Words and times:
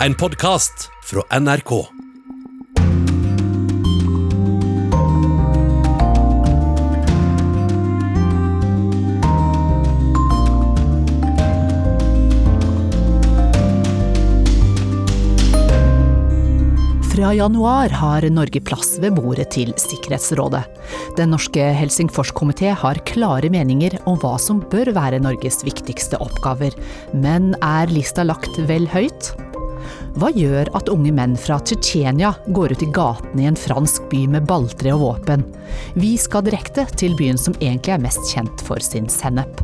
En 0.00 0.14
podkast 0.14 0.90
fra 1.04 1.22
NRK. 1.40 1.70
Fra 17.14 17.34
januar 17.34 17.88
har 17.88 18.28
Norge 18.28 18.60
plass 18.60 18.98
ved 19.00 19.16
bordet 19.16 19.48
til 19.56 19.72
Sikkerhetsrådet. 19.80 20.60
Den 21.16 21.32
norske 21.32 21.72
Helsingforskomité 21.72 22.74
har 22.76 23.00
klare 23.08 23.48
meninger 23.48 23.96
om 24.04 24.20
hva 24.20 24.36
som 24.36 24.60
bør 24.60 24.92
være 24.92 25.24
Norges 25.24 25.64
viktigste 25.64 26.20
oppgaver, 26.20 26.76
men 27.16 27.54
er 27.64 27.88
lista 27.96 28.28
lagt 28.28 28.60
vel 28.68 28.84
høyt? 28.92 29.32
Hva 30.16 30.30
gjør 30.32 30.70
at 30.78 30.88
unge 30.88 31.10
menn 31.12 31.34
fra 31.36 31.58
Tsjetsjenia 31.60 32.30
går 32.56 32.72
ut 32.72 32.84
i 32.86 32.88
gatene 32.96 33.42
i 33.44 33.48
en 33.50 33.58
fransk 33.60 34.06
by 34.08 34.22
med 34.32 34.46
balltre 34.48 34.94
og 34.94 35.02
våpen? 35.02 35.44
Vi 35.92 36.14
skal 36.20 36.46
direkte 36.46 36.86
til 36.96 37.12
byen 37.18 37.36
som 37.40 37.56
egentlig 37.60 37.98
er 37.98 38.04
mest 38.06 38.32
kjent 38.32 38.64
for 38.64 38.80
sin 38.80 39.10
sennep. 39.12 39.60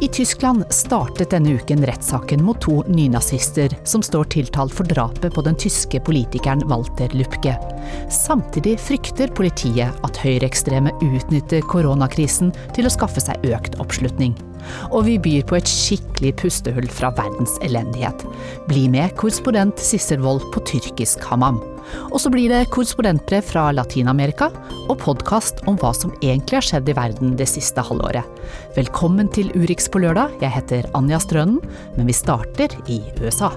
I 0.00 0.08
Tyskland 0.08 0.64
startet 0.74 1.32
denne 1.34 1.56
uken 1.58 1.84
rettssaken 1.86 2.44
mot 2.44 2.60
to 2.62 2.82
nynazister 2.86 3.72
som 3.88 4.02
står 4.04 4.30
tiltalt 4.34 4.74
for 4.74 4.88
drapet 4.88 5.34
på 5.34 5.44
den 5.46 5.58
tyske 5.58 6.00
politikeren 6.06 6.62
Walter 6.70 7.12
Lupke. 7.18 7.56
Samtidig 8.12 8.76
frykter 8.82 9.32
politiet 9.34 10.04
at 10.06 10.20
høyreekstreme 10.22 10.92
utnytter 11.02 11.64
koronakrisen 11.70 12.52
til 12.76 12.88
å 12.88 12.92
skaffe 12.92 13.22
seg 13.24 13.48
økt 13.50 13.78
oppslutning. 13.82 14.36
Og 14.92 15.06
vi 15.08 15.16
byr 15.22 15.46
på 15.48 15.58
et 15.58 15.70
skikkelig 15.70 16.34
pustehull 16.42 16.88
fra 16.92 17.10
verdens 17.16 17.56
elendighet. 17.66 18.24
Bli 18.68 18.86
med 18.92 19.16
korrespondent 19.18 19.80
Sissel 19.82 20.22
Wold 20.24 20.46
på 20.54 20.62
tyrkisk 20.68 21.24
Hamam. 21.30 21.60
Og 22.08 22.20
så 22.22 22.32
blir 22.32 22.52
det 22.52 22.68
korrespondentbrev 22.74 23.44
fra 23.46 23.68
Latin-Amerika 23.76 24.50
og 24.88 24.96
podkast 25.02 25.64
om 25.68 25.78
hva 25.80 25.92
som 25.96 26.14
egentlig 26.20 26.60
har 26.60 26.68
skjedd 26.68 26.88
i 26.88 26.96
verden 26.98 27.34
det 27.38 27.48
siste 27.50 27.84
halvåret. 27.84 28.24
Velkommen 28.76 29.30
til 29.32 29.52
Urix 29.56 29.90
på 29.92 30.02
lørdag. 30.04 30.38
Jeg 30.44 30.54
heter 30.56 30.88
Anja 30.98 31.20
Strønen, 31.22 31.60
men 31.96 32.08
vi 32.08 32.16
starter 32.16 32.74
i 32.88 33.02
USA. 33.22 33.52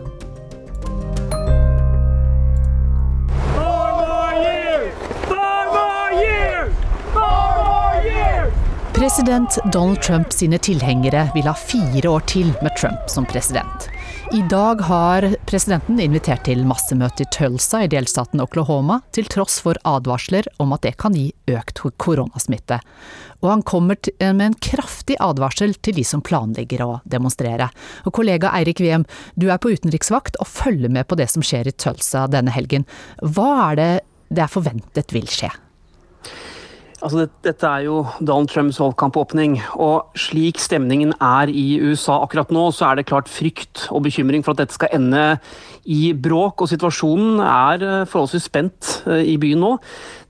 President 9.01 9.57
Donald 9.73 10.01
Trump 10.01 10.33
sine 10.33 10.59
tilhengere 10.61 11.25
vil 11.33 11.47
ha 11.49 11.55
fire 11.57 12.09
år 12.09 12.27
til 12.29 12.51
med 12.61 12.75
Trump 12.77 13.09
som 13.09 13.25
president. 13.25 13.90
I 14.33 14.41
dag 14.49 14.81
har 14.81 15.25
presidenten 15.43 15.97
invitert 15.99 16.45
til 16.47 16.61
massemøte 16.63 17.25
i 17.25 17.27
Tulsa 17.35 17.81
i 17.83 17.89
delstaten 17.91 18.39
Oklahoma, 18.39 19.01
til 19.11 19.25
tross 19.27 19.57
for 19.59 19.75
advarsler 19.83 20.47
om 20.63 20.71
at 20.71 20.85
det 20.85 20.93
kan 21.03 21.17
gi 21.17 21.25
økt 21.51 21.81
koronasmitte. 21.99 22.77
Og 23.43 23.49
han 23.51 23.63
kommer 23.67 23.99
med 24.21 24.45
en 24.45 24.55
kraftig 24.63 25.17
advarsel 25.19 25.75
til 25.83 25.97
de 25.99 26.05
som 26.07 26.23
planlegger 26.23 26.85
å 26.85 26.93
demonstrere. 27.03 27.67
Og 28.07 28.15
kollega 28.15 28.53
Eirik 28.55 28.79
Wiem, 28.79 29.03
du 29.35 29.49
er 29.51 29.59
på 29.59 29.73
utenriksvakt 29.75 30.39
og 30.39 30.47
følger 30.47 30.95
med 30.95 31.09
på 31.11 31.19
det 31.19 31.27
som 31.33 31.43
skjer 31.43 31.67
i 31.67 31.75
Tulsa 31.75 32.23
denne 32.31 32.55
helgen. 32.55 32.87
Hva 33.19 33.49
er 33.65 33.81
det 33.81 33.91
det 34.31 34.45
er 34.45 34.55
forventet 34.55 35.11
vil 35.11 35.27
skje? 35.27 35.51
Altså, 37.01 37.23
det, 37.23 37.31
dette 37.47 37.65
er 37.65 37.87
jo 37.87 38.03
Donald 38.21 38.51
Trumps 38.51 38.77
valgkampåpning. 38.77 39.55
Og 39.81 40.13
slik 40.21 40.61
stemningen 40.61 41.15
er 41.17 41.49
i 41.49 41.79
USA 41.81 42.19
akkurat 42.21 42.53
nå, 42.53 42.67
så 42.77 42.91
er 42.91 42.99
det 42.99 43.07
klart 43.09 43.31
frykt 43.31 43.87
og 43.89 44.03
bekymring 44.05 44.45
for 44.45 44.53
at 44.53 44.61
dette 44.61 44.77
skal 44.77 44.93
ende 44.93 45.23
i 45.89 46.11
bråk. 46.13 46.61
Og 46.61 46.69
situasjonen 46.69 47.41
er 47.41 47.87
eh, 47.87 48.03
forholdsvis 48.09 48.45
spent 48.51 48.91
eh, 49.09 49.25
i 49.33 49.39
byen 49.41 49.65
nå. 49.65 49.71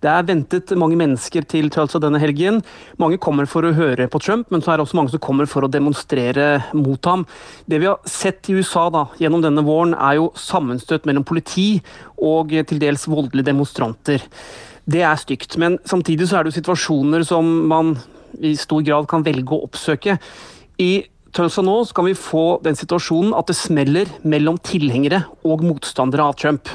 Det 0.02 0.10
er 0.14 0.26
ventet 0.30 0.72
mange 0.80 0.96
mennesker 0.98 1.44
til 1.52 1.68
Tulsa 1.76 2.00
denne 2.02 2.24
helgen. 2.24 2.64
Mange 3.04 3.20
kommer 3.22 3.50
for 3.52 3.68
å 3.68 3.76
høre 3.76 4.08
på 4.08 4.24
Trump, 4.24 4.48
men 4.50 4.64
så 4.64 4.72
er 4.72 4.80
det 4.80 4.88
også 4.88 5.02
mange 5.02 5.12
som 5.12 5.22
kommer 5.22 5.52
for 5.52 5.68
å 5.68 5.72
demonstrere 5.72 6.64
mot 6.72 7.12
ham. 7.12 7.28
Det 7.68 7.84
vi 7.84 7.92
har 7.92 8.00
sett 8.08 8.48
i 8.48 8.56
USA 8.56 8.88
da, 8.96 9.10
gjennom 9.20 9.44
denne 9.44 9.68
våren, 9.68 9.92
er 10.00 10.22
jo 10.22 10.32
sammenstøt 10.40 11.04
mellom 11.10 11.28
politi 11.28 11.74
og 12.16 12.56
til 12.70 12.80
dels 12.80 13.10
voldelige 13.12 13.52
demonstranter. 13.52 14.24
Det 14.90 15.04
er 15.06 15.20
stygt. 15.20 15.58
Men 15.62 15.78
samtidig 15.86 16.30
så 16.30 16.40
er 16.40 16.44
det 16.44 16.54
jo 16.54 16.60
situasjoner 16.60 17.26
som 17.28 17.48
man 17.70 17.96
i 18.42 18.56
stor 18.60 18.84
grad 18.86 19.10
kan 19.12 19.26
velge 19.26 19.54
å 19.54 19.66
oppsøke. 19.68 20.18
I 20.82 20.92
Tulsa 21.32 21.64
nå 21.64 21.78
skal 21.88 22.10
vi 22.10 22.18
få 22.18 22.60
den 22.66 22.76
situasjonen 22.76 23.36
at 23.38 23.48
det 23.48 23.56
smeller 23.56 24.10
mellom 24.28 24.58
tilhengere 24.68 25.24
og 25.48 25.64
motstandere 25.64 26.26
av 26.28 26.36
Trump. 26.40 26.72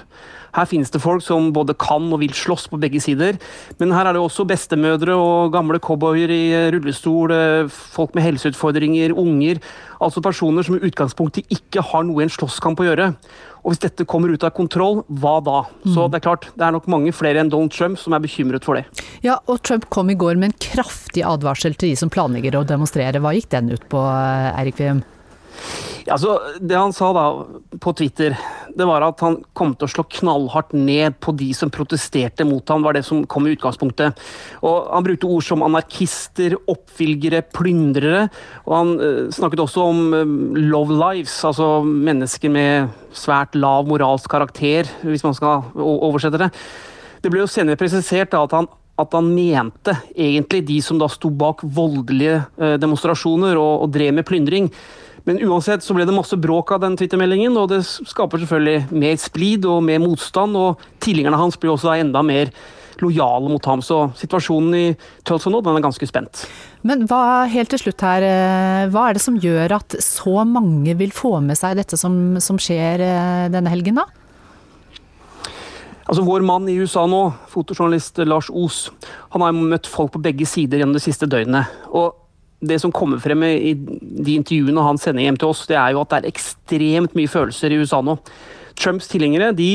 Her 0.56 0.69
finnes 0.69 0.93
det 0.93 1.03
folk 1.05 1.25
som 1.25 1.50
både 1.55 1.77
kan 1.78 2.09
og 2.12 2.22
vil 2.22 2.34
slåss 2.37 2.69
på 2.72 2.81
begge 2.81 3.03
sider. 3.05 3.41
Men 3.81 3.93
her 3.97 4.09
er 4.09 4.17
det 4.17 4.22
også 4.22 4.47
bestemødre 4.49 5.17
og 5.17 5.53
gamle 5.55 5.81
cowboyer 5.83 6.33
i 6.33 6.44
rullestol, 6.75 7.34
eh, 7.34 7.69
folk 7.69 8.17
med 8.17 8.25
helseutfordringer, 8.25 9.12
unger. 9.17 9.61
Altså 10.00 10.22
personer 10.25 10.65
som 10.67 10.77
i 10.77 10.84
utgangspunktet 10.89 11.53
ikke 11.53 11.84
har 11.84 12.05
noe 12.05 12.22
i 12.22 12.27
en 12.27 12.33
slåsskamp 12.33 12.81
å 12.81 12.89
gjøre. 12.89 13.12
Og 13.67 13.72
hvis 13.72 13.83
dette 13.83 14.06
kommer 14.06 14.31
ut 14.31 14.44
av 14.47 14.55
kontroll, 14.55 15.00
hva 15.11 15.41
da? 15.43 15.65
Så 15.83 16.05
mm. 16.05 16.11
det 16.12 16.21
er 16.21 16.25
klart, 16.28 16.47
det 16.55 16.62
er 16.62 16.77
nok 16.77 16.87
mange 16.93 17.11
flere 17.17 17.43
enn 17.43 17.50
Donald 17.50 17.75
Trump 17.75 17.99
som 17.99 18.15
er 18.15 18.23
bekymret 18.23 18.65
for 18.67 18.78
det. 18.78 18.87
Ja, 19.27 19.41
og 19.50 19.59
Trump 19.67 19.88
kom 19.91 20.12
i 20.12 20.19
går 20.19 20.38
med 20.38 20.53
en 20.53 20.61
kraftig 20.62 21.27
advarsel 21.27 21.75
til 21.75 21.91
de 21.91 21.99
som 21.99 22.12
planlegger 22.12 22.61
å 22.61 22.65
demonstrere. 22.69 23.19
Hva 23.23 23.34
gikk 23.34 23.50
den 23.56 23.75
ut 23.75 23.88
på, 23.91 24.05
Eirik 24.55 24.78
Wiem? 24.78 25.03
Altså, 26.06 26.37
det 26.62 26.77
han 26.78 26.94
sa 26.94 27.09
da 27.17 27.25
på 27.83 27.93
Twitter, 27.99 28.37
det 28.77 28.87
var 28.87 29.03
at 29.03 29.22
han 29.25 29.41
kom 29.56 29.72
til 29.75 29.89
å 29.89 29.91
slå 29.91 30.05
knallhardt 30.19 30.75
ned 30.77 31.17
på 31.25 31.34
de 31.39 31.49
som 31.56 31.72
protesterte 31.72 32.47
mot 32.47 32.62
ham, 32.71 32.84
var 32.87 32.94
det 32.94 33.03
som 33.06 33.25
kom 33.27 33.49
i 33.49 33.55
utgangspunktet. 33.56 34.21
Og 34.62 34.87
Han 34.93 35.06
brukte 35.06 35.31
ord 35.31 35.47
som 35.47 35.65
anarkister, 35.67 36.55
oppvilgere, 36.71 37.43
plyndrere. 37.56 38.27
Og 38.67 38.77
han 38.77 38.94
uh, 39.00 39.22
snakket 39.34 39.65
også 39.65 39.89
om 39.91 40.03
uh, 40.15 40.25
love 40.61 40.94
lives, 40.94 41.34
altså 41.44 41.81
mennesker 41.83 42.53
med 42.53 42.94
svært 43.17 43.56
lav 43.59 43.88
moralsk 43.88 44.31
karakter, 44.31 44.88
hvis 45.03 45.25
man 45.27 45.34
skal 45.34 45.67
oversette 45.75 46.44
det. 46.44 46.53
Det 47.25 47.33
ble 47.33 47.43
jo 47.43 47.50
senere 47.50 47.81
presisert 47.81 48.31
da, 48.34 48.44
at 48.47 48.55
han 48.55 48.71
at 48.97 49.12
han 49.12 49.27
mente 49.28 49.93
egentlig 50.17 50.62
de 50.71 50.78
som 50.81 50.97
da 51.00 51.09
sto 51.12 51.28
bak 51.28 51.61
voldelige 51.77 52.38
eh, 52.56 52.77
demonstrasjoner 52.81 53.59
og, 53.61 53.84
og 53.84 53.91
drev 53.93 54.15
med 54.17 54.25
plyndring. 54.25 54.71
Men 55.26 55.41
uansett 55.42 55.82
så 55.82 55.94
ble 55.97 56.06
det 56.06 56.14
masse 56.14 56.37
bråk 56.38 56.70
av 56.76 56.84
den 56.84 56.94
Twitter-meldingen, 56.98 57.56
og 57.59 57.72
det 57.72 57.82
skaper 57.84 58.38
selvfølgelig 58.38 58.94
mer 58.94 59.16
splid 59.19 59.66
og 59.66 59.81
mer 59.82 59.98
motstand. 60.03 60.54
Og 60.54 60.82
tilhengerne 61.03 61.41
hans 61.41 61.59
blir 61.59 61.72
også 61.75 61.97
enda 61.97 62.22
mer 62.22 62.53
lojale 63.03 63.50
mot 63.50 63.64
ham. 63.66 63.82
Så 63.82 64.04
situasjonen 64.16 64.76
i 64.78 64.84
Tulsa 65.26 65.50
nå 65.50 65.62
den 65.66 65.78
er 65.78 65.84
ganske 65.84 66.06
spent. 66.09 66.44
Men 66.87 67.03
hva, 67.10 67.47
helt 67.50 67.72
til 67.75 67.82
slutt 67.82 68.04
her, 68.06 68.22
eh, 68.22 68.84
hva 68.92 69.09
er 69.09 69.19
det 69.19 69.25
som 69.25 69.41
gjør 69.42 69.75
at 69.81 69.98
så 70.04 70.44
mange 70.47 70.94
vil 70.98 71.10
få 71.14 71.41
med 71.44 71.58
seg 71.58 71.75
dette 71.81 71.98
som, 71.98 72.38
som 72.43 72.60
skjer 72.62 73.03
eh, 73.03 73.48
denne 73.53 73.72
helgen, 73.72 73.98
da? 73.98 74.06
Altså 76.06 76.22
Vår 76.22 76.44
mann 76.47 76.69
i 76.70 76.76
USA 76.78 77.03
nå, 77.10 77.25
fotojournalist 77.50 78.20
Lars 78.22 78.47
Os, 78.54 78.84
han 79.34 79.43
har 79.43 79.56
møtt 79.56 79.91
folk 79.91 80.12
på 80.14 80.22
begge 80.22 80.47
sider 80.47 80.78
gjennom 80.78 80.94
det 80.94 81.03
siste 81.03 81.26
døgnet. 81.26 81.72
Og 81.91 82.14
det 82.61 82.78
som 82.81 82.93
kommer 82.94 83.21
frem 83.21 83.43
i 83.47 83.75
de 83.77 84.37
intervjuene 84.39 84.84
han 84.84 84.99
sender 85.00 85.27
hjem 85.27 85.39
til 85.41 85.53
oss, 85.53 85.67
det 85.69 85.77
er 85.77 85.93
jo 85.93 86.03
at 86.03 86.12
det 86.12 86.22
er 86.22 86.33
ekstremt 86.33 87.17
mye 87.19 87.31
følelser 87.31 87.75
i 87.75 87.81
USA 87.83 88.00
nå. 88.05 88.17
Trumps 88.77 89.09
tilhengere 89.12 89.53
de 89.56 89.71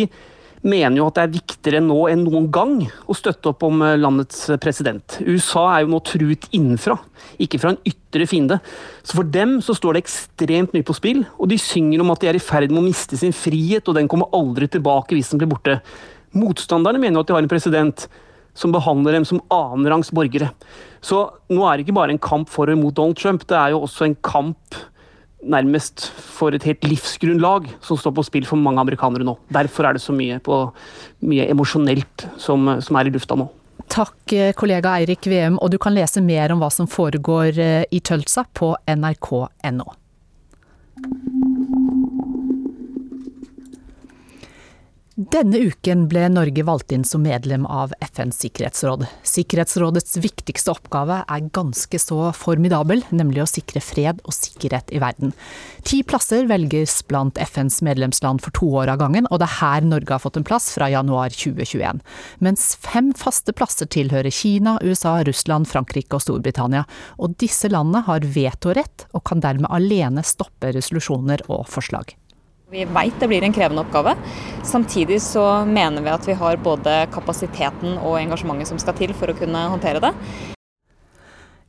mener 0.61 0.99
jo 0.99 1.07
at 1.09 1.17
det 1.17 1.23
er 1.23 1.33
viktigere 1.33 1.81
nå 1.83 1.97
enn 2.11 2.23
noen 2.25 2.47
gang 2.53 2.75
å 3.09 3.15
støtte 3.17 3.49
opp 3.49 3.63
om 3.65 3.81
eh, 3.85 3.97
landets 3.97 4.43
president. 4.61 5.17
USA 5.25 5.65
er 5.73 5.83
jo 5.83 5.93
nå 5.93 6.01
truet 6.05 6.47
innenfra, 6.53 6.97
ikke 7.41 7.59
fra 7.61 7.73
en 7.73 7.81
ytre 7.87 8.27
fiende. 8.29 8.59
Så 9.01 9.17
For 9.17 9.27
dem 9.37 9.57
så 9.65 9.75
står 9.77 9.97
det 9.97 10.03
ekstremt 10.05 10.75
mye 10.75 10.85
på 10.85 10.97
spill, 10.97 11.23
og 11.37 11.49
de 11.49 11.57
synger 11.61 12.03
om 12.03 12.13
at 12.13 12.21
de 12.21 12.31
er 12.31 12.37
i 12.37 12.43
ferd 12.43 12.73
med 12.73 12.83
å 12.83 12.87
miste 12.87 13.17
sin 13.17 13.33
frihet, 13.35 13.87
og 13.87 13.97
den 13.97 14.09
kommer 14.11 14.29
aldri 14.37 14.69
tilbake 14.69 15.17
hvis 15.17 15.33
den 15.33 15.41
blir 15.41 15.49
borte. 15.53 15.79
Motstanderne 16.37 17.01
mener 17.01 17.19
jo 17.19 17.25
at 17.25 17.31
de 17.31 17.37
har 17.37 17.43
en 17.43 17.51
president 17.51 18.05
som 18.57 18.73
behandler 18.73 19.15
dem 19.17 19.25
som 19.27 19.41
annenrangs 19.53 20.11
borgere. 20.15 20.51
Så 21.01 21.23
nå 21.51 21.65
er 21.65 21.77
det 21.77 21.85
ikke 21.85 21.97
bare 21.97 22.13
en 22.15 22.21
kamp 22.21 22.49
for 22.51 22.69
og 22.69 22.77
imot 22.77 22.97
Donald 22.97 23.19
Trump, 23.19 23.45
det 23.49 23.57
er 23.57 23.73
jo 23.75 23.83
også 23.85 24.09
en 24.09 24.17
kamp 24.25 24.79
nærmest 25.41 26.05
for 26.13 26.53
et 26.53 26.65
helt 26.67 26.83
livsgrunnlag 26.85 27.69
som 27.81 27.97
står 27.97 28.13
på 28.17 28.25
spill 28.27 28.45
for 28.45 28.61
mange 28.61 28.81
amerikanere 28.83 29.25
nå. 29.25 29.35
Derfor 29.53 29.87
er 29.87 29.97
det 29.97 30.03
så 30.03 30.13
mye, 30.13 30.37
på, 30.43 30.67
mye 31.25 31.47
emosjonelt 31.49 32.27
som, 32.41 32.69
som 32.81 32.99
er 32.99 33.09
i 33.09 33.15
lufta 33.15 33.37
nå. 33.39 33.49
Takk 33.91 34.35
eh, 34.37 34.53
kollega 34.55 34.93
Eirik 35.01 35.25
VM, 35.27 35.57
og 35.59 35.73
du 35.73 35.79
kan 35.81 35.95
lese 35.95 36.21
mer 36.23 36.53
om 36.53 36.61
hva 36.61 36.69
som 36.71 36.87
foregår 36.87 37.57
eh, 37.59 37.83
i 37.91 37.99
Tølsa 38.05 38.45
på 38.53 38.75
nrk.no. 38.93 39.89
Denne 45.21 45.59
uken 45.69 46.07
ble 46.09 46.23
Norge 46.33 46.63
valgt 46.65 46.93
inn 46.95 47.03
som 47.05 47.21
medlem 47.21 47.67
av 47.69 47.91
FNs 48.01 48.39
sikkerhetsråd. 48.41 49.03
Sikkerhetsrådets 49.27 50.15
viktigste 50.23 50.71
oppgave 50.73 51.19
er 51.21 51.49
ganske 51.53 51.99
så 52.01 52.31
formidabel, 52.33 53.03
nemlig 53.13 53.43
å 53.43 53.49
sikre 53.51 53.83
fred 53.85 54.23
og 54.25 54.33
sikkerhet 54.33 54.89
i 54.89 55.01
verden. 55.03 55.35
Ti 55.85 55.99
plasser 56.09 56.47
velges 56.49 56.95
blant 57.05 57.37
FNs 57.37 57.83
medlemsland 57.85 58.41
for 58.41 58.55
to 58.57 58.71
år 58.81 58.89
av 58.95 59.03
gangen, 59.03 59.27
og 59.29 59.43
det 59.43 59.49
er 59.51 59.59
her 59.59 59.85
Norge 59.91 60.15
har 60.15 60.23
fått 60.23 60.39
en 60.41 60.47
plass 60.47 60.71
fra 60.73 60.89
januar 60.89 61.29
2021. 61.35 62.01
Mens 62.41 62.65
fem 62.81 63.13
faste 63.13 63.53
plasser 63.53 63.91
tilhører 63.93 64.33
Kina, 64.33 64.79
USA, 64.81 65.19
Russland, 65.27 65.69
Frankrike 65.69 66.17
og 66.17 66.25
Storbritannia. 66.25 66.87
Og 67.21 67.37
disse 67.37 67.69
landene 67.69 68.01
har 68.09 68.25
vetorett, 68.25 69.05
og 69.13 69.27
kan 69.29 69.45
dermed 69.45 69.69
alene 69.69 70.25
stoppe 70.25 70.73
resolusjoner 70.73 71.45
og 71.51 71.67
forslag. 71.69 72.15
Vi 72.71 72.85
veit 72.87 73.17
det 73.19 73.27
blir 73.27 73.43
en 73.43 73.51
krevende 73.51 73.81
oppgave. 73.83 74.13
Samtidig 74.63 75.17
så 75.25 75.43
mener 75.67 76.05
vi 76.05 76.11
at 76.13 76.23
vi 76.23 76.37
har 76.39 76.59
både 76.63 76.93
kapasiteten 77.11 77.97
og 77.99 78.15
engasjementet 78.21 78.69
som 78.69 78.79
skal 78.79 78.95
til 78.95 79.11
for 79.17 79.27
å 79.27 79.35
kunne 79.35 79.65
håndtere 79.73 79.99
det. 79.99 80.13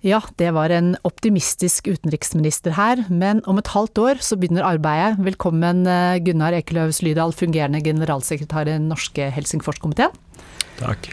Ja, 0.07 0.21
det 0.39 0.53
var 0.55 0.71
en 0.75 0.93
optimistisk 1.07 1.91
utenriksminister 1.91 2.77
her, 2.79 3.03
men 3.11 3.43
om 3.51 3.59
et 3.59 3.73
halvt 3.75 3.99
år 4.03 4.23
så 4.23 4.39
begynner 4.39 4.67
arbeidet. 4.67 5.19
Velkommen 5.27 5.83
eh, 5.91 6.21
Gunnar 6.23 6.55
Ekeløv 6.59 6.95
Slydal, 6.95 7.35
fungerende 7.35 7.83
generalsekretær 7.83 8.71
i 8.71 8.77
den 8.77 8.87
norske 8.91 9.27
Helsingforskomiteen. 9.35 10.15
Takk. 10.79 11.11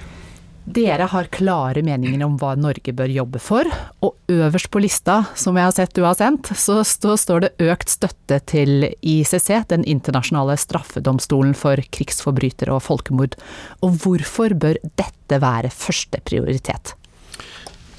Dere 0.70 1.08
har 1.10 1.30
klare 1.34 1.82
meninger 1.86 2.22
om 2.26 2.36
hva 2.38 2.52
Norge 2.60 2.94
bør 2.94 3.10
jobbe 3.10 3.40
for, 3.42 3.66
og 4.06 4.16
øverst 4.30 4.70
på 4.70 4.82
lista, 4.84 5.24
som 5.40 5.58
jeg 5.58 5.66
har 5.66 5.76
sett 5.76 5.96
du 5.98 6.04
har 6.06 6.18
sendt, 6.20 6.52
så 6.54 6.84
står 6.84 7.46
det 7.46 7.70
økt 7.72 7.90
støtte 7.90 8.38
til 8.52 8.90
ICC, 9.02 9.50
den 9.72 9.88
internasjonale 9.90 10.60
straffedomstolen 10.62 11.56
for 11.58 11.82
krigsforbrytere 11.96 12.76
og 12.76 12.86
folkemord. 12.86 13.40
Og 13.82 13.98
hvorfor 14.04 14.54
bør 14.54 14.78
dette 15.00 15.42
være 15.42 15.74
første 15.74 16.22
prioritet? 16.28 16.94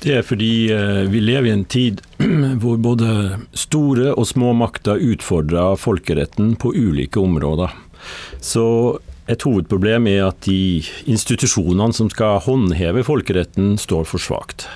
Det 0.00 0.14
er 0.16 0.24
fordi 0.24 0.70
eh, 0.72 1.04
vi 1.12 1.20
lever 1.20 1.50
i 1.50 1.54
en 1.58 1.66
tid 1.68 2.00
hvor 2.62 2.78
både 2.80 3.40
store 3.52 4.14
og 4.14 4.28
små 4.30 4.54
makter 4.56 5.00
utfordrer 5.10 5.76
folkeretten 5.80 6.54
på 6.60 6.72
ulike 6.72 7.20
områder. 7.20 7.74
Så 8.40 8.64
et 9.31 9.47
hovedproblem 9.47 10.09
er 10.11 10.25
at 10.29 10.44
de 10.49 10.82
institusjonene 11.11 11.94
som 11.94 12.11
skal 12.12 12.43
håndheve 12.44 13.05
folkeretten, 13.06 13.77
står 13.79 14.09
for 14.11 14.23
svakt. 14.23 14.67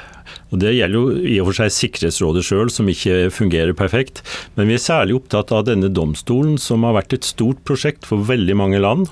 Og 0.55 0.61
Det 0.63 0.71
gjelder 0.77 0.95
jo 0.95 1.25
i 1.27 1.39
og 1.43 1.49
for 1.49 1.59
seg 1.59 1.73
Sikkerhetsrådet 1.75 2.45
sjøl, 2.47 2.71
som 2.71 2.89
ikke 2.91 3.27
fungerer 3.35 3.75
perfekt. 3.77 4.23
Men 4.55 4.71
vi 4.71 4.77
er 4.77 4.85
særlig 4.85 5.17
opptatt 5.19 5.51
av 5.55 5.65
denne 5.67 5.91
domstolen, 5.91 6.55
som 6.63 6.87
har 6.87 6.95
vært 7.01 7.17
et 7.17 7.27
stort 7.27 7.65
prosjekt 7.67 8.07
for 8.07 8.23
veldig 8.29 8.55
mange 8.61 8.79
land. 8.83 9.11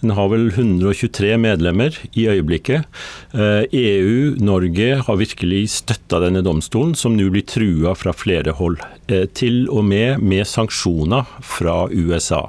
Den 0.00 0.14
har 0.14 0.28
vel 0.30 0.46
123 0.52 1.32
medlemmer 1.42 1.96
i 2.12 2.28
øyeblikket. 2.30 2.86
EU, 3.34 3.40
eh, 3.40 3.64
e 3.72 4.44
Norge 4.44 5.02
har 5.02 5.18
virkelig 5.18 5.64
støtta 5.74 6.20
denne 6.22 6.42
domstolen, 6.46 6.94
som 6.94 7.16
nå 7.18 7.26
blir 7.34 7.42
trua 7.42 7.96
fra 7.98 8.14
flere 8.14 8.54
hold. 8.54 8.78
Eh, 9.08 9.26
til 9.34 9.66
og 9.72 9.84
med 9.84 10.22
med 10.22 10.46
sanksjoner 10.46 11.26
fra 11.42 11.88
USA. 11.90 12.46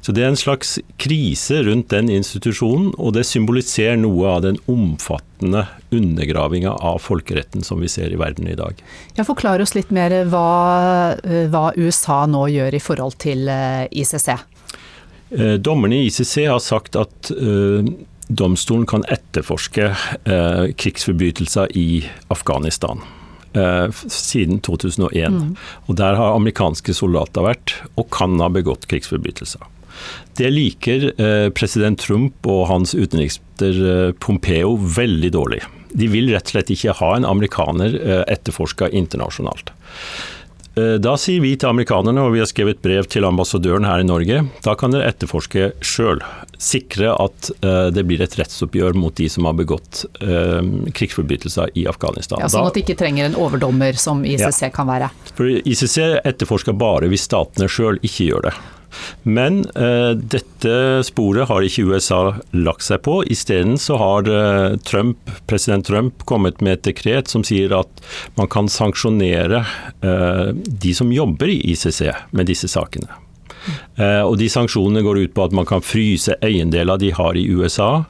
Så 0.00 0.12
det 0.12 0.24
er 0.24 0.28
en 0.28 0.36
slags 0.36 0.78
krise 0.98 1.62
rundt 1.64 1.88
den 1.88 2.10
institusjonen, 2.10 2.92
og 2.98 3.14
det 3.14 3.24
symboliserer 3.24 3.96
noe 3.96 4.36
av 4.36 4.42
den 4.42 4.58
omfattende 4.68 5.66
undergravinga 5.90 6.76
av 6.84 7.00
folkeretten 7.00 7.64
som 7.64 7.80
vi 7.80 7.88
ser 7.88 8.12
i 8.12 8.20
verden 8.20 8.48
i 8.48 8.58
dag. 8.58 8.76
Ja, 9.16 9.24
Forklar 9.24 9.62
oss 9.62 9.74
litt 9.74 9.90
mer 9.90 10.10
hva, 10.28 11.16
eh, 11.24 11.48
hva 11.48 11.72
USA 11.76 12.26
nå 12.26 12.44
gjør 12.50 12.74
i 12.74 12.82
forhold 12.82 13.16
til 13.18 13.48
ICC. 13.48 14.36
Eh, 15.30 15.54
dommerne 15.54 15.96
i 15.96 16.06
ICC 16.08 16.36
har 16.50 16.58
sagt 16.62 16.96
at 16.98 17.30
uh, 17.30 17.86
domstolen 18.28 18.86
kan 18.90 19.04
etterforske 19.10 19.92
uh, 19.92 20.66
krigsforbrytelser 20.74 21.70
i 21.78 22.04
Afghanistan. 22.28 23.02
Siden 24.06 24.60
2001. 24.62 25.32
Mm. 25.34 25.54
Og 25.90 25.96
Der 25.98 26.14
har 26.14 26.36
amerikanske 26.36 26.94
soldater 26.94 27.42
vært, 27.42 27.72
og 27.98 28.06
kan 28.14 28.36
ha 28.38 28.46
begått 28.46 28.86
krigsforbrytelser. 28.86 29.64
Det 30.38 30.52
liker 30.54 31.08
president 31.58 31.98
Trump 31.98 32.46
og 32.46 32.68
hans 32.70 32.94
utenriksminister 32.94 34.14
Pompeo 34.22 34.76
veldig 34.78 35.32
dårlig. 35.34 35.64
De 35.90 36.06
vil 36.12 36.30
rett 36.30 36.46
og 36.46 36.54
slett 36.54 36.70
ikke 36.70 36.94
ha 37.00 37.10
en 37.16 37.26
amerikaner 37.26 37.98
etterforska 38.30 38.92
internasjonalt. 38.94 39.74
Eh, 40.74 40.96
da 41.02 41.16
sier 41.18 41.42
vi 41.42 41.56
til 41.58 41.70
amerikanerne, 41.70 42.22
og 42.22 42.34
vi 42.34 42.42
har 42.42 42.48
skrevet 42.48 42.80
brev 42.82 43.08
til 43.10 43.26
ambassadøren 43.26 43.86
her 43.88 44.02
i 44.02 44.06
Norge, 44.06 44.44
da 44.64 44.74
kan 44.78 44.94
dere 44.94 45.08
etterforske 45.10 45.72
sjøl. 45.82 46.22
Sikre 46.60 47.14
at 47.16 47.50
uh, 47.64 47.88
det 47.88 48.04
blir 48.04 48.20
et 48.20 48.34
rettsoppgjør 48.36 48.92
mot 49.00 49.14
de 49.16 49.30
som 49.32 49.46
har 49.48 49.54
begått 49.56 50.02
uh, 50.20 50.60
krigsforbrytelser 50.92 51.72
i 51.80 51.86
Afghanistan. 51.88 52.42
Ja, 52.42 52.50
sånn 52.52 52.68
at 52.68 52.76
de 52.76 52.84
ikke 52.84 52.98
trenger 53.00 53.30
en 53.30 53.38
overdommer, 53.40 53.96
som 53.96 54.20
ICC 54.28 54.66
ja. 54.66 54.72
kan 54.74 54.90
være. 54.90 55.08
For 55.32 55.48
ICC 55.48 55.96
etterforsker 56.20 56.76
bare 56.76 57.08
hvis 57.10 57.24
statene 57.30 57.70
sjøl 57.72 57.96
ikke 58.04 58.28
gjør 58.28 58.50
det. 58.50 58.54
Men 59.22 59.62
eh, 59.76 60.12
dette 60.14 60.74
sporet 61.06 61.48
har 61.50 61.64
ikke 61.64 61.86
USA 61.90 62.20
lagt 62.56 62.86
seg 62.86 63.02
på. 63.06 63.20
Isteden 63.30 63.78
så 63.80 63.98
har 64.00 64.30
eh, 64.30 64.76
Trump, 64.86 65.32
president 65.50 65.86
Trump 65.86 66.24
kommet 66.28 66.62
med 66.64 66.78
et 66.78 66.86
dekret 66.90 67.30
som 67.30 67.44
sier 67.46 67.74
at 67.76 68.04
man 68.38 68.50
kan 68.50 68.70
sanksjonere 68.70 69.64
eh, 70.02 70.46
de 70.54 70.94
som 70.96 71.12
jobber 71.14 71.52
i 71.52 71.60
ICC 71.72 72.06
med 72.36 72.50
disse 72.50 72.70
sakene. 72.70 73.10
og 74.00 74.38
De 74.40 74.46
sanksjonene 74.48 75.02
går 75.04 75.18
ut 75.20 75.32
på 75.36 75.44
at 75.44 75.52
man 75.52 75.66
kan 75.68 75.82
fryse 75.84 76.32
eiendeler 76.40 76.96
de 76.98 77.10
har 77.12 77.36
i 77.36 77.44
USA. 77.44 78.06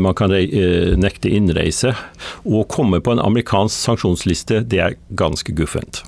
man 0.00 0.16
kan 0.16 0.32
nekte 0.32 1.28
innreise. 1.28 1.92
Å 2.48 2.64
komme 2.64 3.02
på 3.04 3.12
en 3.12 3.20
amerikansk 3.20 3.76
sanksjonsliste, 3.76 4.62
det 4.64 4.80
er 4.80 4.96
ganske 5.12 5.52
guffent. 5.52 6.00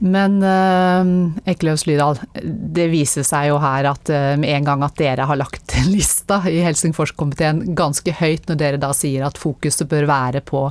Men 0.00 0.38
uh, 0.40 1.50
Ekeløv 1.50 1.76
Slydal, 1.76 2.16
det 2.40 2.86
viser 2.88 3.24
seg 3.26 3.50
jo 3.50 3.58
her 3.60 3.84
at 3.90 4.08
uh, 4.08 4.32
med 4.40 4.48
en 4.54 4.68
gang 4.70 4.84
at 4.86 4.96
dere 4.96 5.26
har 5.28 5.36
lagt 5.36 5.74
lista 5.92 6.38
i 6.48 6.62
Helsingforskomiteen 6.64 7.74
ganske 7.76 8.14
høyt, 8.16 8.46
når 8.48 8.60
dere 8.62 8.80
da 8.80 8.94
sier 8.96 9.26
at 9.26 9.40
fokuset 9.40 9.88
bør 9.90 10.08
være 10.08 10.40
på, 10.46 10.62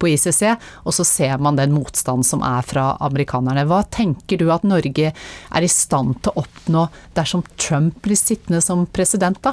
på 0.00 0.08
ICC, 0.08 0.40
og 0.88 0.96
så 0.96 1.04
ser 1.04 1.36
man 1.44 1.58
den 1.60 1.74
motstanden 1.76 2.24
som 2.24 2.44
er 2.46 2.64
fra 2.64 2.94
amerikanerne. 3.04 3.66
Hva 3.68 3.82
tenker 3.92 4.40
du 4.40 4.48
at 4.54 4.64
Norge 4.64 5.12
er 5.12 5.66
i 5.66 5.68
stand 5.72 6.22
til 6.24 6.32
å 6.32 6.46
oppnå 6.46 6.86
dersom 7.18 7.44
Trump 7.60 8.00
blir 8.06 8.16
sittende 8.16 8.62
som 8.64 8.86
president, 8.88 9.42
da? 9.44 9.52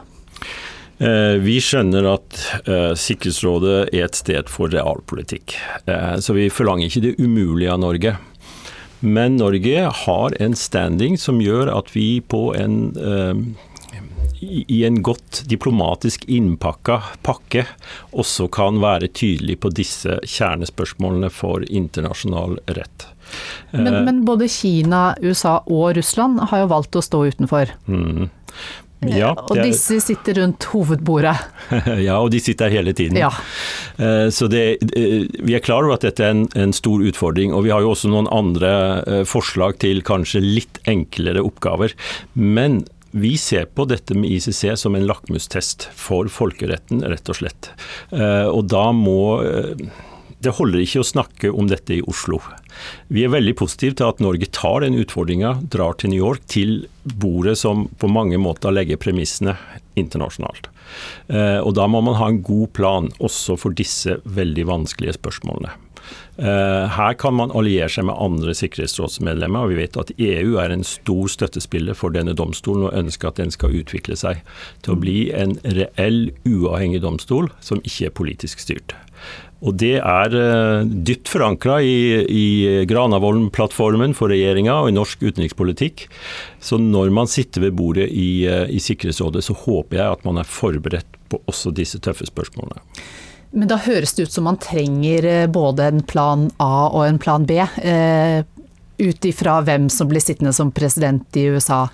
Eh, 0.96 1.36
vi 1.44 1.58
skjønner 1.60 2.08
at 2.08 2.40
Sikkerhetsrådet 3.02 3.90
er 3.90 4.06
et 4.06 4.16
sted 4.16 4.48
for 4.48 4.72
realpolitikk. 4.72 5.58
Så 6.24 6.38
vi 6.38 6.48
forlanger 6.48 6.88
ikke 6.88 7.04
det 7.10 7.14
umulige 7.20 7.76
av 7.76 7.84
Norge. 7.84 8.16
Men 9.06 9.38
Norge 9.38 9.86
har 10.06 10.36
en 10.42 10.58
standing 10.58 11.18
som 11.22 11.40
gjør 11.44 11.70
at 11.76 11.94
vi 11.94 12.20
på 12.26 12.50
en 12.58 12.78
eh, 12.98 13.46
i 14.46 14.84
en 14.86 15.02
godt 15.04 15.44
diplomatisk 15.50 16.26
innpakka 16.30 17.00
pakke 17.26 17.66
også 18.12 18.48
kan 18.54 18.80
være 18.84 19.10
tydelig 19.16 19.60
på 19.64 19.72
disse 19.74 20.20
kjernespørsmålene 20.22 21.32
for 21.34 21.66
internasjonal 21.66 22.58
rett. 22.78 23.08
Men, 23.72 23.88
eh, 23.88 24.02
men 24.06 24.24
både 24.26 24.50
Kina, 24.52 25.16
USA 25.22 25.60
og 25.66 25.96
Russland 25.98 26.40
har 26.52 26.66
jo 26.66 26.72
valgt 26.74 27.00
å 27.00 27.06
stå 27.06 27.26
utenfor. 27.32 27.74
Mm. 27.88 28.30
Ja, 29.14 29.32
og 29.36 29.60
disse 29.60 30.00
sitter 30.04 30.40
rundt 30.42 30.68
hovedbordet. 30.72 31.36
ja, 32.08 32.18
og 32.20 32.32
de 32.34 32.42
sitter 32.44 32.70
her 32.70 32.82
hele 32.82 32.94
tiden. 32.98 33.20
Ja. 33.20 33.32
Eh, 33.98 34.28
så 34.34 34.50
det, 34.52 34.64
eh, 34.98 35.28
vi 35.40 35.56
er 35.58 35.64
klar 35.64 35.86
over 35.86 35.98
at 35.98 36.08
dette 36.08 36.26
er 36.26 36.34
en, 36.36 36.46
en, 36.56 36.74
stor 36.76 37.04
utfordring. 37.06 37.54
Og 37.56 37.66
vi 37.68 37.74
har 37.74 37.84
jo 37.84 37.94
også 37.94 38.12
noen 38.12 38.30
andre 38.34 38.74
eh, 39.06 39.24
forslag 39.30 39.80
til 39.84 40.04
kanskje 40.06 40.44
litt 40.44 40.82
enklere 40.90 41.44
oppgaver. 41.46 41.96
Men 42.34 42.84
vi 43.16 43.36
ser 43.40 43.70
på 43.72 43.86
dette 43.88 44.18
med 44.18 44.34
ICC 44.36 44.76
som 44.80 44.98
en 44.98 45.06
lakmustest 45.08 45.88
for 45.96 46.28
folkeretten, 46.32 47.06
rett 47.08 47.32
og 47.32 47.38
slett. 47.40 47.70
Og 48.12 48.66
da 48.68 48.90
må 48.92 49.40
det 50.46 50.56
holder 50.60 50.84
ikke 50.84 51.02
å 51.02 51.08
snakke 51.08 51.52
om 51.52 51.70
dette 51.72 51.98
i 51.98 52.04
Oslo. 52.06 52.40
Vi 53.14 53.24
er 53.26 53.34
veldig 53.34 53.56
positive 53.58 53.98
til 53.98 54.10
at 54.12 54.22
Norge 54.24 54.50
tar 54.54 54.84
den 54.84 54.98
utfordringa, 55.00 55.56
drar 55.74 55.98
til 56.00 56.14
New 56.14 56.22
York, 56.22 56.46
til 56.52 56.86
bordet 57.04 57.58
som 57.62 57.88
på 58.02 58.10
mange 58.12 58.40
måter 58.42 58.76
legger 58.76 59.02
premissene 59.02 59.56
internasjonalt. 60.00 60.70
Eh, 61.28 61.60
og 61.60 61.74
Da 61.76 61.88
må 61.88 62.02
man 62.04 62.20
ha 62.20 62.30
en 62.30 62.44
god 62.46 62.74
plan 62.74 63.10
også 63.20 63.58
for 63.60 63.76
disse 63.76 64.20
veldig 64.26 64.68
vanskelige 64.70 65.18
spørsmålene. 65.18 65.74
Eh, 66.38 66.88
her 66.92 67.14
kan 67.16 67.34
man 67.38 67.54
alliere 67.56 67.88
seg 67.90 68.06
med 68.10 68.20
andre 68.20 68.54
sikkerhetsrådsmedlemmer. 68.58 69.64
og 69.64 69.70
Vi 69.72 69.80
vet 69.80 69.98
at 69.98 70.12
EU 70.20 70.58
er 70.60 70.70
en 70.70 70.84
stor 70.84 71.32
støttespiller 71.32 71.96
for 71.96 72.12
denne 72.12 72.36
domstolen 72.36 72.90
og 72.90 72.94
ønsker 72.94 73.30
at 73.30 73.40
den 73.40 73.52
skal 73.52 73.74
utvikle 73.74 74.18
seg 74.20 74.44
til 74.84 74.94
å 74.94 75.00
bli 75.00 75.32
en 75.32 75.58
reell, 75.64 76.32
uavhengig 76.46 77.02
domstol 77.02 77.50
som 77.62 77.82
ikke 77.84 78.12
er 78.12 78.18
politisk 78.20 78.60
styrt. 78.60 78.96
Og 79.66 79.74
det 79.82 79.96
er 79.98 80.36
uh, 80.38 80.86
dypt 80.86 81.30
forankra 81.32 81.80
i, 81.82 81.98
i 82.30 82.46
Granavolden-plattformen 82.90 84.14
for 84.18 84.30
regjeringa 84.34 84.78
og 84.84 84.92
i 84.92 84.96
norsk 84.96 85.26
utenrikspolitikk. 85.26 86.06
Så 86.62 86.78
når 86.82 87.14
man 87.16 87.30
sitter 87.32 87.66
ved 87.68 87.78
bordet 87.78 88.10
i, 88.12 88.46
uh, 88.46 88.66
i 88.70 88.82
Sikkerhetsrådet, 88.84 89.46
så 89.48 89.58
håper 89.66 90.02
jeg 90.02 90.18
at 90.20 90.26
man 90.28 90.42
er 90.42 90.50
forberedt 90.50 91.22
på 91.32 91.42
også 91.50 91.74
disse 91.74 92.02
tøffe 92.04 92.28
spørsmålene. 92.30 92.84
Men 93.56 93.70
da 93.72 93.80
høres 93.80 94.14
det 94.14 94.28
ut 94.28 94.36
som 94.36 94.46
man 94.50 94.60
trenger 94.60 95.48
både 95.54 95.88
en 95.88 96.02
plan 96.04 96.50
A 96.60 96.90
og 96.90 97.06
en 97.06 97.20
plan 97.22 97.46
B. 97.48 97.56
Eh, 97.64 98.42
ut 99.00 99.28
ifra 99.28 99.62
hvem 99.64 99.88
som 99.92 100.10
blir 100.12 100.24
sittende 100.24 100.52
som 100.56 100.74
president 100.76 101.40
i 101.40 101.48
USA 101.56 101.86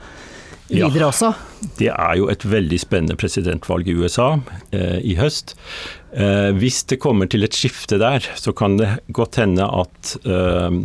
videre 0.71 1.11
også? 1.11 1.33
det 1.77 1.91
er 1.91 2.17
jo 2.17 2.27
et 2.31 2.43
veldig 2.47 2.79
spennende 2.81 3.17
presidentvalg 3.19 3.89
i 3.89 3.95
USA 3.97 4.33
eh, 4.73 4.97
i 5.05 5.15
høst. 5.19 5.55
Eh, 6.11 6.51
hvis 6.59 6.83
det 6.91 6.99
kommer 7.03 7.29
til 7.31 7.45
et 7.47 7.55
skifte 7.55 7.99
der, 8.01 8.25
så 8.35 8.53
kan 8.53 8.77
det 8.79 8.97
godt 9.15 9.39
hende 9.41 9.67
at 9.67 10.15
eh, 10.25 10.81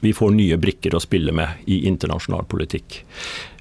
vi 0.00 0.14
får 0.14 0.34
nye 0.36 0.58
brikker 0.60 0.94
å 0.94 1.02
spille 1.02 1.34
med 1.34 1.64
i 1.66 1.82
internasjonal 1.88 2.44
politikk. 2.50 3.02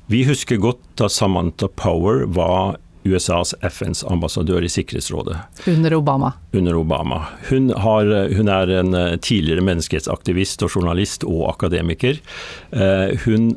Vi 0.08 0.24
husker 0.28 0.60
godt 0.62 0.84
da 1.00 1.10
Samantha 1.12 1.68
Power 1.68 2.26
var 2.32 2.78
USAs 3.08 3.56
FNs 3.62 4.04
ambassadør 4.04 4.64
i 4.64 4.70
Sikkerhetsrådet. 4.70 5.38
Under 5.68 5.94
Obama. 5.94 6.34
Under 6.52 6.76
Obama. 6.76 7.22
Hun, 7.50 7.70
har, 7.70 8.12
hun 8.36 8.52
er 8.52 8.74
en 8.80 8.94
eh, 8.94 9.16
tidligere 9.24 9.64
menneskerettsaktivist 9.68 10.64
og 10.66 10.76
journalist 10.76 11.24
og 11.28 11.48
akademiker. 11.54 12.20
Eh, 12.72 13.16
hun 13.26 13.54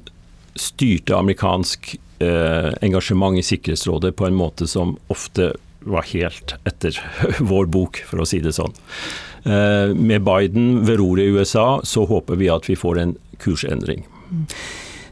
styrte 0.58 1.18
amerikansk 1.18 1.94
eh, 2.22 2.70
engasjement 2.82 3.38
i 3.38 3.44
Sikkerhetsrådet 3.46 4.14
på 4.16 4.28
en 4.28 4.38
måte 4.38 4.70
som 4.70 4.96
ofte 5.12 5.52
var 5.88 6.08
helt 6.12 6.54
etter 6.68 6.96
vår 7.52 7.70
bok, 7.72 8.02
for 8.08 8.22
å 8.22 8.28
si 8.28 8.42
det 8.44 8.54
sånn. 8.56 8.76
Med 9.40 10.20
Biden 10.26 10.82
ved 10.84 10.98
roret 11.00 11.24
i 11.24 11.32
USA, 11.32 11.80
så 11.80 12.04
håper 12.04 12.36
vi 12.36 12.50
at 12.52 12.66
vi 12.68 12.76
får 12.76 12.98
en 13.00 13.14
kursendring. 13.40 14.04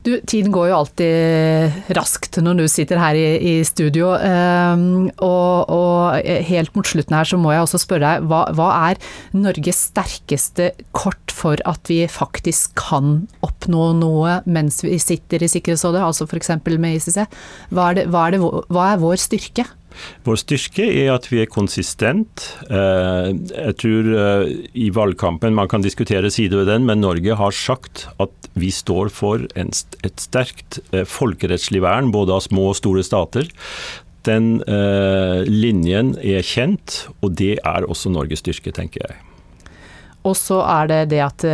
Du, 0.07 0.15
tiden 0.25 0.53
går 0.55 0.71
jo 0.71 0.77
alltid 0.79 1.93
raskt 1.97 2.39
når 2.41 2.61
du 2.61 2.65
sitter 2.71 3.01
her 3.01 3.19
i, 3.19 3.27
i 3.51 3.55
studio. 3.67 4.15
Um, 4.17 5.09
og, 5.25 5.69
og, 5.75 6.29
helt 6.49 6.73
mot 6.77 6.87
slutten 6.89 7.17
her 7.19 7.29
så 7.29 7.39
må 7.41 7.53
jeg 7.53 7.65
også 7.65 7.81
spørre 7.83 8.15
deg, 8.15 8.29
hva, 8.31 8.45
hva, 8.57 8.69
er 8.89 9.03
Norges 9.37 9.83
sterkeste 9.91 10.71
kort 10.97 11.35
for 11.35 11.61
at 11.69 11.91
vi 11.91 12.01
faktisk 12.11 12.79
kan 12.79 13.27
oppnå 13.45 13.91
noe 13.99 14.39
mens 14.49 14.81
vi 14.87 14.97
sitter 15.03 15.45
i 15.45 15.51
Sikkerhetsrådet, 15.51 16.03
altså 16.05 16.29
f.eks. 16.29 16.55
med 16.71 16.99
ICC? 16.99 17.21
Hva 17.75 17.91
er, 17.91 18.01
det, 18.01 18.09
hva, 18.13 18.27
er 18.27 18.37
det, 18.37 18.43
hva 18.45 18.93
er 18.93 19.03
vår 19.03 19.21
styrke? 19.23 19.67
Vår 20.27 20.39
styrke 20.41 20.87
er 20.87 21.13
at 21.15 21.29
vi 21.31 21.43
er 21.43 21.51
konsistent. 21.51 22.45
Eh, 22.69 23.31
jeg 23.53 23.77
tror 23.83 24.11
eh, 24.25 24.51
i 24.79 24.89
valgkampen, 24.95 25.57
man 25.57 25.71
kan 25.71 25.85
diskutere 25.85 26.31
side 26.33 26.59
ved 26.59 26.69
den, 26.71 26.87
men 26.89 27.03
Norge 27.05 27.39
har 27.39 27.55
sagt 27.55 28.07
at 28.23 28.51
vi 28.59 28.73
står 28.75 29.13
for 29.15 29.47
et 29.55 30.21
sterkt 30.21 30.81
eh, 30.93 31.07
folkerettslig 31.09 31.83
vern, 31.85 32.13
både 32.15 32.37
av 32.37 32.45
små 32.47 32.71
og 32.73 32.79
store 32.81 33.07
stater. 33.07 33.49
Den 34.27 34.59
linjen 35.49 36.11
er 36.21 36.43
kjent, 36.45 37.07
og 37.25 37.39
det 37.39 37.55
er 37.65 37.87
også 37.89 38.11
Norges 38.13 38.43
styrke, 38.43 38.75
tenker 38.77 39.07
jeg. 39.07 39.23
Og 40.27 40.35
så 40.37 40.59
er 40.69 40.91
det 40.91 40.99
det 41.15 41.23
at 41.25 41.47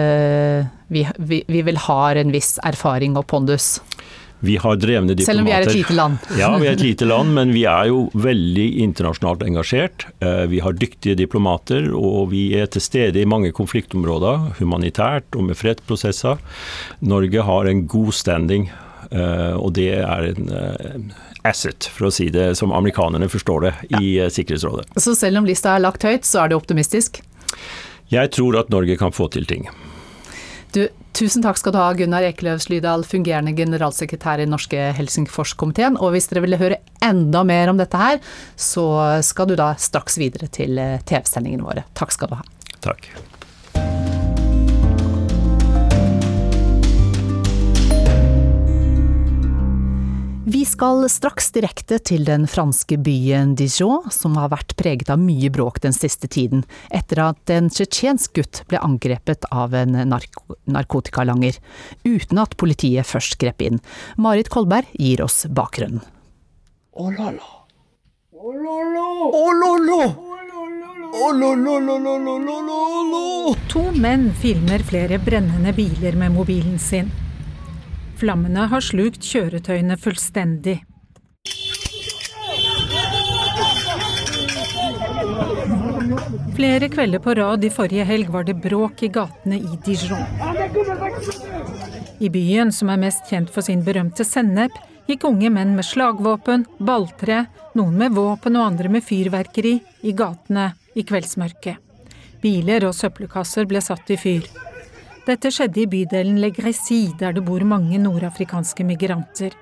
vi, 0.91 1.05
vi, 1.19 1.43
vi 1.47 1.61
vil 1.69 1.79
ha 1.85 2.01
en 2.19 2.33
viss 2.35 2.57
erfaring 2.67 3.21
og 3.21 3.29
pondus. 3.31 3.77
Vi 4.45 4.57
har 4.61 4.77
drevne 4.77 5.15
diplomater. 5.15 5.31
Selv 5.33 5.41
om 5.41 5.49
vi 5.49 5.55
er 5.57 5.65
et 5.65 5.75
lite 5.75 5.97
land? 5.97 6.25
ja, 6.43 6.51
vi 6.61 6.69
er 6.69 6.77
et 6.77 6.85
lite 6.85 7.09
land, 7.09 7.33
men 7.37 7.53
vi 7.55 7.65
er 7.71 7.89
jo 7.89 8.05
veldig 8.13 8.67
internasjonalt 8.85 9.45
engasjert. 9.47 10.07
Eh, 10.21 10.45
vi 10.53 10.61
har 10.65 10.77
dyktige 10.77 11.17
diplomater, 11.19 11.89
og 11.97 12.33
vi 12.35 12.47
er 12.59 12.69
til 12.73 12.85
stede 12.85 13.23
i 13.23 13.29
mange 13.29 13.55
konfliktområder, 13.57 14.59
humanitært 14.61 15.39
og 15.39 15.49
med 15.49 15.59
fredsprosesser. 15.61 16.43
Norge 17.05 17.47
har 17.49 17.71
en 17.71 17.85
god 17.89 18.13
standing, 18.17 18.69
eh, 19.11 19.55
og 19.57 19.73
det 19.79 19.91
er 20.03 20.29
en 20.35 20.53
eh, 20.53 20.99
asset, 21.49 21.89
for 21.95 22.11
å 22.11 22.13
si 22.13 22.29
det 22.35 22.51
som 22.61 22.75
amerikanerne 22.77 23.31
forstår 23.33 23.69
det, 23.69 23.73
i 24.01 24.17
Sikkerhetsrådet. 24.33 24.91
Så 25.01 25.17
selv 25.17 25.41
om 25.41 25.49
lista 25.49 25.73
er 25.73 25.87
lagt 25.87 26.05
høyt, 26.05 26.29
så 26.29 26.45
er 26.45 26.53
det 26.53 26.61
optimistisk? 26.61 27.23
Jeg 28.13 28.31
tror 28.37 28.61
at 28.61 28.71
Norge 28.73 28.99
kan 29.01 29.15
få 29.15 29.31
til 29.33 29.49
ting. 29.49 29.69
Du, 30.75 30.85
tusen 31.15 31.45
takk 31.45 31.59
skal 31.61 31.75
du 31.75 31.79
ha, 31.81 31.91
Gunnar 31.97 32.27
Ekeløv 32.27 32.63
Slydal, 32.65 33.05
fungerende 33.09 33.55
generalsekretær 33.57 34.43
i 34.43 34.49
norske 34.51 34.91
Helsingforskomiteen. 34.99 35.99
Og 36.01 36.15
hvis 36.15 36.29
dere 36.31 36.45
vil 36.45 36.59
høre 36.61 36.81
enda 37.05 37.45
mer 37.47 37.73
om 37.73 37.81
dette 37.81 38.01
her, 38.01 38.21
så 38.57 38.87
skal 39.27 39.51
du 39.51 39.57
da 39.61 39.73
straks 39.81 40.19
videre 40.21 40.51
til 40.53 40.81
eh, 40.81 40.99
TV-sendingene 41.07 41.67
våre. 41.67 41.87
Takk 41.97 42.15
skal 42.15 42.33
du 42.33 42.39
ha. 42.41 42.45
Takk. 42.85 43.11
Vi 50.47 50.65
skal 50.69 51.07
straks 51.09 51.47
direkte 51.55 51.97
til 52.05 52.27
den 52.29 52.43
franske 52.45 52.99
byen 53.01 53.55
Dijon, 53.57 54.11
som 54.13 54.35
har 54.37 54.51
vært 54.53 54.75
preget 54.77 55.09
av 55.09 55.17
mye 55.17 55.49
bråk 55.49 55.79
den 55.81 55.97
siste 55.97 56.29
tiden, 56.29 56.67
etter 56.93 57.23
at 57.25 57.53
en 57.55 57.71
tsjetsjensk 57.73 58.35
gutt 58.37 58.61
ble 58.69 58.77
angrepet 58.85 59.49
av 59.49 59.73
en 59.73 59.97
nark 60.11 60.37
narkotikalanger, 60.69 61.57
uten 62.05 62.43
at 62.45 62.59
politiet 62.61 63.09
først 63.09 63.39
grep 63.41 63.65
inn. 63.65 63.81
Marit 64.21 64.53
Kolberg 64.53 64.93
gir 65.01 65.25
oss 65.25 65.47
bakgrunnen. 65.49 66.05
Oh 66.93 67.09
la 67.09 67.33
la. 67.33 67.51
Oh 68.37 68.53
la 68.53 68.79
la. 68.93 69.09
Oh 69.33 69.51
la 69.65 69.75
la. 69.81 70.13
Oh 71.25 71.33
la 71.33 71.55
la 71.57 71.81
la 71.89 71.99
la 72.05 72.17
la 72.21 72.39
la 72.45 73.03
la. 73.17 73.59
To 73.73 73.89
menn 73.97 74.29
filmer 74.45 74.85
flere 74.85 75.17
brennende 75.25 75.73
biler 75.73 76.21
med 76.21 76.37
mobilen 76.37 76.77
sin. 76.77 77.09
Flammene 78.19 78.69
har 78.71 78.85
slukt 78.85 79.25
kjøretøyene 79.27 79.97
fullstendig. 80.01 80.79
Flere 86.55 86.89
kvelder 86.89 87.19
på 87.19 87.35
rad 87.35 87.65
i 87.67 87.71
forrige 87.75 88.05
helg 88.07 88.31
var 88.31 88.47
det 88.47 88.55
bråk 88.63 89.03
i 89.03 89.11
gatene 89.13 89.59
i 89.59 89.79
Dijon. 89.85 90.23
I 92.23 92.31
byen, 92.31 92.71
som 92.73 92.93
er 92.95 93.01
mest 93.03 93.27
kjent 93.31 93.51
for 93.51 93.67
sin 93.67 93.83
berømte 93.85 94.25
sennep, 94.25 94.77
gikk 95.11 95.27
unge 95.29 95.51
menn 95.51 95.75
med 95.75 95.85
slagvåpen, 95.85 96.65
balltre, 96.79 97.45
noen 97.75 97.99
med 97.99 98.15
våpen 98.15 98.55
og 98.57 98.69
andre 98.69 98.93
med 98.95 99.05
fyrverkeri, 99.05 99.81
i 100.07 100.15
gatene 100.15 100.71
i 100.95 101.03
kveldsmørket. 101.03 101.83
Biler 102.45 102.87
og 102.87 102.95
søppelkasser 102.95 103.67
ble 103.67 103.83
satt 103.83 104.15
i 104.15 104.21
fyr. 104.21 104.47
Dette 105.25 105.49
skjedde 105.49 105.81
i 105.81 105.87
bydelen 105.89 106.37
Legresi, 106.37 107.07
der 107.17 107.33
det 107.33 107.41
bor 107.47 107.63
mange 107.65 107.97
nordafrikanske 107.97 108.85
migranter. 108.85 109.55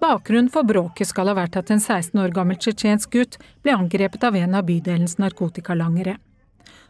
Bakgrunnen 0.00 0.48
for 0.52 0.64
bråket 0.64 1.10
skal 1.10 1.28
ha 1.28 1.34
vært 1.36 1.58
at 1.60 1.68
en 1.74 1.82
16 1.82 2.16
år 2.22 2.32
gammel 2.32 2.56
tsjetsjensk 2.56 3.12
gutt 3.12 3.36
ble 3.60 3.74
angrepet 3.76 4.24
av 4.24 4.38
en 4.40 4.56
av 4.56 4.64
bydelens 4.64 5.18
narkotikalangere. 5.20 6.16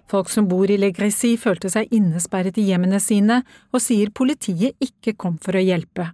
Folk 0.07 0.31
som 0.31 0.47
bor 0.47 0.71
i 0.71 0.79
Legresi 0.79 1.33
følte 1.41 1.67
seg 1.73 1.91
innesperret 1.97 2.61
i 2.63 2.69
hjemmene 2.69 3.01
sine, 3.03 3.41
og 3.75 3.83
sier 3.83 4.15
politiet 4.15 4.79
ikke 4.79 5.17
kom 5.19 5.41
for 5.43 5.59
å 5.59 5.65
hjelpe. 5.65 6.13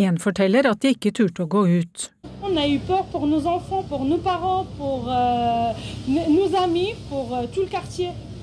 En 0.00 0.18
forteller 0.18 0.62
at 0.70 0.78
de 0.78 0.92
ikke 0.94 1.10
turte 1.10 1.42
å 1.42 1.48
gå 1.50 1.64
ut. 1.66 2.04
Euh, 2.22 2.54
euh. 2.54 2.60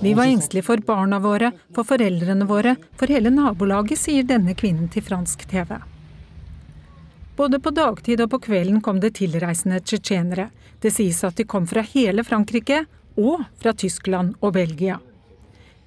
Vi 0.02 0.14
var 0.14 0.26
engstelige 0.26 0.66
for 0.68 0.84
barna 0.84 1.20
våre, 1.24 1.52
for 1.72 1.88
foreldrene 1.88 2.44
våre, 2.50 2.76
for 3.00 3.08
hele 3.08 3.32
nabolaget, 3.32 4.02
sier 4.02 4.28
denne 4.28 4.52
kvinnen 4.52 4.90
til 4.92 5.06
fransk 5.06 5.46
TV. 5.48 5.78
Både 7.40 7.60
på 7.64 7.72
dagtid 7.72 8.20
og 8.26 8.34
på 8.34 8.40
kvelden 8.50 8.82
kom 8.84 9.00
det 9.00 9.14
tilreisende 9.22 9.80
tsjetsjenere. 9.80 10.50
Det 10.84 10.92
sies 10.92 11.24
at 11.24 11.40
de 11.40 11.46
kom 11.48 11.64
fra 11.72 11.86
hele 11.88 12.28
Frankrike 12.28 12.82
og 13.16 13.46
fra 13.64 13.72
Tyskland 13.72 14.36
og 14.42 14.58
Belgia. 14.60 15.00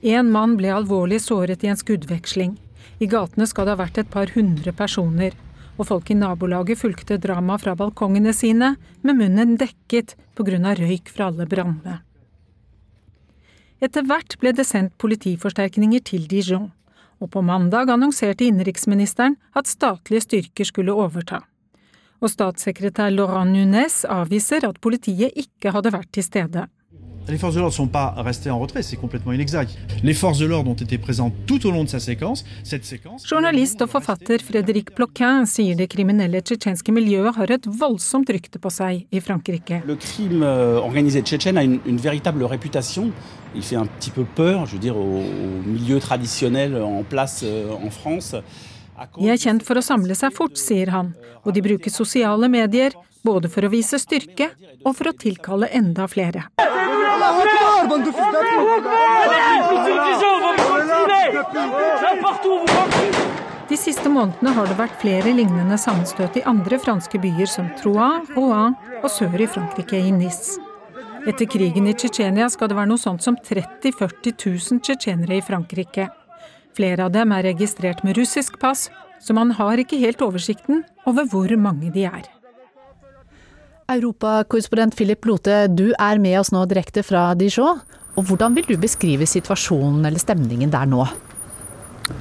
En 0.00 0.32
mann 0.32 0.56
ble 0.56 0.72
alvorlig 0.72 1.20
såret 1.26 1.60
i 1.64 1.68
en 1.68 1.76
skuddveksling. 1.76 2.56
I 3.04 3.06
gatene 3.06 3.44
skal 3.46 3.68
det 3.68 3.76
ha 3.76 3.82
vært 3.82 4.00
et 4.00 4.10
par 4.10 4.32
hundre 4.32 4.72
personer 4.72 5.36
og 5.78 5.86
folk 5.86 6.10
i 6.10 6.16
nabolaget 6.18 6.80
fulgte 6.80 7.20
dramaet 7.22 7.62
fra 7.62 7.76
balkongene 7.78 8.34
sine 8.34 8.74
med 9.06 9.18
munnen 9.18 9.56
dekket 9.60 10.16
pga. 10.34 10.74
røyk 10.74 11.08
fra 11.08 11.30
alle 11.30 11.46
brannene. 11.46 12.00
Etter 13.80 14.02
hvert 14.02 14.34
ble 14.42 14.52
det 14.52 14.66
sendt 14.66 14.96
politiforsterkninger 14.98 16.02
til 16.02 16.26
Dijon, 16.26 16.72
og 17.22 17.30
på 17.30 17.42
mandag 17.42 17.90
annonserte 17.90 18.46
innenriksministeren 18.46 19.36
at 19.54 19.70
statlige 19.70 20.24
styrker 20.26 20.66
skulle 20.66 20.94
overta. 20.94 21.44
Og 22.18 22.32
statssekretær 22.32 23.12
Laurent 23.14 23.54
Nunes 23.54 24.02
avviser 24.04 24.66
at 24.66 24.80
politiet 24.82 25.36
ikke 25.38 25.70
hadde 25.70 25.94
vært 25.94 26.10
til 26.10 26.26
stede. 26.26 26.66
Les 27.28 27.36
forces 27.36 27.54
de 27.54 27.60
l'ordre 27.60 27.74
ne 27.74 27.76
sont 27.76 27.88
pas 27.88 28.14
restées 28.16 28.50
en 28.50 28.58
retrait, 28.58 28.82
c'est 28.82 28.96
complètement 28.96 29.32
inexact. 29.32 29.76
Les 30.02 30.14
forces 30.14 30.38
de 30.38 30.46
l'ordre 30.46 30.70
ont 30.70 30.74
été 30.74 30.96
présentes 30.96 31.34
tout 31.46 31.66
au 31.66 31.70
long 31.70 31.84
de 31.84 31.88
sa 31.88 32.00
séquence. 32.00 32.44
Cette 32.64 32.86
séquence 32.86 33.26
Journalist 33.28 33.82
og 33.84 33.90
forfatter 33.92 34.40
Fredrik 34.40 34.94
Ploquin 34.96 35.44
sier 35.44 35.76
det 35.76 35.90
kriminelle 35.92 36.40
tsjetsjenske 36.40 36.92
miljøet 36.96 37.36
har 37.36 37.52
et 37.52 37.68
voldsomt 37.68 38.32
rykte 38.32 38.56
på 38.62 38.72
seg 38.72 39.04
i 39.12 39.20
Frankrike. 39.20 39.82
Le 39.84 39.96
crime 40.00 40.42
euh, 40.42 40.80
organisé 40.80 41.20
tchétchène 41.20 41.58
a 41.58 41.64
une, 41.64 41.80
une 41.84 41.98
véritable 41.98 42.44
réputation. 42.44 43.12
Il 43.54 43.62
fait 43.62 43.76
un 43.76 43.86
petit 43.86 44.10
peu 44.10 44.24
peur, 44.24 44.64
je 44.64 44.72
veux 44.72 44.82
dire, 44.82 44.96
au, 44.96 45.20
au 45.20 45.68
milieu 45.68 46.00
traditionnel 46.00 46.80
en 46.80 47.02
place 47.02 47.42
euh, 47.44 47.68
en 47.72 47.90
France. 47.90 48.34
De 49.18 49.28
er 49.28 49.36
kjent 49.38 49.62
for 49.62 49.78
å 49.78 49.84
samle 49.84 50.16
seg 50.18 50.32
fort, 50.34 50.56
sier 50.58 50.90
han, 50.90 51.12
og 51.44 51.52
de 51.54 51.62
bruker 51.62 51.92
sosiale 51.92 52.48
medier 52.50 52.96
både 53.22 53.50
for 53.52 53.66
å 53.66 53.70
vise 53.70 54.00
styrke 54.00 54.48
og 54.82 54.96
for 54.96 55.12
å 55.12 55.14
tilkalle 55.14 55.68
enda 55.76 56.08
flere. 56.10 56.48
De 63.68 63.76
siste 63.76 64.08
månedene 64.08 64.52
har 64.56 64.70
det 64.70 64.76
vært 64.78 65.00
flere 65.02 65.32
lignende 65.34 65.76
sammenstøt 65.80 66.38
i 66.40 66.44
andre 66.48 66.78
franske 66.80 67.20
byer 67.20 67.50
som 67.50 67.68
Troyes, 67.80 68.30
Rouen 68.36 68.78
og 69.02 69.10
sør 69.12 69.36
i 69.44 69.50
Frankrike, 69.50 69.98
i 69.98 70.14
Nis. 70.14 70.56
Etter 71.28 71.50
krigen 71.50 71.90
i 71.90 71.92
Tsjetsjenia 71.92 72.48
skal 72.48 72.70
det 72.70 72.78
være 72.78 72.92
noe 72.92 73.02
sånt 73.02 73.26
som 73.26 73.36
30 73.36 73.92
000-40 73.98 74.38
000 74.46 74.80
tsjetsjenere 74.86 75.36
i 75.36 75.44
Frankrike. 75.44 76.08
Flere 76.78 77.08
av 77.08 77.12
dem 77.12 77.34
er 77.34 77.44
registrert 77.50 78.04
med 78.06 78.16
russisk 78.16 78.56
pass, 78.62 78.86
så 79.20 79.34
man 79.34 79.50
har 79.58 79.82
ikke 79.82 79.98
helt 80.00 80.22
oversikten 80.24 80.84
over 81.10 81.26
hvor 81.28 81.52
mange 81.60 81.90
de 81.92 82.06
er. 82.08 82.37
Europakorrespondent 83.88 84.92
Philip 84.92 85.24
Lote, 85.24 85.62
du 85.72 85.94
er 85.96 86.18
med 86.20 86.34
oss 86.36 86.50
nå 86.52 86.66
direkte 86.68 87.00
fra 87.00 87.30
Dijon. 87.40 87.80
Og 88.20 88.26
hvordan 88.28 88.52
vil 88.58 88.66
du 88.68 88.74
beskrive 88.76 89.24
situasjonen 89.24 90.04
eller 90.04 90.20
stemningen 90.20 90.68
der 90.74 90.84
nå? 90.90 91.06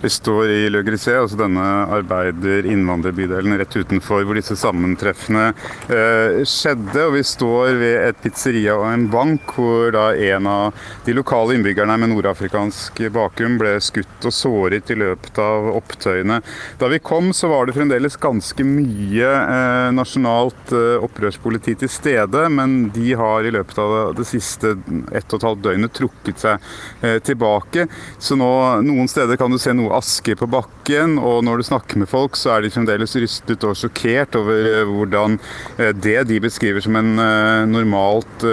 Vi 0.02 0.10
står 0.10 0.50
i 0.50 0.70
Le 0.70 0.82
Grisé, 0.84 1.14
altså 1.16 1.38
denne 1.40 1.64
arbeider-innvandrerbydelen 1.96 3.56
rett 3.58 3.76
utenfor 3.80 4.26
hvor 4.28 4.36
disse 4.38 4.58
sammentreffene 4.60 5.46
eh, 5.88 6.42
skjedde. 6.48 7.06
Og 7.06 7.16
vi 7.16 7.24
står 7.26 7.78
ved 7.80 7.96
et 8.10 8.20
pizzeria 8.22 8.76
og 8.78 8.88
en 8.92 9.08
bank 9.12 9.54
hvor 9.56 9.94
da 9.96 10.10
en 10.28 10.50
av 10.52 10.90
de 11.06 11.16
lokale 11.16 11.56
innbyggerne 11.56 11.96
med 12.02 12.12
nordafrikansk 12.12 13.00
bakgrunn 13.16 13.56
ble 13.62 13.78
skutt 13.84 14.28
og 14.28 14.36
såret 14.36 14.92
i 14.92 14.98
løpet 15.00 15.40
av 15.42 15.70
opptøyene. 15.80 16.42
Da 16.82 16.92
vi 16.92 17.00
kom 17.00 17.32
så 17.36 17.50
var 17.52 17.66
det 17.68 17.78
fremdeles 17.78 18.20
ganske 18.22 18.68
mye 18.68 19.32
eh, 19.32 19.88
nasjonalt 19.96 20.76
eh, 20.76 20.98
opprørspoliti 21.08 21.78
til 21.80 21.92
stede, 21.92 22.44
men 22.52 22.90
de 22.96 23.16
har 23.18 23.48
i 23.48 23.56
løpet 23.56 23.82
av 23.82 23.98
det 24.20 24.28
siste 24.28 24.76
ett 25.16 25.32
og 25.32 25.40
et 25.40 25.48
halvt 25.48 25.66
døgnet 25.70 25.96
trukket 25.96 26.44
seg 26.44 26.70
eh, 27.02 27.18
tilbake. 27.24 27.88
Så 28.20 28.36
nå 28.40 28.52
noen 28.84 29.08
steder 29.12 29.40
kan 29.40 29.52
du 29.54 29.60
se 29.62 29.77
noe 29.78 29.98
aske 29.98 30.36
på 30.38 30.48
bakken, 30.50 31.18
og 31.22 31.44
når 31.46 31.62
du 31.62 31.68
snakker 31.68 32.02
med 32.02 32.10
folk, 32.10 32.38
så 32.38 32.56
er 32.56 32.64
de 32.64 32.72
fremdeles 32.74 33.16
rystet 33.20 33.64
og 33.68 33.76
sjokkert 33.78 34.38
over 34.40 34.70
eh, 34.72 34.84
hvordan 34.88 35.38
eh, 35.78 35.94
det 35.96 36.20
de 36.30 36.40
beskriver 36.44 36.84
som 36.84 36.98
en 37.00 37.14
eh, 37.22 37.66
normalt 37.70 38.46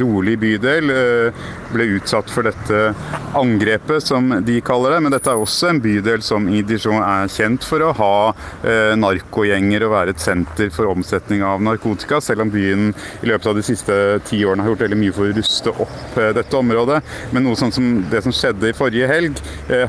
rolig 0.00 0.36
bydel, 0.40 0.90
ble 1.70 1.84
utsatt 1.96 2.28
for 2.32 2.46
dette 2.46 2.78
angrepet, 3.38 4.02
som 4.04 4.28
de 4.44 4.56
kaller 4.64 4.94
det. 4.94 5.00
Men 5.04 5.14
dette 5.14 5.30
er 5.32 5.40
også 5.40 5.70
en 5.70 5.80
bydel 5.82 6.22
som 6.24 6.48
i 6.50 6.62
Dijon 6.66 7.00
er 7.00 7.30
kjent 7.30 7.64
for 7.66 7.82
å 7.84 7.92
ha 7.96 8.14
narkogjenger 8.98 9.84
og 9.86 9.92
være 9.94 10.14
et 10.14 10.22
senter 10.22 10.70
for 10.74 10.90
omsetning 10.90 11.44
av 11.46 11.62
narkotika, 11.64 12.20
selv 12.24 12.44
om 12.44 12.52
byen 12.52 12.90
i 13.22 13.30
løpet 13.30 13.50
av 13.52 13.58
de 13.58 13.64
siste 13.66 13.96
ti 14.28 14.42
årene 14.44 14.66
har 14.66 14.74
gjort 14.74 14.84
veldig 14.86 15.00
mye 15.00 15.14
for 15.16 15.30
å 15.30 15.36
ruste 15.38 15.74
opp 15.86 16.20
dette 16.36 16.58
området. 16.58 17.00
Men 17.34 17.46
noe 17.46 17.58
sånt 17.60 17.76
som 17.78 17.88
det 18.12 18.24
som 18.26 18.34
skjedde 18.34 18.72
i 18.72 18.76
forrige 18.76 19.10
helg, 19.10 19.40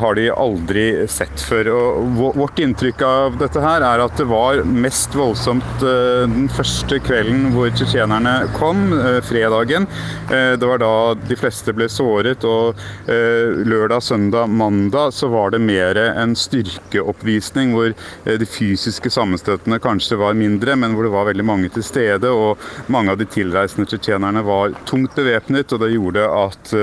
har 0.01 0.17
de 0.17 0.29
aldri 0.31 0.80
aldri 0.81 1.07
sett 1.07 1.41
før. 1.41 1.69
Og 1.71 2.35
vårt 2.37 2.59
inntrykk 2.59 3.01
av 3.05 3.37
dette 3.39 3.61
her 3.61 3.81
er 3.85 4.01
at 4.03 4.17
det 4.17 4.27
var 4.29 4.63
mest 4.65 5.13
voldsomt 5.15 5.83
eh, 5.83 6.27
den 6.29 6.49
første 6.51 6.99
kvelden 7.03 7.51
hvor 7.55 7.71
tsjetsjenerne 7.71 8.51
kom, 8.57 8.91
eh, 8.93 9.21
fredagen. 9.21 9.87
Eh, 10.31 10.57
det 10.57 10.67
var 10.67 10.81
da 10.81 11.13
de 11.15 11.37
fleste 11.37 11.73
ble 11.73 11.87
såret, 11.91 12.43
og 12.45 12.77
lørdag, 13.07 14.01
søndag, 14.03 14.49
mandag 14.49 15.11
så 15.13 15.27
var 15.31 15.51
det 15.51 15.59
mer 15.61 15.97
en 15.97 16.33
styrkeoppvisning 16.37 17.73
hvor 17.75 17.93
de 18.25 18.47
fysiske 18.47 19.09
sammenstøtene 19.11 19.79
kanskje 19.81 20.17
var 20.19 20.37
mindre, 20.37 20.75
men 20.79 20.95
hvor 20.95 21.05
det 21.05 21.13
var 21.13 21.27
veldig 21.29 21.45
mange 21.45 21.71
til 21.73 21.83
stede. 21.85 22.31
Og 22.31 22.61
mange 22.91 23.13
av 23.13 23.19
de 23.19 23.27
tilreisende 23.29 23.87
tsjetsjenerne 23.89 24.43
var 24.47 24.75
tungt 24.89 25.15
bevæpnet, 25.17 25.73
og 25.73 25.83
det 25.83 25.91
gjorde 25.93 26.27
at 26.29 26.73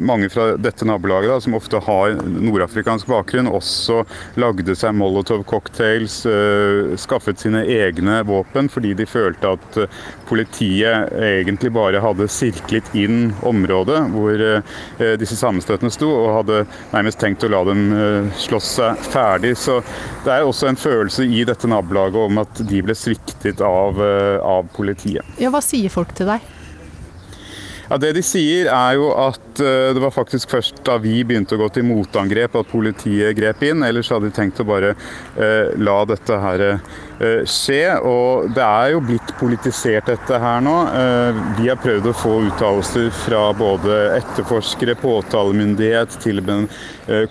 mange 0.00 0.30
fra 0.32 0.50
dette 0.60 0.88
nabolaget, 0.88 1.44
som 1.44 1.56
ofte 1.58 1.80
har 1.86 2.18
nordafrikansk 2.18 2.97
afrikansk 2.98 3.08
bakgrunn 3.08 3.48
også 3.48 4.04
lagde 4.38 4.74
seg 4.76 4.94
molotov-cocktails, 4.96 6.26
uh, 6.26 6.96
skaffet 6.98 7.38
sine 7.40 7.64
egne 7.64 8.22
våpen 8.26 8.68
fordi 8.68 8.94
de 8.94 9.06
følte 9.06 9.54
at 9.54 9.78
uh, 9.78 9.88
politiet 10.28 11.12
egentlig 11.12 11.72
bare 11.72 12.00
hadde 12.02 12.28
sirklet 12.28 12.84
inn 12.94 13.32
området 13.42 14.10
hvor 14.12 14.34
uh, 14.34 15.16
disse 15.18 15.36
sammenstøtene 15.38 15.90
sto, 15.90 16.08
og 16.08 16.34
hadde 16.42 16.64
nærmest 16.92 17.20
tenkt 17.20 17.44
å 17.44 17.52
la 17.52 17.62
dem 17.68 18.28
slåss 18.38 18.68
seg 18.78 19.02
ferdig. 19.12 19.54
Så 19.58 19.78
det 20.24 20.32
er 20.34 20.46
også 20.46 20.68
en 20.68 20.78
følelse 20.78 21.24
i 21.24 21.44
dette 21.46 21.68
nabolaget 21.70 22.20
om 22.28 22.42
at 22.42 22.62
de 22.68 22.82
ble 22.84 22.96
sviktet 22.96 23.62
av, 23.64 23.98
av 24.42 24.68
politiet. 24.74 25.26
Ja, 25.40 25.52
Hva 25.54 25.62
sier 25.64 25.92
folk 25.92 26.14
til 26.18 26.30
deg? 26.30 26.57
Ja, 27.88 27.96
Det 27.96 28.10
de 28.18 28.22
sier 28.24 28.68
er 28.68 28.96
jo 28.98 29.08
at 29.16 29.62
uh, 29.62 29.90
det 29.96 30.02
var 30.02 30.12
faktisk 30.12 30.50
først 30.52 30.82
da 30.84 30.98
vi 31.00 31.22
begynte 31.24 31.56
å 31.56 31.62
gå 31.62 31.70
til 31.72 31.86
motangrep 31.88 32.58
at 32.60 32.68
politiet 32.68 33.36
grep 33.38 33.64
inn. 33.64 33.84
Ellers 33.86 34.10
hadde 34.12 34.28
de 34.28 34.36
tenkt 34.36 34.60
å 34.60 34.66
bare 34.68 34.92
uh, 34.92 35.72
la 35.80 36.02
dette 36.10 36.40
her 36.42 36.64
uh, 36.74 36.98
skje. 37.48 37.82
Og 38.06 38.48
det 38.54 38.64
er 38.64 38.92
jo 38.94 39.02
blitt 39.04 39.32
politisert 39.40 40.08
dette 40.10 40.38
her 40.38 40.62
nå. 40.64 40.74
vi 41.58 41.68
har 41.68 41.80
prøvd 41.82 42.10
å 42.10 42.16
få 42.16 42.34
uttalelser 42.46 43.08
fra 43.24 43.42
både 43.56 43.96
etterforskere, 44.18 44.96
påtalemyndighet, 45.00 46.18
til 46.22 46.42
og 46.42 46.48
med 46.48 46.68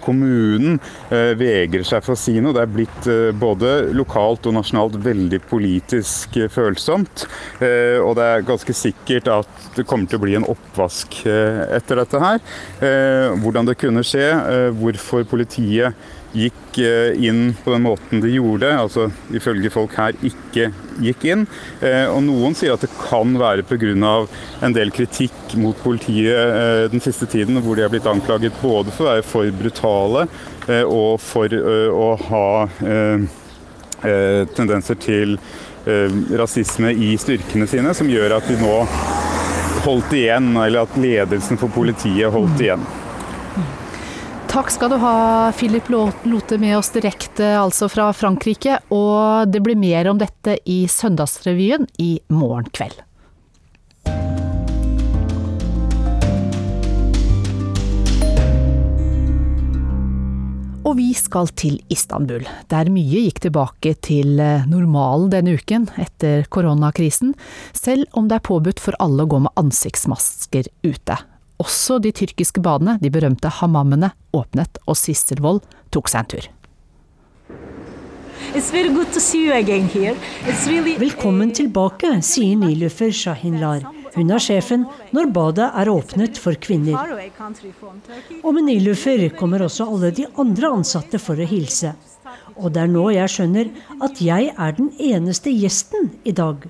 kommunen. 0.03 0.79
vegrer 1.09 1.85
seg 1.87 2.03
for 2.05 2.15
å 2.15 2.19
si 2.19 2.35
noe. 2.41 2.55
Det 2.55 2.63
er 2.63 2.73
blitt 2.73 3.09
både 3.39 3.73
lokalt 3.95 4.49
og 4.49 4.57
nasjonalt 4.57 4.97
veldig 5.03 5.41
politisk 5.49 6.39
følsomt. 6.51 7.27
og 7.61 8.11
det 8.17 8.27
er 8.27 8.47
ganske 8.47 8.75
sikkert 8.75 9.31
at 9.31 9.67
det 9.77 9.85
kommer 9.87 10.09
til 10.09 10.19
å 10.19 10.25
bli 10.25 10.35
en 10.37 10.47
oppvask 10.49 11.19
eh, 11.29 11.63
etter 11.77 12.01
dette 12.01 12.21
her. 12.21 12.41
Eh, 12.83 13.33
hvordan 13.43 13.69
det 13.69 13.77
kunne 13.79 14.05
skje, 14.05 14.27
eh, 14.27 14.69
hvorfor 14.77 15.27
politiet 15.29 16.07
gikk 16.37 16.77
inn 17.17 17.55
på 17.63 17.71
den 17.73 17.85
måten 17.87 18.21
de 18.21 18.29
gjorde, 18.35 18.69
altså 18.77 19.07
ifølge 19.33 19.71
folk 19.73 19.95
her 19.97 20.13
ikke 20.21 20.67
gikk 21.01 21.25
inn. 21.31 21.45
Og 22.11 22.19
noen 22.25 22.53
sier 22.57 22.75
at 22.75 22.83
det 22.85 22.91
kan 22.99 23.33
være 23.39 23.65
pga. 23.65 24.27
en 24.61 24.75
del 24.75 24.91
kritikk 24.93 25.55
mot 25.57 25.77
politiet 25.81 26.91
den 26.93 27.01
siste 27.01 27.25
tiden, 27.25 27.57
hvor 27.65 27.75
de 27.75 27.83
er 27.85 27.89
blitt 27.89 28.05
anklaget 28.05 28.53
både 28.61 28.93
for 28.93 29.07
å 29.07 29.11
være 29.15 29.25
for 29.25 29.51
brutale 29.57 30.27
og 30.85 31.17
for 31.23 31.57
å 31.57 32.11
ha 32.29 32.47
tendenser 34.53 35.01
til 35.01 35.39
rasisme 36.37 36.91
i 36.93 37.15
styrkene 37.17 37.67
sine, 37.67 37.93
som 37.97 38.09
gjør 38.11 38.37
at 38.37 38.47
de 38.49 38.59
nå 38.61 38.77
holdt 39.87 40.13
igjen, 40.17 40.51
eller 40.59 40.83
at 40.83 40.97
ledelsen 40.99 41.59
for 41.59 41.71
politiet 41.73 42.33
holdt 42.33 42.61
igjen. 42.61 42.83
Takk 44.47 44.71
skal 44.71 44.89
du 44.89 44.95
ha, 45.01 45.51
Philip 45.51 45.89
Lote, 45.89 46.57
med 46.57 46.77
oss 46.77 46.89
direkte 46.95 47.49
altså 47.59 47.89
fra 47.91 48.07
Frankrike. 48.15 48.79
Og 48.95 49.51
det 49.51 49.59
blir 49.65 49.75
mer 49.77 50.07
om 50.07 50.17
dette 50.21 50.55
i 50.65 50.85
Søndagsrevyen 50.89 51.83
i 51.99 52.17
morgen 52.31 52.71
kveld. 52.71 53.03
Og 60.87 60.95
vi 60.95 61.09
skal 61.19 61.51
til 61.59 61.81
Istanbul, 61.91 62.47
der 62.71 62.87
mye 62.87 63.27
gikk 63.27 63.43
tilbake 63.43 63.97
til 63.99 64.39
eh, 64.39 64.63
normalen 64.71 65.27
denne 65.33 65.57
uken 65.59 65.89
etter 65.99 66.47
koronakrisen, 66.47 67.35
selv 67.75 68.07
om 68.15 68.31
det 68.31 68.39
er 68.39 68.47
påbudt 68.47 68.79
for 68.79 68.95
alle 69.03 69.27
å 69.27 69.33
gå 69.35 69.43
med 69.43 69.59
ansiktsmasker 69.59 70.71
ute. 70.87 71.19
Også 71.57 71.97
de 72.03 72.11
tyrkiske 72.13 72.61
badene, 72.61 72.99
de 73.01 73.09
berømte 73.09 73.49
hamammene, 73.59 74.11
åpnet, 74.37 74.77
og 74.85 74.97
Sissel 74.99 75.41
Wold 75.41 75.63
tok 75.93 76.11
seg 76.11 76.21
en 76.21 76.31
tur. 76.35 76.49
Velkommen 81.01 81.53
tilbake, 81.57 82.11
sier 82.21 82.59
Nilufer 82.61 83.11
Shahinlar. 83.11 83.87
Hun 84.13 84.31
er 84.33 84.41
sjefen 84.41 84.85
når 85.13 85.31
badet 85.33 85.67
er 85.81 85.89
åpnet 85.91 86.37
for 86.41 86.57
kvinner. 86.61 87.17
Og 88.43 88.53
med 88.53 88.69
Nilufer 88.69 89.27
kommer 89.37 89.65
også 89.65 89.89
alle 89.89 90.13
de 90.13 90.29
andre 90.37 90.71
ansatte 90.77 91.19
for 91.21 91.41
å 91.41 91.49
hilse. 91.49 91.93
Og 92.57 92.73
det 92.73 92.85
er 92.85 92.93
nå 92.93 93.09
jeg 93.13 93.33
skjønner 93.33 93.69
at 94.05 94.21
jeg 94.21 94.53
er 94.53 94.77
den 94.77 94.91
eneste 94.97 95.53
gjesten 95.53 96.11
i 96.25 96.33
dag. 96.37 96.69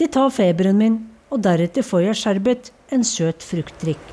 De 0.00 0.08
tar 0.10 0.32
feberen 0.34 0.80
min, 0.80 1.02
og 1.34 1.42
deretter 1.42 1.82
får 1.82 2.04
jeg 2.06 2.20
sherbet, 2.20 2.70
en 2.94 3.02
søt 3.02 3.42
fruktdrikk. 3.42 4.10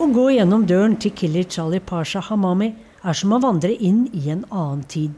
Å 0.00 0.06
gå 0.14 0.28
gjennom 0.32 0.64
døren 0.64 0.94
til 0.96 1.12
Killer 1.12 1.44
Ali 1.60 1.80
Pasha 1.84 2.22
Hamami 2.24 2.70
er 3.04 3.18
som 3.18 3.34
å 3.34 3.40
vandre 3.42 3.74
inn 3.74 4.06
i 4.16 4.30
en 4.32 4.46
annen 4.48 4.86
tid. 4.88 5.12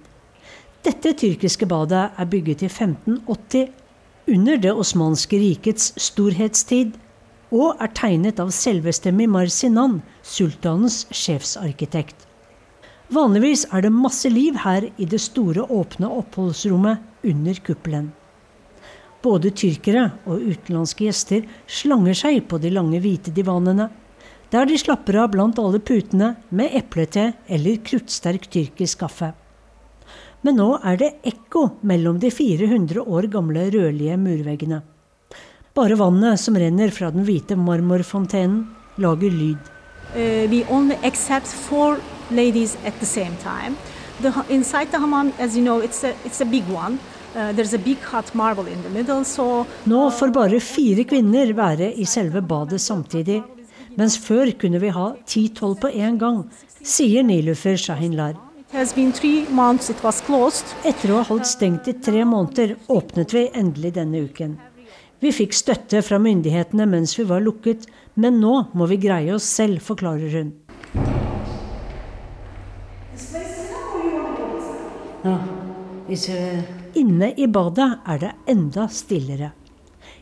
Dette 0.83 1.12
tyrkiske 1.20 1.68
badet 1.70 2.09
er 2.18 2.31
bygget 2.33 2.64
i 2.64 2.70
1580, 2.70 3.70
under 4.31 4.59
det 4.62 4.72
osmanske 4.72 5.38
rikets 5.38 5.92
storhetstid, 6.00 6.96
og 7.55 7.79
er 7.83 7.90
tegnet 7.94 8.40
av 8.42 8.53
selveste 8.55 9.12
Mimar 9.14 9.50
Sinan, 9.50 10.00
sultanens 10.22 11.05
sjefsarkitekt. 11.14 12.26
Vanligvis 13.11 13.66
er 13.74 13.83
det 13.87 13.94
masse 13.94 14.31
liv 14.31 14.59
her 14.62 14.87
i 14.87 15.07
det 15.07 15.20
store, 15.22 15.66
åpne 15.66 16.11
oppholdsrommet 16.20 17.26
under 17.26 17.62
kuppelen. 17.66 18.11
Både 19.20 19.50
tyrkere 19.52 20.06
og 20.24 20.40
utenlandske 20.40 21.06
gjester 21.06 21.44
slanger 21.68 22.16
seg 22.16 22.44
på 22.48 22.61
de 22.62 22.72
lange, 22.72 23.00
hvite 23.02 23.35
divanene 23.37 23.90
der 24.50 24.66
de 24.66 24.78
slapper 24.78 25.20
av 25.22 25.30
blant 25.35 25.59
alle 25.62 25.78
putene 25.78 26.33
med 26.50 26.74
eplete 26.74 27.30
eller 27.46 27.78
kruttsterk 27.87 28.48
tyrkisk 28.50 29.04
kaffe. 29.04 29.30
Men 30.42 30.56
nå 30.59 30.70
er 30.87 30.96
det 30.98 31.11
ekko 31.30 31.66
mellom 31.87 32.18
de 32.18 32.33
400 32.35 33.04
år 33.04 33.28
gamle 33.30 33.68
rødlige 33.70 34.16
murveggene. 34.18 34.80
Bare 35.76 35.98
vannet 36.00 36.40
som 36.42 36.56
renner 36.59 36.90
fra 36.90 37.12
den 37.14 37.26
hvite 37.28 37.54
marmorfontenen, 37.56 38.64
lager 38.98 39.30
lyd. 39.30 39.61
Uh, 40.16 40.50
we 40.50 40.64
only 40.68 40.96
accept 41.06 41.46
four 41.46 42.00
ladies 42.30 42.76
at 42.85 42.98
the 42.98 43.06
same 43.06 43.37
time. 43.44 43.76
The, 44.20 44.33
inside 44.50 44.90
the 44.90 44.98
hammam, 44.98 45.33
as 45.38 45.56
you 45.56 45.62
know, 45.62 45.78
it's 45.78 46.02
a, 46.02 46.14
it's 46.24 46.40
a 46.40 46.44
big 46.44 46.66
one. 46.68 46.98
Uh, 47.34 47.52
there's 47.52 47.74
a 47.74 47.78
big 47.78 47.98
hot 47.98 48.34
marble 48.34 48.66
in 48.66 48.82
the 48.82 48.90
middle, 48.90 49.24
so, 49.24 49.64
Nå 49.84 50.10
får 50.10 50.32
bare 50.34 50.58
fire 50.60 51.04
kvinner 51.06 51.52
være 51.54 51.92
i 51.94 52.04
selve 52.04 52.42
badet 52.42 52.80
samtidig, 52.82 53.36
mens 53.94 54.16
før 54.18 54.50
kunne 54.58 54.80
vi 54.82 54.90
ha 54.90 55.12
ti-tolv 55.30 55.78
på 55.78 55.92
én 55.94 56.18
gang, 56.18 56.42
sier 56.82 57.22
Nilufer 57.22 57.78
Shahinlar. 57.78 58.34
Etter 60.90 61.12
å 61.12 61.20
ha 61.20 61.28
holdt 61.30 61.46
stengt 61.46 61.86
i 61.90 61.94
tre 62.02 62.24
måneder, 62.26 62.74
åpnet 62.90 63.34
vi 63.34 63.44
endelig 63.54 63.94
denne 63.94 64.24
uken. 64.26 64.58
Vi 65.22 65.30
fikk 65.36 65.54
støtte 65.54 66.02
fra 66.02 66.18
myndighetene 66.18 66.86
mens 66.90 67.14
vi 67.18 67.28
var 67.30 67.46
lukket, 67.46 67.86
men 68.18 68.42
nå 68.42 68.56
må 68.74 68.90
vi 68.90 68.98
greie 69.06 69.34
oss 69.38 69.46
selv, 69.46 69.78
forklarer 69.86 70.34
hun. 70.34 70.52
Ja, 75.20 75.59
Inne 76.10 77.30
i 77.38 77.46
badet 77.46 77.88
er 78.08 78.18
det 78.18 78.30
enda 78.50 78.88
stillere. 78.90 79.52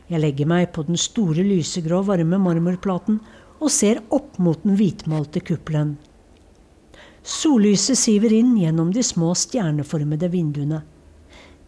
Jeg 0.08 0.20
legger 0.20 0.48
meg 0.48 0.70
på 0.72 0.84
den 0.84 0.98
store 1.00 1.44
lysegrå, 1.44 2.02
varme 2.04 2.36
marmorplaten 2.40 3.20
og 3.58 3.72
ser 3.72 4.02
opp 4.12 4.36
mot 4.40 4.60
den 4.64 4.76
hvitmalte 4.76 5.40
kuppelen. 5.40 5.96
Sollyset 7.24 7.98
siver 8.00 8.32
inn 8.32 8.54
gjennom 8.60 8.92
de 8.92 9.04
små 9.04 9.34
stjerneformede 9.36 10.28
vinduene. 10.32 10.82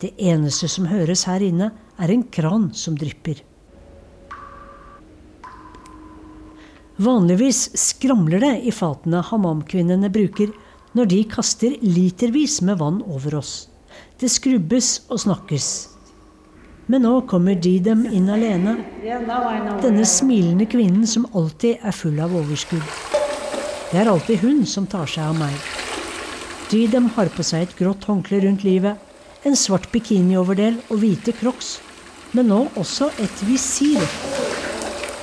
Det 0.00 0.12
eneste 0.16 0.68
som 0.72 0.88
høres 0.88 1.26
her 1.28 1.40
inne, 1.44 1.72
er 2.00 2.12
en 2.12 2.24
kran 2.32 2.70
som 2.76 2.96
drypper. 2.96 3.40
Vanligvis 7.00 7.70
skramler 7.80 8.40
det 8.44 8.54
i 8.68 8.72
fatene 8.72 9.24
hammamkvinnene 9.24 10.12
bruker 10.12 10.52
når 10.92 11.12
de 11.12 11.24
kaster 11.32 11.76
litervis 11.80 12.60
med 12.60 12.80
vann 12.80 13.00
over 13.08 13.40
oss. 13.40 13.69
Det 14.20 14.28
skrubbes 14.28 14.88
og 15.08 15.22
snakkes. 15.22 15.66
Men 16.92 17.06
nå 17.06 17.12
kommer 17.30 17.56
Didem 17.56 18.02
inn 18.12 18.26
alene. 18.28 18.74
Denne 19.80 20.04
smilende 20.04 20.66
kvinnen 20.68 21.06
som 21.08 21.24
alltid 21.32 21.80
er 21.80 21.94
full 21.96 22.18
av 22.20 22.34
overskudd. 22.36 22.84
Det 23.90 24.02
er 24.02 24.10
alltid 24.12 24.42
hun 24.44 24.66
som 24.68 24.84
tar 24.90 25.08
seg 25.08 25.24
av 25.24 25.38
meg. 25.40 25.54
Didem 26.68 27.08
har 27.16 27.30
på 27.32 27.46
seg 27.46 27.64
et 27.64 27.72
grått 27.78 28.04
håndkle 28.10 28.42
rundt 28.44 28.66
livet, 28.66 29.00
en 29.48 29.56
svart 29.56 29.88
bikinioverdel 29.94 30.76
og 30.90 31.00
hvite 31.00 31.32
crocs, 31.40 31.78
men 32.36 32.52
nå 32.52 32.60
også 32.78 33.08
et 33.24 33.42
visir. 33.48 34.04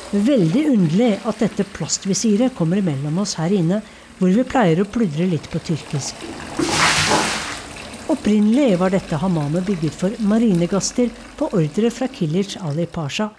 Veldig 0.10 0.65
underlig 0.71 1.13
at 1.21 1.45
dette 1.45 1.67
plastvisiret 1.77 2.57
kommer 2.57 2.81
mellom 2.81 3.21
oss 3.21 3.38
her 3.38 3.53
inne, 3.53 3.83
hvor 4.17 4.33
vi 4.33 4.47
pleier 4.47 4.81
å 4.81 4.89
pludre 4.89 5.29
litt 5.29 5.45
på 5.53 5.62
tyrkisk. 5.69 6.25
Opprinnelig 8.08 8.78
var 8.80 8.93
dette 8.93 9.17
hammamet 9.20 9.65
bygget 9.67 9.96
for 10.00 10.13
marinegaster 10.24 11.10
på 11.36 11.50
ordre 11.52 11.89
fra 11.91 12.08
Kilic 12.08 12.54
Ali 12.63 12.86
Pasha, 12.88 13.34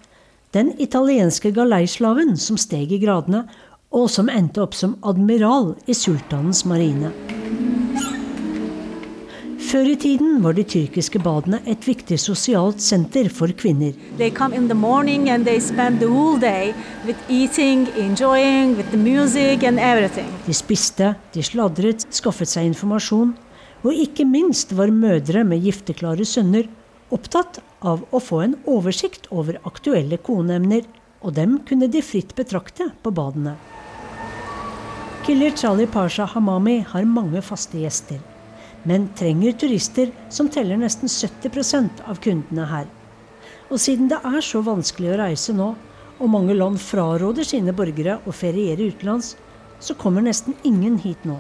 den 0.53 0.75
italienske 0.77 1.55
galeislaven 1.57 2.35
som 2.37 2.59
steg 2.61 2.93
i 2.93 2.99
gradene, 3.01 3.47
og 3.97 4.11
som 4.13 4.29
endte 4.29 4.61
opp 4.61 4.77
som 4.77 4.99
admiral 5.09 5.73
i 5.89 5.97
sultanens 5.97 6.67
marine. 6.69 7.15
Før 9.69 9.89
i 9.89 9.97
tiden 10.01 10.39
var 10.45 10.53
de 10.57 10.67
tyrkiske 10.69 11.21
badene 11.25 11.63
et 11.69 11.89
viktig 11.89 12.21
sosialt 12.21 12.85
senter 12.85 13.33
for 13.33 13.49
kvinner. 13.57 13.97
De 20.47 20.61
spiste, 20.61 21.13
de 21.33 21.51
sladret, 21.53 22.09
skaffet 22.21 22.57
seg 22.57 22.69
informasjon 22.69 23.37
og 23.85 23.95
ikke 23.95 24.27
minst 24.27 24.75
var 24.75 24.91
mødre 24.95 25.45
med 25.47 25.63
gifteklare 25.63 26.27
sønner 26.27 26.67
opptatt 27.15 27.61
av 27.81 28.03
å 28.11 28.21
få 28.21 28.43
en 28.45 28.57
oversikt 28.69 29.29
over 29.31 29.61
aktuelle 29.69 30.19
koneemner, 30.21 30.85
og 31.23 31.35
dem 31.35 31.59
kunne 31.67 31.89
de 31.91 32.03
fritt 32.05 32.35
betrakte 32.39 32.91
på 33.03 33.13
badene. 33.15 33.57
Killer 35.27 35.55
Charlie 35.57 35.91
Pasha 35.91 36.29
Hamami 36.31 36.79
har 36.89 37.09
mange 37.09 37.43
faste 37.45 37.81
gjester, 37.81 38.21
men 38.89 39.09
trenger 39.19 39.57
turister 39.61 40.13
som 40.33 40.49
teller 40.49 40.79
nesten 40.81 41.11
70% 41.11 42.05
av 42.09 42.23
kundene 42.25 42.69
her. 42.71 42.87
Og 43.69 43.83
siden 43.83 44.09
det 44.09 44.23
er 44.25 44.41
så 44.45 44.63
vanskelig 44.65 45.13
å 45.13 45.21
reise 45.21 45.57
nå, 45.57 45.75
og 46.19 46.33
mange 46.33 46.57
land 46.57 46.81
fraråder 46.83 47.47
sine 47.47 47.75
borgere 47.77 48.19
å 48.27 48.35
feriere 48.35 48.89
utenlands, 48.89 49.37
så 49.79 49.95
kommer 49.95 50.25
nesten 50.25 50.57
ingen 50.67 50.99
hit 50.99 51.23
nå. 51.29 51.39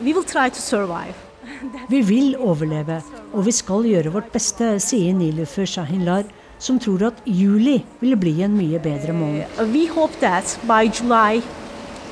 We 0.00 0.12
will 0.12 0.26
try 0.26 0.50
to 0.50 0.60
survive. 0.60 1.27
Vi 1.88 2.02
vil 2.02 2.34
overleve, 2.36 3.00
og 3.32 3.46
vi 3.46 3.54
skal 3.54 3.86
gjøre 3.88 4.12
vårt 4.14 4.32
beste, 4.34 4.76
sier 4.82 5.14
Nilufer 5.16 5.66
Shahinlar, 5.68 6.26
som 6.58 6.78
tror 6.82 7.08
at 7.10 7.22
juli 7.26 7.78
vil 8.00 8.16
bli 8.18 8.34
en 8.42 8.56
mye 8.58 8.80
bedre 8.82 9.14
måned. 9.14 9.60
Vi 9.72 9.86
håper 9.92 10.40
at 10.40 10.58
by 10.66 10.90
July 10.90 11.42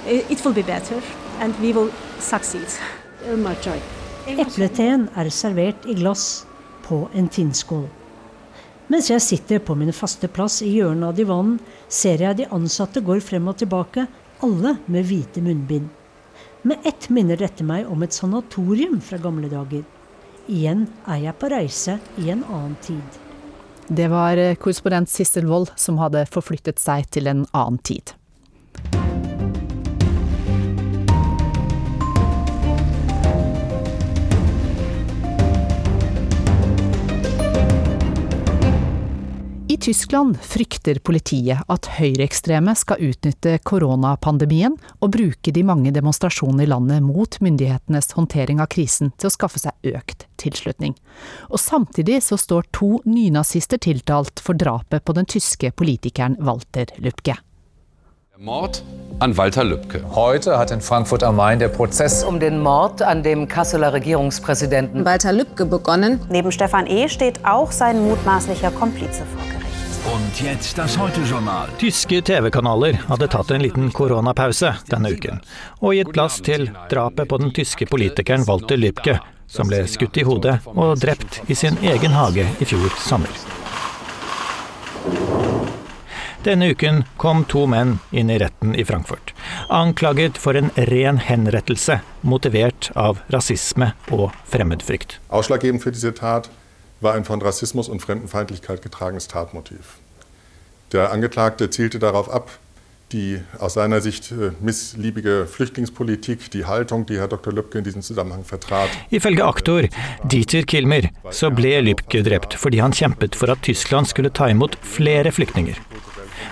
it 0.06 0.44
will 0.44 0.54
be 0.54 0.62
better, 0.62 1.02
and 1.40 1.54
we 1.60 1.72
will 1.74 1.90
succeed. 2.20 2.78
Epleteen 4.26 5.08
er 5.18 5.30
servert 5.34 5.86
i 5.86 5.94
glass 5.98 6.46
på 6.86 7.08
en 7.14 7.28
tinnskål. 7.28 7.86
Mens 8.86 9.10
jeg 9.10 9.22
sitter 9.24 9.58
på 9.58 9.74
min 9.74 9.90
faste 9.90 10.30
plass 10.30 10.60
i 10.62 10.70
hjørnet 10.76 11.08
av 11.08 11.16
divanen, 11.18 11.58
ser 11.90 12.22
jeg 12.22 12.38
de 12.38 12.50
ansatte 12.54 13.02
går 13.02 13.18
frem 13.24 13.48
og 13.50 13.58
tilbake, 13.58 14.06
alle 14.46 14.76
med 14.86 15.08
hvite 15.08 15.42
munnbind. 15.42 15.90
Med 16.66 16.78
ett 16.82 17.08
minner 17.14 17.38
dette 17.38 17.62
meg 17.62 17.86
om 17.86 18.00
et 18.02 18.14
sanatorium 18.16 18.96
fra 18.98 19.20
gamle 19.22 19.46
dager. 19.46 19.84
Igjen 20.50 20.80
er 21.06 21.20
jeg 21.22 21.38
på 21.38 21.50
reise 21.52 21.94
i 22.18 22.32
en 22.32 22.42
annen 22.42 22.74
tid. 22.82 23.18
Det 23.86 24.08
var 24.10 24.40
korrespondent 24.58 25.12
Sissel 25.12 25.46
Wold 25.46 25.70
som 25.78 26.00
hadde 26.02 26.24
forflyttet 26.26 26.82
seg 26.82 27.06
til 27.14 27.30
en 27.30 27.44
annen 27.52 27.78
tid. 27.86 28.16
I 39.76 39.78
Tyskland 39.78 40.38
frykter 40.40 40.96
politiet 41.04 41.60
at 41.68 41.86
høyreekstreme 41.98 42.72
skal 42.80 43.02
utnytte 43.10 43.58
koronapandemien 43.68 44.72
og 45.04 45.10
bruke 45.12 45.52
de 45.52 45.64
mange 45.68 45.90
demonstrasjonene 45.92 46.64
i 46.64 46.70
landet 46.70 47.04
mot 47.04 47.36
myndighetenes 47.44 48.08
håndtering 48.16 48.62
av 48.64 48.70
krisen 48.72 49.10
til 49.20 49.28
å 49.28 49.34
skaffe 49.34 49.60
seg 49.60 49.90
økt 49.92 50.24
tilslutning. 50.40 50.94
Og 51.50 51.60
samtidig 51.60 52.22
så 52.24 52.38
står 52.40 52.70
to 52.72 53.02
nynazister 53.04 53.76
tiltalt 53.84 54.40
for 54.40 54.56
drapet 54.56 55.04
på 55.04 55.12
den 55.18 55.28
tyske 55.28 55.74
politikeren 55.76 56.38
Walter 56.40 56.96
Lübke. 56.96 57.36
Mord 58.38 58.80
an 59.20 59.36
Walter 59.36 59.64
Lübcke. 59.64 60.00
Heute 60.14 60.56
hat 60.56 60.70
in 60.70 60.80
Frankfurt 60.80 61.22
am 61.22 61.36
Main 61.36 61.58
der 61.58 61.68
Prozess 61.68 62.24
um 62.24 62.40
den 62.40 62.62
Mord 62.62 63.02
an 63.02 63.22
dem 63.22 63.46
Kasseler 63.46 63.92
Regierungspräsidenten 63.92 65.04
Walter 65.04 65.34
Lübcke 65.34 65.66
begonnen. 65.66 66.20
Neben 66.30 66.50
Stefan 66.50 66.86
E. 66.86 67.10
steht 67.10 67.44
auch 67.44 67.72
sein 67.72 68.08
mutmaßlicher 68.08 68.70
Komplize 68.70 69.26
vor 69.26 69.42
Gericht. 69.44 69.55
Und 70.14 70.40
jetzt 70.42 70.78
das 70.78 70.98
Heute-Journal. 70.98 71.68
Tyske 71.78 72.22
TV-kanaler 72.22 72.92
hadde 73.08 73.28
tatt 73.28 73.50
en 73.50 73.62
liten 73.62 73.88
koronapause 73.92 74.70
denne 74.86 75.10
uken, 75.10 75.40
og 75.82 75.96
gitt 75.96 76.12
plass 76.14 76.36
til 76.46 76.68
drapet 76.90 77.26
på 77.28 77.38
den 77.42 77.50
tyske 77.56 77.88
politikeren 77.90 78.44
Walter 78.46 78.78
Lübke, 78.78 79.16
som 79.50 79.66
ble 79.66 79.82
skutt 79.90 80.18
i 80.20 80.24
hodet 80.26 80.60
og 80.74 81.00
drept 81.02 81.40
i 81.50 81.56
sin 81.58 81.78
egen 81.82 82.14
hage 82.14 82.46
i 82.60 82.68
fjor 82.68 82.94
sommer. 83.02 83.32
Denne 86.46 86.68
uken 86.70 87.02
kom 87.18 87.42
to 87.50 87.64
menn 87.66 87.96
inn 88.14 88.30
i 88.30 88.38
retten 88.38 88.76
i 88.78 88.84
Frankfurt, 88.86 89.32
anklaget 89.74 90.38
for 90.38 90.54
en 90.54 90.70
ren 90.92 91.18
henrettelse 91.18 91.98
motivert 92.22 92.92
av 92.94 93.18
rasisme 93.34 93.90
og 94.14 94.30
fremmedfrykt. 94.46 95.18
Ausschlaggebend 95.34 95.82
für 95.82 95.90
diese 95.90 96.14
Tat 96.14 96.46
war 97.00 97.14
ein 97.14 97.24
von 97.24 97.42
Rassismus 97.42 97.88
und 97.88 98.00
Fremdenfeindlichkeit 98.00 98.82
getragenes 98.82 99.28
Tatmotiv. 99.28 99.98
Der 100.92 101.12
Angeklagte 101.12 101.68
zielte 101.70 101.98
darauf 101.98 102.30
ab, 102.30 102.50
die 103.12 103.40
aus 103.58 103.74
seiner 103.74 104.00
Sicht 104.00 104.32
äh, 104.32 104.50
missliebige 104.60 105.46
Flüchtlingspolitik, 105.46 106.50
die 106.50 106.64
Haltung, 106.64 107.06
die 107.06 107.18
Herr 107.18 107.28
Dr. 107.28 107.52
Lübcke 107.52 107.78
in 107.78 107.84
diesem 107.84 108.02
Zusammenhang 108.02 108.44
vertrat. 108.44 108.88
Ifølge 109.10 109.44
aktor 109.44 109.82
Dieter 110.24 110.62
Kilmer 110.62 111.08
så 111.30 111.50
ble 111.50 111.80
Lübcke 111.80 112.24
drept 112.26 112.58
fordi 112.58 112.82
han 112.82 112.96
kjempet 112.96 113.36
for 113.36 113.52
at 113.54 113.62
Tyskland 113.62 114.10
skulle 114.10 114.32
ta 114.32 114.48
imot 114.50 114.78
flere 114.82 115.32
flyktninger. 115.32 115.78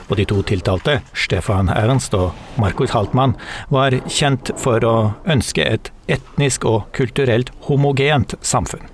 Og 0.08 0.16
de 0.16 0.24
to 0.28 0.42
tiltalte, 0.42 1.00
Stefan 1.12 1.68
Ernst 1.68 2.14
og 2.14 2.32
Markus 2.60 2.94
Haltmann, 2.94 3.36
var 3.72 3.96
kjent 4.06 4.52
for 4.60 4.84
å 4.84 4.96
ønske 5.26 5.64
et 5.64 5.90
etnisk 6.06 6.64
og 6.68 6.90
kulturelt 6.96 7.50
homogent 7.68 8.36
samfunn. 8.44 8.93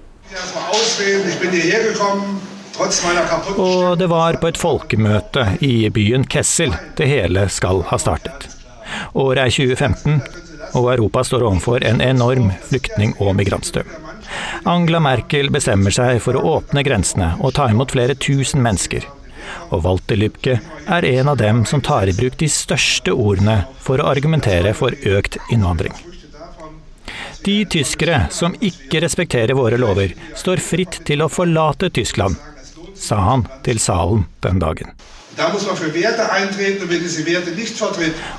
Og 3.59 3.99
det 3.99 4.07
var 4.13 4.37
på 4.39 4.51
et 4.53 4.61
folkemøte 4.61 5.47
i 5.67 5.89
byen 5.91 6.23
Kessel 6.31 6.71
det 7.01 7.09
hele 7.11 7.49
skal 7.51 7.83
ha 7.89 7.99
startet. 7.99 8.47
Året 9.19 9.43
er 9.43 9.51
2015, 9.51 10.21
og 10.79 10.87
Europa 10.93 11.25
står 11.27 11.47
overfor 11.49 11.83
en 11.83 11.99
enorm 12.05 12.53
flyktning- 12.69 13.17
og 13.19 13.35
migrantstrøm. 13.41 13.91
Angela 14.71 15.01
Merkel 15.03 15.51
bestemmer 15.51 15.91
seg 15.95 16.21
for 16.23 16.39
å 16.39 16.45
åpne 16.61 16.85
grensene 16.87 17.33
og 17.41 17.57
ta 17.59 17.67
imot 17.73 17.97
flere 17.97 18.15
tusen 18.15 18.63
mennesker. 18.63 19.09
Og 19.75 19.83
Walter 19.83 20.21
Lübke 20.21 20.61
er 20.87 21.09
en 21.11 21.33
av 21.33 21.41
dem 21.43 21.65
som 21.67 21.83
tar 21.83 22.07
i 22.07 22.15
bruk 22.15 22.39
de 22.39 22.47
største 22.47 23.11
ordene 23.11 23.65
for 23.83 23.99
å 23.99 24.07
argumentere 24.13 24.77
for 24.79 24.95
økt 24.95 25.41
innvandring. 25.51 25.97
De 27.45 27.57
tyskere 27.65 28.27
som 28.35 28.55
ikke 28.61 29.01
respekterer 29.05 29.57
våre 29.59 29.81
lover, 29.81 30.15
står 30.37 30.63
fritt 30.65 31.03
til 31.09 31.25
å 31.25 31.33
forlate 31.33 31.91
Tyskland 31.95 32.37
sa 33.01 33.17
han 33.17 33.47
til 33.65 33.81
salen 33.81 34.27
den 34.45 34.59
dagen. 34.61 34.93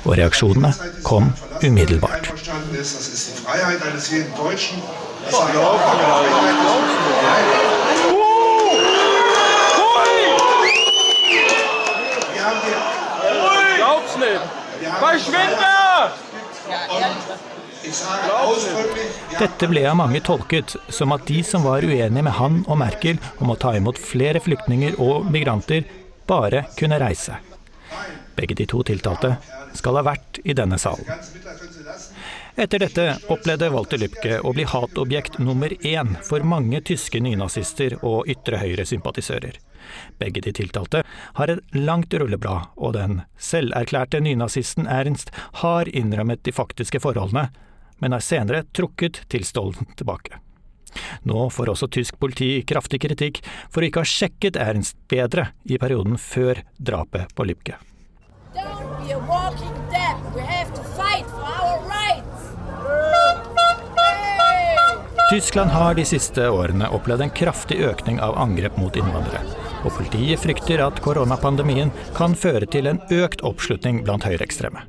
Og 0.04 0.16
reaksjonene 0.18 0.72
kom 1.02 1.32
umiddelbart. 1.62 2.30
Verschwinde! 15.02 15.72
Dette 19.38 19.66
ble 19.68 19.82
av 19.90 19.96
mange 19.98 20.20
tolket 20.22 20.76
som 20.88 21.12
at 21.14 21.26
de 21.26 21.40
som 21.42 21.64
var 21.66 21.82
uenige 21.82 22.22
med 22.22 22.36
han 22.38 22.60
og 22.68 22.78
Merkel 22.78 23.18
om 23.42 23.50
å 23.50 23.58
ta 23.58 23.74
imot 23.74 23.98
flere 23.98 24.42
flyktninger 24.42 25.00
og 25.02 25.26
migranter, 25.34 25.82
bare 26.30 26.66
kunne 26.78 27.00
reise. 27.02 27.40
Begge 28.38 28.54
de 28.54 28.68
to 28.70 28.84
tiltalte 28.86 29.34
skal 29.74 29.98
ha 29.98 30.04
vært 30.06 30.38
i 30.44 30.54
denne 30.54 30.78
salen. 30.78 31.08
Etter 32.54 32.84
dette 32.84 33.06
opplevde 33.32 33.70
Walter 33.72 33.98
Lübcke 33.98 34.38
å 34.44 34.52
bli 34.54 34.66
hatobjekt 34.68 35.38
nummer 35.40 35.72
én 35.80 36.14
for 36.22 36.44
mange 36.44 36.82
tyske 36.84 37.18
nynazister 37.24 37.96
og 38.04 38.28
ytre 38.30 38.60
høyre-sympatisører. 38.60 39.56
Begge 40.20 40.44
de 40.44 40.52
tiltalte 40.54 41.02
har 41.40 41.50
et 41.50 41.74
langt 41.74 42.14
rulleblad, 42.14 42.70
og 42.76 42.94
den 42.94 43.22
selverklærte 43.40 44.20
nynazisten 44.22 44.86
Ernst 44.86 45.32
har 45.64 45.88
innrømmet 45.88 46.44
de 46.46 46.54
faktiske 46.54 47.00
forholdene, 47.02 47.48
men 48.02 48.16
har 48.16 48.24
senere 48.24 48.64
trukket 48.74 49.22
tilståelsen 49.32 49.86
tilbake. 49.98 50.42
Nå 51.22 51.46
får 51.50 51.70
også 51.72 51.88
tysk 51.88 52.18
politi 52.20 52.50
kraftig 52.68 53.00
kritikk 53.06 53.40
for 53.72 53.80
å 53.80 53.88
ikke 53.88 54.02
ha 54.02 54.10
sjekket 54.10 54.58
Ernst 54.60 54.98
bedre 55.08 55.48
i 55.64 55.78
perioden 55.80 56.18
før 56.20 56.60
drapet 56.76 57.32
på 57.36 57.48
Lübke. 57.48 57.78
Tyskland 65.32 65.70
har 65.70 65.94
de 65.96 66.04
siste 66.04 66.44
årene 66.44 66.90
opplevd 66.92 67.24
en 67.24 67.30
kraftig 67.32 67.78
økning 67.88 68.18
av 68.20 68.36
angrep 68.36 68.76
mot 68.76 68.96
innvandrere. 69.00 69.40
Og 69.82 69.94
politiet 69.96 70.42
frykter 70.42 70.82
at 70.84 71.00
koronapandemien 71.00 71.88
kan 72.18 72.36
føre 72.36 72.68
til 72.68 72.90
en 72.90 73.00
økt 73.08 73.40
oppslutning 73.40 74.02
blant 74.04 74.28
høyreekstreme. 74.28 74.84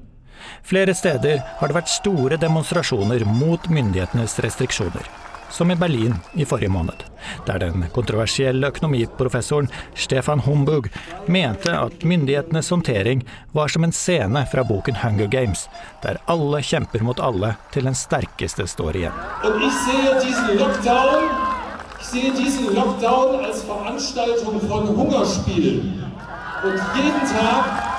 Flere 0.63 0.93
steder 0.95 1.41
har 1.59 1.67
det 1.67 1.75
vært 1.75 1.91
store 1.91 2.37
demonstrasjoner 2.39 3.25
mot 3.27 3.65
myndighetenes 3.67 4.37
restriksjoner. 4.45 5.09
Som 5.51 5.69
i 5.69 5.75
Berlin 5.75 6.15
i 6.39 6.45
forrige 6.49 6.71
måned, 6.71 7.03
der 7.45 7.59
den 7.61 7.83
kontroversielle 7.93 8.71
økonomiprofessoren 8.71 9.67
Stefan 9.93 10.39
Humbug 10.47 10.87
mente 11.27 11.75
at 11.77 12.07
myndighetenes 12.07 12.71
håndtering 12.73 13.21
var 13.51 13.69
som 13.69 13.83
en 13.83 13.93
scene 13.93 14.45
fra 14.51 14.63
boken 14.63 14.97
Hunger 15.03 15.27
Games, 15.27 15.67
der 16.01 16.17
alle 16.31 16.63
kjemper 16.63 17.03
mot 17.05 17.19
alle 17.19 17.53
til 17.75 17.85
den 17.85 17.99
sterkeste 17.99 18.65
står 18.65 19.03
igjen. 19.03 19.21
Og 19.43 19.61
jeg 19.61 19.77
ser 19.83 20.19
diesen 20.23 20.57
lockdown, 20.63 21.31
ich 21.99 22.07
sehe 22.07 22.31
diesen 22.39 22.73
lockdown 22.73 23.45
als 23.45 23.67
Veranstaltung 23.67 24.63
von 24.69 24.87
Hungerspielen. 24.95 25.99
Og 26.63 26.71
jeden 26.95 27.27
Tag 27.27 27.92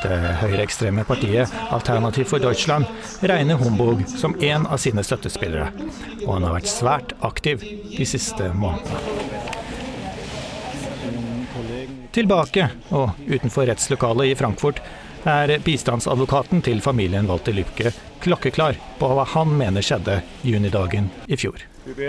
Det 0.00 0.16
høyreekstreme 0.40 1.02
partiet 1.04 1.50
Alternativ 1.68 2.30
for 2.30 2.40
Deutschland 2.40 2.86
regner 3.20 3.58
Humbug 3.60 4.06
som 4.08 4.32
en 4.40 4.64
av 4.64 4.80
sine 4.80 5.04
støttespillere, 5.04 5.68
og 6.24 6.30
han 6.38 6.46
har 6.46 6.54
vært 6.56 6.70
svært 6.72 7.12
aktiv 7.26 7.60
de 7.92 8.06
siste 8.08 8.48
månedene. 8.56 9.00
Tilbake, 12.16 12.70
og 12.96 13.12
utenfor 13.28 13.68
rettslokalet 13.68 14.32
i 14.32 14.38
Frankfurt, 14.38 14.80
er 15.28 15.52
bistandsadvokaten 15.62 16.64
til 16.64 16.80
familien 16.80 17.28
Walter 17.28 17.52
Lübke 17.54 17.92
klokkeklar 18.24 18.78
på 18.98 19.10
hva 19.12 19.26
han 19.34 19.52
mener 19.58 19.84
skjedde 19.84 20.22
junidagen 20.42 21.10
i 21.28 21.36
fjor. 21.36 21.60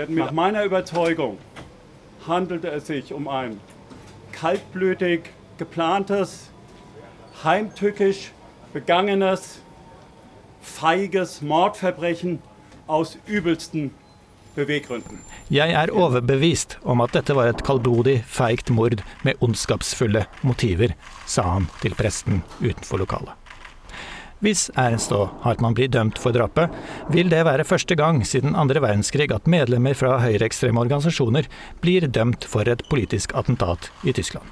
Nach 0.08 0.32
meiner 0.32 0.64
Überzeugung 0.64 1.36
handelte 2.24 2.72
es 2.72 2.86
sich 2.86 3.12
um 3.12 3.28
ein 3.28 3.60
kaltblütig 4.32 5.28
geplantes 5.58 6.51
heimtückisch 7.44 8.30
begangenes, 8.72 9.60
feiges 10.62 11.42
Mordverbrechen 11.42 12.38
aus 12.86 13.18
übelsten 13.26 13.90
Beweggründen. 14.54 15.18
Jeg 15.48 15.72
er 15.72 15.90
overbevist 15.96 16.76
om 16.84 17.00
at 17.00 17.14
dette 17.16 17.34
var 17.36 17.48
et 17.48 17.62
kaldblodig, 17.64 18.18
feigt 18.28 18.70
mord 18.70 19.00
med 19.24 19.40
ondskapsfulle 19.40 20.26
motiver, 20.44 20.92
sa 21.26 21.46
han 21.54 21.70
til 21.80 21.96
presten 21.96 22.42
utenfor 22.60 23.00
lokalet. 23.00 23.32
Hvis 24.42 24.66
Ernst 24.76 25.12
og 25.14 25.30
Hartmann 25.44 25.76
blir 25.78 25.88
dømt 25.88 26.18
for 26.18 26.34
drapet, 26.34 26.72
vil 27.14 27.30
det 27.30 27.44
være 27.46 27.64
første 27.64 27.94
gang 27.94 28.24
siden 28.26 28.56
andre 28.58 28.82
verdenskrig 28.82 29.30
at 29.32 29.46
medlemmer 29.46 29.94
fra 29.94 30.16
høyreekstreme 30.18 30.82
organisasjoner 30.82 31.46
blir 31.80 32.08
dømt 32.10 32.44
for 32.44 32.66
et 32.68 32.82
politisk 32.90 33.36
attentat 33.38 33.92
i 34.02 34.12
Tyskland. 34.12 34.44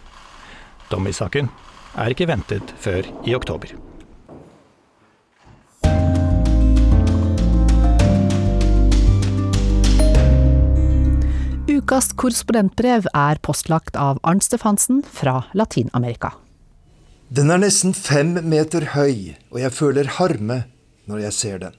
Dom 0.92 1.10
i 1.10 1.12
saken 1.12 1.50
er 1.98 2.12
ikke 2.14 2.28
ventet 2.30 2.74
før 2.78 3.06
i 3.26 3.34
oktober. 3.34 3.72
Ukas 11.70 12.10
korrespondentbrev 12.18 13.06
er 13.16 13.38
postlagt 13.42 13.96
av 13.98 14.18
Arnt 14.26 14.44
Stefansen 14.44 15.02
fra 15.06 15.44
Latin-Amerika. 15.56 16.34
Den 17.30 17.50
er 17.50 17.60
nesten 17.62 17.94
fem 17.94 18.34
meter 18.50 18.90
høy, 18.94 19.36
og 19.54 19.60
jeg 19.62 19.74
føler 19.74 20.10
harme 20.18 20.64
når 21.10 21.22
jeg 21.28 21.36
ser 21.36 21.60
den. 21.62 21.76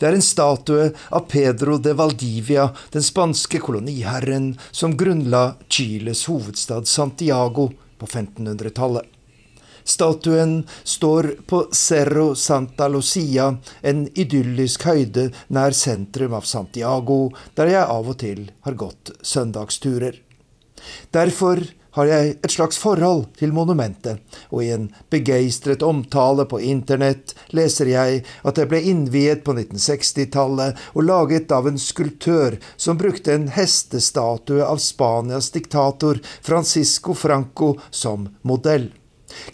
Det 0.00 0.08
er 0.08 0.16
en 0.16 0.24
statue 0.24 0.88
av 1.14 1.28
Pedro 1.30 1.76
de 1.78 1.92
Valdivia, 1.96 2.70
den 2.90 3.04
spanske 3.04 3.60
koloniherren 3.62 4.54
som 4.72 4.96
grunnla 4.98 5.58
Chiles 5.68 6.24
hovedstad 6.28 6.88
Santiago 6.90 7.68
på 7.98 8.08
1500-tallet. 8.08 9.17
Statuen 9.88 10.66
står 10.84 11.30
på 11.46 11.62
Cerro 11.72 12.34
Santa 12.34 12.88
Lucia, 12.88 13.56
en 13.80 14.04
idyllisk 14.18 14.84
høyde 14.84 15.30
nær 15.48 15.72
sentrum 15.72 16.36
av 16.36 16.44
Santiago, 16.44 17.30
der 17.56 17.72
jeg 17.72 17.88
av 17.96 18.10
og 18.12 18.18
til 18.20 18.42
har 18.68 18.76
gått 18.76 19.14
søndagsturer. 19.24 20.20
Derfor 21.10 21.64
har 21.96 22.06
jeg 22.06 22.34
et 22.36 22.52
slags 22.52 22.76
forhold 22.78 23.24
til 23.40 23.54
monumentet, 23.56 24.20
og 24.52 24.60
i 24.62 24.68
en 24.76 24.86
begeistret 25.10 25.82
omtale 25.82 26.44
på 26.50 26.60
internett 26.68 27.32
leser 27.56 27.90
jeg 27.90 28.20
at 28.44 28.60
det 28.60 28.68
ble 28.70 28.82
innviet 28.92 29.42
på 29.46 29.56
1960-tallet 29.56 30.78
og 30.92 31.08
laget 31.08 31.56
av 31.56 31.66
en 31.70 31.80
skulptør 31.80 32.60
som 32.76 33.00
brukte 33.00 33.34
en 33.34 33.48
hestestatue 33.56 34.62
av 34.68 34.84
Spanias 34.84 35.50
diktator 35.56 36.20
Francisco 36.44 37.16
Franco 37.16 37.74
som 37.90 38.28
modell. 38.44 38.92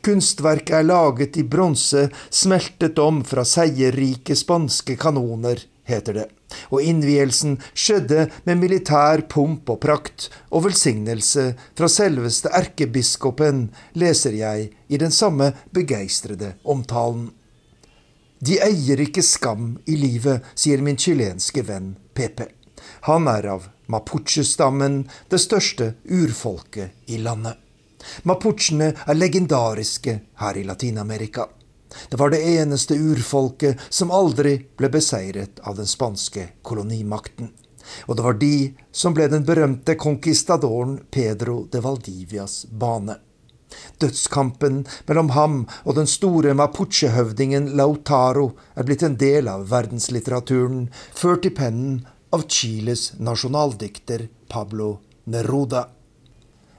Kunstverket 0.07 0.79
er 0.81 0.89
laget 0.89 1.37
i 1.41 1.45
bronse, 1.45 2.09
smeltet 2.31 2.99
om 3.03 3.23
fra 3.27 3.47
seierrike 3.49 4.37
spanske 4.39 4.97
kanoner, 5.01 5.63
heter 5.85 6.21
det 6.21 6.29
og 6.71 6.83
innvielsen 6.83 7.57
skjedde 7.75 8.29
med 8.47 8.61
militær 8.61 9.25
pomp 9.31 9.71
og 9.73 9.81
prakt 9.85 10.29
og 10.51 10.67
velsignelse 10.69 11.47
fra 11.77 11.91
selveste 11.91 12.53
erkebiskopen, 12.55 13.69
leser 13.99 14.37
jeg 14.39 14.71
i 14.89 15.01
den 15.01 15.15
samme 15.15 15.53
begeistrede 15.75 16.55
omtalen. 16.65 17.31
De 18.45 18.59
eier 18.61 19.01
ikke 19.01 19.25
skam 19.25 19.79
i 19.89 19.97
livet, 19.97 20.45
sier 20.55 20.83
min 20.85 21.01
chilenske 21.01 21.65
venn 21.65 21.95
Pepe. 22.15 22.51
Han 23.09 23.29
er 23.31 23.49
av 23.55 23.69
mapuche-stammen, 23.89 25.05
det 25.33 25.41
største 25.41 25.95
urfolket 26.05 27.09
i 27.09 27.21
landet. 27.23 27.64
Mapuchene 28.23 28.93
er 29.07 29.19
legendariske 29.19 30.19
her 30.41 30.59
i 30.61 30.65
Latin-Amerika. 30.65 31.49
Det 32.11 32.19
var 32.19 32.31
det 32.31 32.43
eneste 32.43 32.95
urfolket 32.95 33.81
som 33.89 34.11
aldri 34.11 34.57
ble 34.77 34.91
beseiret 34.91 35.61
av 35.63 35.77
den 35.79 35.87
spanske 35.87 36.49
kolonimakten. 36.63 37.53
Og 38.09 38.17
det 38.17 38.25
var 38.25 38.41
de 38.41 38.57
som 38.93 39.15
ble 39.15 39.29
den 39.31 39.45
berømte 39.47 39.97
conquistadoren 40.01 40.99
Pedro 41.11 41.65
de 41.71 41.83
Valdivias 41.85 42.65
bane. 42.71 43.19
Dødskampen 43.99 44.85
mellom 45.09 45.31
ham 45.35 45.57
og 45.83 45.97
den 45.99 46.09
store 46.11 46.55
mapuche-høvdingen 46.57 47.73
Lautaro 47.79 48.53
er 48.79 48.87
blitt 48.87 49.03
en 49.07 49.17
del 49.19 49.51
av 49.51 49.67
verdenslitteraturen, 49.71 50.89
ført 51.15 51.49
i 51.49 51.53
pennen 51.55 52.05
av 52.35 52.47
Chiles 52.51 53.13
nasjonaldikter 53.19 54.29
Pablo 54.51 54.99
Neruda. 55.31 55.89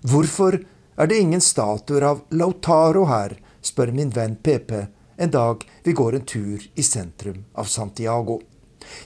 Hvorfor 0.06 0.60
er 0.96 1.08
det 1.08 1.20
ingen 1.20 1.42
statuer 1.42 2.02
av 2.02 2.22
Lautaro 2.30 3.06
her, 3.10 3.38
spør 3.62 3.92
min 3.92 4.12
venn 4.16 4.36
PP, 4.36 4.72
en 5.18 5.32
dag 5.32 5.64
vi 5.84 5.94
går 5.94 6.16
en 6.16 6.26
tur 6.26 6.68
i 6.76 6.84
sentrum 6.84 7.46
av 7.54 7.72
Santiago. 7.72 8.42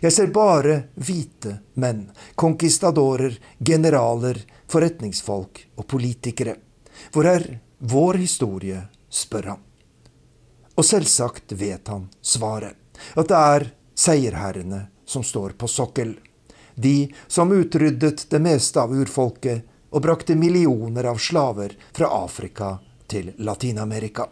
Jeg 0.04 0.12
ser 0.14 0.34
bare 0.36 0.76
hvite 1.00 1.60
menn, 1.80 2.10
conquistadorer, 2.36 3.38
generaler, 3.60 4.42
forretningsfolk 4.68 5.62
og 5.76 5.88
politikere. 5.88 6.56
Hvor 7.14 7.30
er 7.30 7.46
vår 7.80 8.20
historie, 8.20 8.82
spør 9.10 9.54
han. 9.54 9.62
Og 10.76 10.86
selvsagt 10.86 11.54
vet 11.60 11.88
han 11.92 12.08
svaret, 12.22 12.76
at 13.16 13.30
det 13.32 13.40
er 13.40 13.70
seierherrene 14.00 14.86
som 15.08 15.24
står 15.24 15.56
på 15.60 15.68
sokkel. 15.68 16.18
De 16.76 17.10
som 17.28 17.52
utryddet 17.52 18.28
det 18.32 18.40
meste 18.44 18.80
av 18.80 18.94
urfolket 18.96 19.66
og 19.90 20.04
brakte 20.06 20.36
millioner 20.38 21.10
av 21.10 21.22
slaver 21.22 21.76
fra 21.92 22.12
Afrika 22.24 22.76
til 23.10 23.34
Latin-Amerika 23.38 24.30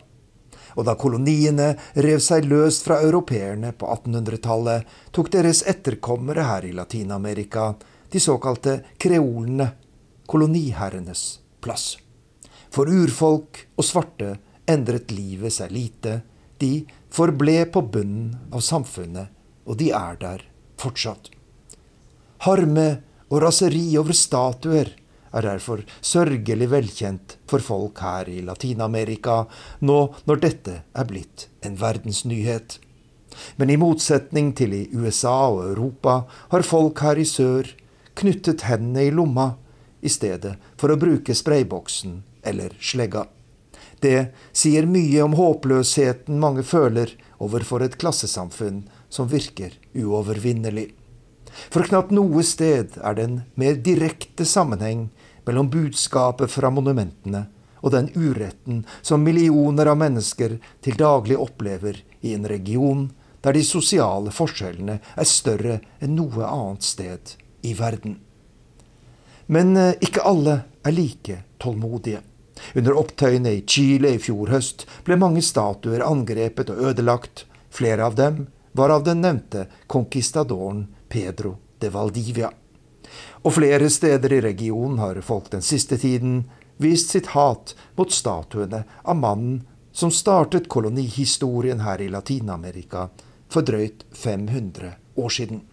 og 0.78 0.86
da 0.86 0.94
koloniene 1.00 1.72
rev 1.98 2.22
seg 2.22 2.46
løst 2.46 2.86
fra 2.86 3.00
europeerne 3.02 3.74
på 3.74 3.90
1800-tallet, 3.90 4.86
tok 5.12 5.32
deres 5.34 5.64
etterkommere 5.66 6.46
her 6.46 6.68
i 6.70 6.74
Latin-Amerika, 6.78 7.72
de 8.14 8.22
såkalte 8.22 8.80
kreolene, 9.02 9.72
koloniherrenes 10.30 11.24
plass. 11.66 11.96
For 12.70 12.90
urfolk 12.92 13.64
og 13.74 13.88
svarte 13.88 14.36
endret 14.70 15.10
livet 15.16 15.56
seg 15.56 15.74
lite. 15.74 16.20
De 16.62 16.86
forble 17.14 17.64
på 17.74 17.82
bunnen 17.82 18.36
av 18.54 18.62
samfunnet, 18.62 19.34
og 19.66 19.80
de 19.82 19.90
er 19.96 20.22
der 20.22 20.46
fortsatt. 20.78 21.32
Harme 22.46 22.88
og 23.32 23.42
raseri 23.42 23.90
over 23.98 24.14
statuer 24.14 24.94
er 25.36 25.46
derfor 25.46 25.84
sørgelig 26.02 26.70
velkjent 26.72 27.38
for 27.50 27.64
folk 27.64 28.02
her 28.04 28.30
i 28.32 28.42
Latin-Amerika, 28.46 29.44
nå 29.82 30.00
når 30.30 30.44
dette 30.44 30.82
er 30.94 31.10
blitt 31.10 31.48
en 31.66 31.78
verdensnyhet. 31.80 32.80
Men 33.58 33.70
i 33.70 33.78
motsetning 33.78 34.54
til 34.58 34.74
i 34.74 34.84
USA 34.96 35.38
og 35.52 35.64
Europa 35.70 36.22
har 36.54 36.66
folk 36.66 37.04
her 37.06 37.20
i 37.22 37.28
sør 37.28 37.70
knyttet 38.18 38.66
hendene 38.66 39.08
i 39.08 39.14
lomma 39.14 39.52
i 40.02 40.10
stedet 40.10 40.56
for 40.78 40.94
å 40.94 41.00
bruke 41.00 41.36
sprayboksen 41.38 42.22
eller 42.48 42.74
slegga. 42.82 43.28
Det 44.02 44.30
sier 44.54 44.86
mye 44.90 45.24
om 45.26 45.36
håpløsheten 45.38 46.38
mange 46.42 46.64
føler 46.66 47.14
overfor 47.42 47.86
et 47.86 47.98
klassesamfunn 48.02 48.84
som 49.10 49.30
virker 49.30 49.74
uovervinnelig. 49.98 50.92
For 51.70 51.86
knapt 51.88 52.14
noe 52.16 52.44
sted 52.46 52.98
er 53.02 53.18
det 53.18 53.28
en 53.28 53.38
mer 53.60 53.78
direkte 53.84 54.46
sammenheng 54.46 55.08
mellom 55.48 55.70
budskapet 55.74 56.52
fra 56.52 56.72
monumentene 56.74 57.48
og 57.82 57.94
den 57.94 58.10
uretten 58.16 58.84
som 59.02 59.24
millioner 59.24 59.92
av 59.92 60.00
mennesker 60.02 60.58
til 60.84 60.98
daglig 61.00 61.38
opplever 61.40 62.02
i 62.26 62.34
en 62.36 62.48
region 62.50 63.08
der 63.46 63.56
de 63.56 63.64
sosiale 63.64 64.34
forskjellene 64.34 64.98
er 65.00 65.30
større 65.30 65.80
enn 66.04 66.18
noe 66.18 66.48
annet 66.48 66.84
sted 66.84 67.36
i 67.68 67.76
verden. 67.78 68.18
Men 69.48 69.78
eh, 69.78 69.94
ikke 70.04 70.26
alle 70.28 70.58
er 70.84 70.96
like 70.96 71.38
tålmodige. 71.62 72.24
Under 72.76 72.98
opptøyene 72.98 73.54
i 73.54 73.64
Chile 73.70 74.16
i 74.16 74.20
fjor 74.20 74.50
høst 74.52 74.88
ble 75.08 75.16
mange 75.22 75.44
statuer 75.46 76.04
angrepet 76.04 76.72
og 76.74 76.90
ødelagt. 76.90 77.46
Flere 77.70 78.10
av 78.10 78.18
dem 78.18 78.48
var 78.78 78.92
av 78.92 79.06
den 79.06 79.22
nevnte 79.24 79.68
conquistadoren 79.88 80.88
Pedro 81.10 81.56
de 81.80 81.90
Valdivia. 81.94 82.52
Og 83.46 83.54
flere 83.56 83.90
steder 83.90 84.34
i 84.34 84.42
regionen 84.44 85.00
har 85.00 85.22
folk 85.26 85.52
den 85.54 85.64
siste 85.66 85.98
tiden 85.98 86.44
vist 86.82 87.14
sitt 87.14 87.32
hat 87.34 87.74
mot 87.98 88.12
statuene 88.14 88.84
av 89.04 89.18
mannen 89.18 89.62
som 89.98 90.12
startet 90.14 90.70
kolonihistorien 90.70 91.82
her 91.82 92.02
i 92.04 92.10
Latin-Amerika 92.14 93.08
for 93.50 93.66
drøyt 93.66 94.04
500 94.14 94.92
år 95.18 95.34
siden. 95.34 95.64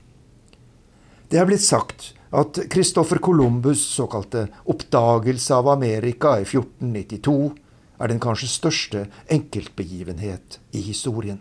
Det 1.28 1.40
er 1.40 1.48
blitt 1.48 1.64
sagt 1.64 2.12
at 2.34 2.58
Christoffer 2.72 3.18
Columbus' 3.18 3.84
såkalte 3.96 4.46
oppdagelse 4.70 5.54
av 5.54 5.68
Amerika 5.68 6.38
i 6.40 6.46
1492 6.46 7.52
er 8.00 8.10
den 8.10 8.20
kanskje 8.22 8.50
største 8.50 9.04
enkeltbegivenhet 9.32 10.58
i 10.72 10.82
historien. 10.84 11.40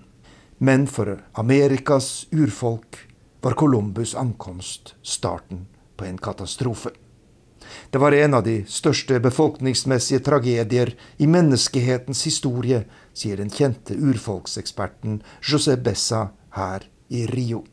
Men 0.57 0.85
for 0.87 1.17
Amerikas 1.39 2.27
urfolk 2.31 2.99
var 3.43 3.51
Columbus' 3.51 4.15
ankomst 4.15 4.95
starten 5.01 5.65
på 5.97 6.05
en 6.05 6.17
katastrofe. 6.17 6.89
Det 7.89 7.97
var 7.97 8.11
en 8.11 8.33
av 8.33 8.43
de 8.43 8.65
største 8.67 9.19
befolkningsmessige 9.19 10.19
tragedier 10.19 10.93
i 11.17 11.27
menneskehetens 11.27 12.23
historie, 12.25 12.83
sier 13.13 13.37
den 13.37 13.51
kjente 13.51 13.95
urfolkseksperten 13.99 15.21
José 15.41 15.75
Bessa 15.75 16.29
her 16.55 16.87
i 17.07 17.25
Rio. 17.27 17.65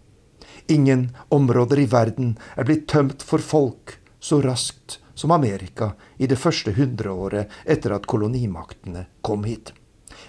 Ingen 0.66 1.16
områder 1.28 1.78
i 1.78 1.86
verden 1.86 2.36
er 2.56 2.66
blitt 2.66 2.88
tømt 2.90 3.22
for 3.22 3.38
folk 3.38 3.98
så 4.20 4.40
raskt 4.42 4.98
som 5.14 5.30
Amerika 5.30 5.92
i 6.18 6.26
det 6.26 6.38
første 6.38 6.74
hundreåret 6.74 7.50
etter 7.64 7.94
at 7.94 8.10
kolonimaktene 8.10 9.06
kom 9.22 9.46
hit. 9.46 9.70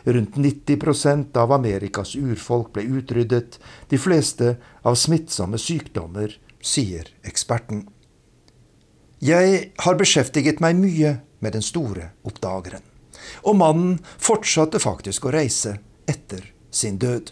Rundt 0.03 0.35
90% 0.35 1.37
av 1.37 1.51
Amerikas 1.51 2.15
urfolk 2.15 2.73
ble 2.73 2.85
utryddet, 2.99 3.59
de 3.89 3.97
fleste 4.01 4.55
av 4.81 4.97
smittsomme 4.97 5.59
sykdommer 5.61 6.37
sier 6.61 7.11
eksperten. 7.27 7.85
Jeg 9.21 9.67
har 9.85 9.99
beskjeftiget 9.99 10.63
meg 10.63 10.79
mye 10.81 11.19
med 11.41 11.53
den 11.53 11.65
store 11.65 12.09
oppdageren. 12.25 12.81
Og 13.45 13.57
mannen 13.59 13.99
fortsatte 14.17 14.81
faktisk 14.81 15.27
å 15.27 15.35
reise 15.35 15.77
etter 16.09 16.47
sin 16.73 16.97
død. 17.01 17.29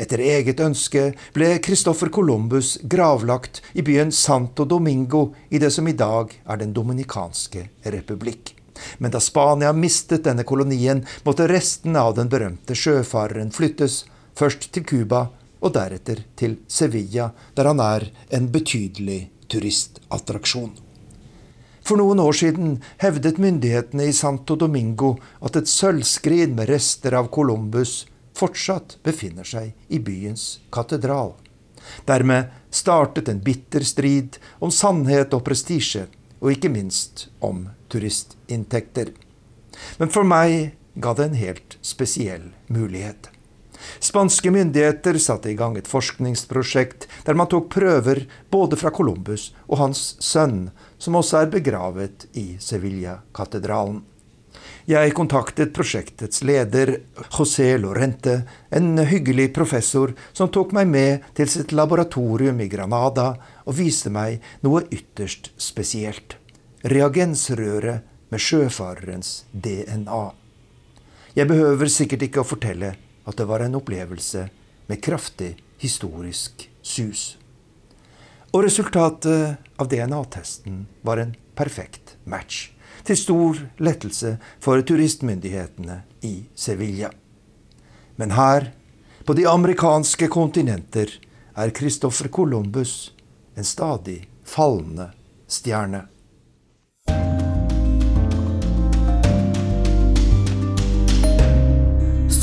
Etter 0.00 0.20
eget 0.24 0.60
ønske 0.60 1.10
ble 1.36 1.54
Christoffer 1.64 2.10
Columbus 2.12 2.74
gravlagt 2.82 3.60
i 3.72 3.84
byen 3.84 4.12
Santo 4.12 4.64
Domingo 4.68 5.30
i 5.48 5.60
det 5.62 5.70
som 5.72 5.88
i 5.88 5.96
dag 5.96 6.32
er 6.44 6.60
Den 6.60 6.72
dominikanske 6.72 7.68
republikk. 7.84 8.61
Men 8.98 9.12
da 9.14 9.20
Spania 9.20 9.72
mistet 9.72 10.24
denne 10.24 10.44
kolonien, 10.48 11.04
måtte 11.24 11.48
restene 11.50 12.00
av 12.00 12.16
den 12.18 12.30
berømte 12.32 12.76
sjøfareren 12.78 13.52
flyttes, 13.54 14.04
først 14.38 14.70
til 14.72 14.86
Cuba 14.88 15.26
og 15.62 15.74
deretter 15.76 16.24
til 16.38 16.58
Sevilla, 16.68 17.30
der 17.54 17.70
han 17.70 17.82
er 17.82 18.08
en 18.34 18.48
betydelig 18.52 19.26
turistattraksjon. 19.52 20.72
For 21.82 21.98
noen 21.98 22.22
år 22.22 22.36
siden 22.38 22.76
hevdet 23.02 23.40
myndighetene 23.42 24.06
i 24.06 24.14
Santo 24.14 24.54
Domingo 24.56 25.16
at 25.42 25.58
et 25.58 25.70
sølvskrin 25.70 26.54
med 26.58 26.70
rester 26.70 27.16
av 27.18 27.30
Columbus 27.34 28.04
fortsatt 28.38 28.98
befinner 29.04 29.46
seg 29.46 29.72
i 29.90 29.98
byens 29.98 30.60
katedral. 30.72 31.34
Dermed 32.06 32.52
startet 32.70 33.28
en 33.28 33.42
bitter 33.42 33.82
strid 33.84 34.38
om 34.62 34.70
sannhet 34.70 35.34
og 35.34 35.42
prestisje, 35.46 36.06
og 36.42 36.52
ikke 36.52 36.72
minst 36.72 37.28
om 37.40 37.68
turistinntekter. 37.92 39.14
Men 39.98 40.10
for 40.12 40.26
meg 40.26 40.74
ga 41.00 41.14
det 41.16 41.30
en 41.30 41.38
helt 41.38 41.78
spesiell 41.86 42.50
mulighet. 42.66 43.30
Spanske 44.02 44.50
myndigheter 44.50 45.18
satte 45.18 45.50
i 45.50 45.56
gang 45.58 45.76
et 45.78 45.90
forskningsprosjekt 45.90 47.08
der 47.26 47.38
man 47.38 47.50
tok 47.50 47.70
prøver 47.72 48.24
både 48.52 48.78
fra 48.78 48.92
Columbus 48.94 49.50
og 49.66 49.80
hans 49.80 50.02
sønn, 50.22 50.70
som 50.98 51.18
også 51.18 51.42
er 51.42 51.52
begravet 51.54 52.26
i 52.38 52.58
Sevilla-katedralen. 52.62 54.02
Jeg 54.90 55.12
kontaktet 55.14 55.70
prosjektets 55.76 56.40
leder, 56.42 56.96
José 57.30 57.76
Lorente, 57.78 58.40
en 58.74 58.98
hyggelig 58.98 59.52
professor 59.54 60.10
som 60.34 60.50
tok 60.50 60.72
meg 60.74 60.88
med 60.90 61.28
til 61.38 61.46
sitt 61.46 61.70
laboratorium 61.70 62.58
i 62.64 62.66
Granada 62.72 63.28
og 63.62 63.76
viste 63.78 64.10
meg 64.10 64.42
noe 64.66 64.82
ytterst 64.90 65.52
spesielt. 65.54 66.34
Reagensrøret 66.82 68.02
med 68.32 68.42
sjøfarerens 68.42 69.44
DNA. 69.54 70.24
Jeg 71.38 71.48
behøver 71.48 71.86
sikkert 71.86 72.26
ikke 72.26 72.42
å 72.42 72.48
fortelle 72.48 72.96
at 73.22 73.38
det 73.38 73.46
var 73.46 73.62
en 73.62 73.78
opplevelse 73.78 74.48
med 74.90 75.02
kraftig 75.04 75.54
historisk 75.78 76.66
sus. 76.82 77.36
Og 78.50 78.66
resultatet 78.66 79.62
av 79.78 79.88
DNA-testen 79.88 80.88
var 81.06 81.22
en 81.22 81.36
perfekt 81.54 82.16
match, 82.26 82.72
til 83.04 83.18
stor 83.18 83.58
lettelse 83.82 84.36
for 84.62 84.82
turistmyndighetene 84.86 86.02
i 86.22 86.34
Sevilla. 86.54 87.10
Men 88.16 88.34
her, 88.36 88.70
på 89.26 89.34
de 89.34 89.48
amerikanske 89.48 90.28
kontinenter, 90.28 91.10
er 91.56 91.70
Christoffer 91.70 92.28
Columbus 92.28 93.12
en 93.56 93.64
stadig 93.64 94.22
fallende 94.44 95.10
stjerne. 95.48 96.06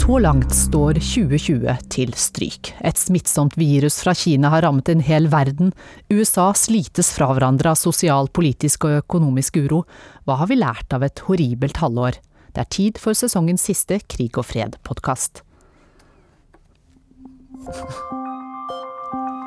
Så 0.09 0.17
langt 0.17 0.49
står 0.57 0.97
2020 1.05 1.73
til 1.93 2.15
stryk. 2.17 2.71
Et 2.81 2.97
smittsomt 2.97 3.53
virus 3.61 3.99
fra 4.01 4.15
Kina 4.17 4.49
har 4.49 4.63
rammet 4.65 4.87
en 4.89 5.03
hel 5.05 5.27
verden. 5.29 5.67
USA 6.09 6.47
slites 6.57 7.11
fra 7.13 7.27
hverandre 7.29 7.69
av 7.69 7.77
sosial, 7.77 8.25
politisk 8.33 8.87
og 8.87 9.03
økonomisk 9.03 9.59
uro. 9.61 9.83
Hva 10.25 10.39
har 10.39 10.49
vi 10.49 10.57
lært 10.57 10.95
av 10.97 11.05
et 11.05 11.21
horribelt 11.27 11.77
halvår? 11.77 12.17
Det 12.55 12.63
er 12.63 12.69
tid 12.73 12.97
for 12.97 13.13
sesongens 13.13 13.67
siste 13.69 13.99
Krig 14.09 14.39
og 14.41 14.47
fred-podkast. 14.49 15.43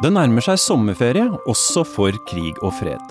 Det 0.04 0.12
nærmer 0.14 0.46
seg 0.46 0.60
sommerferie, 0.62 1.26
også 1.50 1.82
for 1.96 2.14
Krig 2.30 2.62
og 2.62 2.70
fred. 2.78 3.02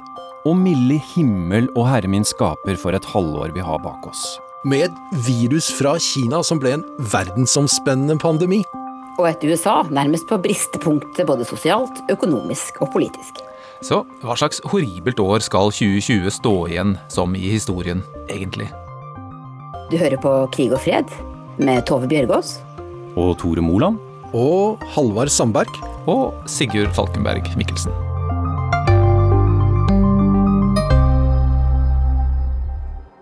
Og 0.48 0.56
milde 0.56 1.02
himmel 1.18 1.68
og 1.76 1.84
herre 1.90 2.14
min 2.16 2.24
skaper 2.24 2.80
for 2.80 2.96
et 2.96 3.12
halvår 3.12 3.52
vi 3.60 3.68
har 3.68 3.84
bak 3.84 4.08
oss 4.08 4.24
med 4.64 4.90
et 4.90 5.24
virus 5.26 5.70
fra 5.74 5.96
Kina 6.02 6.42
som 6.46 6.60
ble 6.62 6.76
en 6.78 6.84
verdensomspennende 7.12 8.18
pandemi. 8.22 8.62
Og 9.20 9.28
et 9.30 9.44
USA 9.46 9.82
nærmest 9.90 10.28
på 10.30 10.40
bristepunktet 10.42 11.28
både 11.28 11.46
sosialt, 11.46 12.02
økonomisk 12.12 12.82
og 12.82 12.92
politisk. 12.94 13.42
Så 13.82 14.04
hva 14.22 14.38
slags 14.38 14.62
horribelt 14.70 15.20
år 15.20 15.42
skal 15.42 15.74
2020 15.74 16.30
stå 16.38 16.54
igjen 16.70 16.96
som 17.10 17.34
i 17.36 17.48
historien, 17.50 18.04
egentlig? 18.30 18.70
Du 19.92 19.98
hører 19.98 20.22
på 20.22 20.36
Krig 20.54 20.72
og 20.72 20.84
fred 20.86 21.10
med 21.58 21.82
Tove 21.90 22.08
Bjørgaas. 22.08 22.60
Og 23.18 23.36
Tore 23.42 23.66
Moland. 23.66 23.98
Og 24.32 24.80
Halvard 24.94 25.34
Sandberg. 25.34 25.74
Og 26.08 26.32
Sigurd 26.48 26.94
Falkenberg 26.96 27.50
Mikkelsen. 27.60 27.92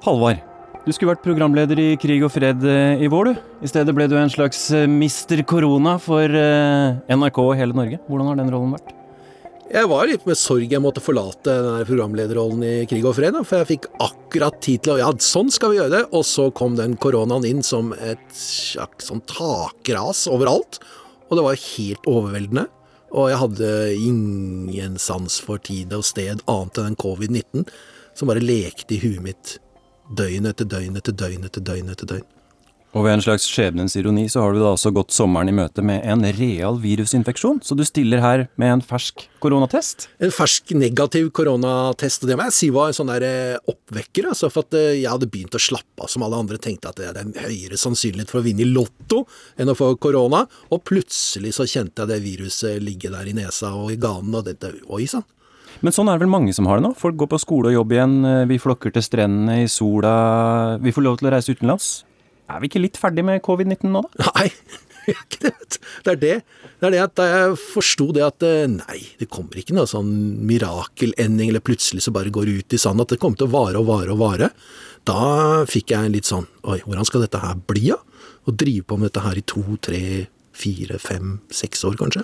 Halvard, 0.06 0.44
du 0.90 0.96
skulle 0.96 1.12
vært 1.14 1.26
programleder 1.26 1.80
i 1.84 1.90
Krig 2.02 2.24
og 2.26 2.32
fred 2.34 2.64
eh, 2.66 3.04
i 3.06 3.10
vår, 3.12 3.30
du. 3.30 3.42
I 3.62 3.70
stedet 3.70 3.94
ble 3.94 4.08
du 4.10 4.16
en 4.18 4.32
slags 4.32 4.64
eh, 4.74 4.88
mister 4.90 5.44
korona 5.46 6.00
for 6.02 6.26
eh, 6.26 6.98
NRK 7.14 7.38
og 7.44 7.52
hele 7.60 7.78
Norge. 7.78 8.00
Hvordan 8.08 8.32
har 8.32 8.40
den 8.40 8.50
rollen 8.54 8.74
vært? 8.74 8.96
Jeg 9.70 9.86
var 9.86 10.10
litt 10.10 10.26
med 10.26 10.40
sorg 10.40 10.72
jeg 10.74 10.82
måtte 10.82 11.04
forlate 11.06 11.54
den 11.62 11.86
programlederrollen 11.86 12.66
i 12.66 12.74
Krig 12.90 13.06
og 13.06 13.14
fred. 13.20 13.38
For 13.46 13.60
jeg 13.60 13.70
fikk 13.76 13.86
akkurat 14.02 14.58
tid 14.66 14.88
til 14.88 14.96
å 14.96 14.98
Ja, 15.04 15.12
sånn 15.22 15.54
skal 15.54 15.76
vi 15.76 15.78
gjøre 15.78 15.94
det. 15.94 16.02
Og 16.10 16.26
så 16.26 16.48
kom 16.58 16.74
den 16.80 16.98
koronaen 16.98 17.46
inn 17.46 17.62
som 17.62 17.94
et 17.94 18.26
slags 18.34 19.12
sånn 19.12 19.22
takras 19.30 20.26
overalt. 20.32 20.82
Og 21.30 21.38
det 21.38 21.46
var 21.52 21.64
helt 21.68 22.10
overveldende. 22.10 22.66
Og 23.14 23.30
jeg 23.30 23.44
hadde 23.46 23.74
ingen 24.10 24.98
sans 25.02 25.38
for 25.46 25.62
tid 25.62 25.94
og 25.94 26.06
sted 26.10 26.42
annet 26.50 26.82
enn 26.82 26.98
covid-19, 26.98 27.70
som 28.18 28.30
bare 28.30 28.42
lekte 28.42 28.98
i 28.98 29.04
huet 29.06 29.26
mitt 29.30 29.60
døgn 30.10 30.50
etter 30.50 30.68
døgn 30.70 31.00
etter 31.00 31.16
døgn 31.16 31.48
etter 31.48 31.66
døgn 31.66 31.94
etter 31.94 32.14
døgn. 32.16 32.28
Og 32.98 33.04
ved 33.06 33.14
en 33.14 33.22
slags 33.22 33.44
skjebnens 33.46 33.94
ironi 34.00 34.24
så 34.34 34.42
har 34.42 34.56
du 34.56 34.64
da 34.64 34.72
også 34.74 34.90
gått 34.96 35.14
sommeren 35.14 35.52
i 35.52 35.54
møte 35.54 35.84
med 35.86 36.02
en 36.10 36.24
real 36.40 36.80
virusinfeksjon, 36.82 37.60
så 37.62 37.78
du 37.78 37.84
stiller 37.86 38.24
her 38.24 38.48
med 38.58 38.74
en 38.74 38.82
fersk 38.82 39.28
koronatest? 39.44 40.08
En 40.18 40.34
fersk 40.34 40.74
negativ 40.74 41.30
koronatest, 41.38 42.26
og 42.26 42.32
det 42.32 42.40
må 42.40 42.48
jeg 42.50 42.58
si 42.58 42.72
var 42.74 42.90
en 42.90 42.98
sånn 42.98 43.14
der 43.14 43.28
eh, 43.28 43.70
oppvekker, 43.70 44.32
altså, 44.34 44.50
for 44.50 44.66
at 44.66 44.80
eh, 44.80 45.04
jeg 45.04 45.14
hadde 45.14 45.30
begynt 45.30 45.60
å 45.60 45.62
slappe 45.62 46.08
av 46.08 46.10
som 46.10 46.26
alle 46.26 46.42
andre, 46.42 46.58
tenkte 46.58 46.90
at 46.90 46.98
det 46.98 47.12
er 47.12 47.22
en 47.22 47.38
høyere 47.38 47.78
sannsynlighet 47.78 48.34
for 48.34 48.42
å 48.42 48.48
vinne 48.50 48.66
i 48.66 48.72
Lotto 48.72 49.22
enn 49.62 49.70
å 49.70 49.78
få 49.78 49.92
korona, 50.02 50.48
og 50.74 50.86
plutselig 50.90 51.54
så 51.60 51.70
kjente 51.70 52.08
jeg 52.08 52.16
det 52.16 52.24
viruset 52.26 52.82
ligge 52.82 53.14
der 53.14 53.30
i 53.30 53.38
nesa 53.38 53.76
og 53.78 53.94
i 53.94 54.02
ganen, 54.02 54.34
og 54.34 54.50
dette, 54.50 54.74
oi 54.90 55.06
sann. 55.06 55.28
Men 55.86 55.96
sånn 55.96 56.10
er 56.12 56.18
det 56.18 56.26
vel 56.26 56.34
mange 56.34 56.54
som 56.56 56.68
har 56.70 56.80
det 56.80 56.88
nå? 56.88 56.94
Folk 57.00 57.18
går 57.22 57.32
på 57.32 57.40
skole 57.42 57.72
og 57.72 57.78
jobb 57.78 57.96
igjen, 57.96 58.20
eh, 58.28 58.44
vi 58.50 58.60
flokker 58.60 58.94
til 58.96 59.06
strendene 59.06 59.62
i 59.64 59.72
sola, 59.72 60.78
vi 60.82 60.94
får 60.96 61.06
lov 61.06 61.20
til 61.20 61.30
å 61.30 61.34
reise 61.36 61.56
utenlands. 61.56 61.90
Er 62.50 62.60
vi 62.60 62.70
ikke 62.72 62.82
litt 62.82 62.98
ferdig 63.00 63.24
med 63.26 63.44
covid-19 63.46 63.92
nå, 63.94 64.04
da? 64.18 64.34
Nei, 64.36 64.50
ikke 65.14 65.44
det, 65.46 65.80
Det 66.04 66.12
er 66.14 66.20
det. 66.24 66.36
Det 66.80 66.88
er 66.88 66.96
det 66.96 67.02
at 67.04 67.22
jeg 67.24 67.56
forsto 67.62 68.10
det 68.16 68.26
at 68.26 68.46
eh, 68.48 68.66
nei, 68.72 69.00
det 69.22 69.30
kommer 69.32 69.60
ikke 69.62 69.78
noe 69.78 69.90
sånn 69.90 70.12
mirakelending, 70.50 71.54
eller 71.54 71.64
plutselig 71.64 72.04
så 72.06 72.14
bare 72.16 72.34
går 72.34 72.52
ut 72.60 72.76
i 72.76 72.82
sanden, 72.82 73.06
at 73.06 73.16
det 73.16 73.22
kommer 73.22 73.40
til 73.40 73.50
å 73.50 73.56
vare 73.56 73.80
og 73.80 73.88
vare 73.92 74.16
og 74.16 74.22
vare. 74.24 74.52
Da 75.08 75.64
fikk 75.70 75.96
jeg 75.96 76.12
litt 76.12 76.28
sånn 76.28 76.50
oi, 76.68 76.82
hvordan 76.84 77.08
skal 77.08 77.24
dette 77.24 77.42
her 77.42 77.56
bli, 77.70 77.88
da? 77.88 77.96
Ja? 77.96 78.04
Å 78.48 78.56
drive 78.56 78.88
på 78.88 78.98
med 78.98 79.12
dette 79.12 79.22
her 79.22 79.38
i 79.38 79.46
to, 79.46 79.62
tre, 79.84 80.02
fire, 80.56 80.98
fem, 81.02 81.38
seks 81.54 81.84
år, 81.86 82.00
kanskje? 82.00 82.24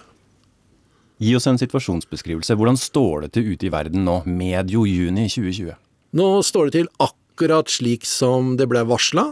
Gi 1.22 1.32
oss 1.38 1.47
en 1.47 1.59
situasjonsbeskrivelse. 1.59 2.57
Hvordan 2.59 2.78
står 2.80 3.26
det 3.26 3.32
til 3.36 3.53
ute 3.53 3.70
i 3.70 3.72
verden 3.74 4.03
nå, 4.07 4.20
medio 4.28 4.84
juni 4.89 5.30
2020? 5.32 5.76
Nå 6.20 6.28
står 6.43 6.70
det 6.70 6.76
til 6.80 6.91
akkurat 7.03 7.72
slik 7.72 8.07
som 8.07 8.55
det 8.59 8.68
ble 8.72 8.84
varsla. 8.88 9.30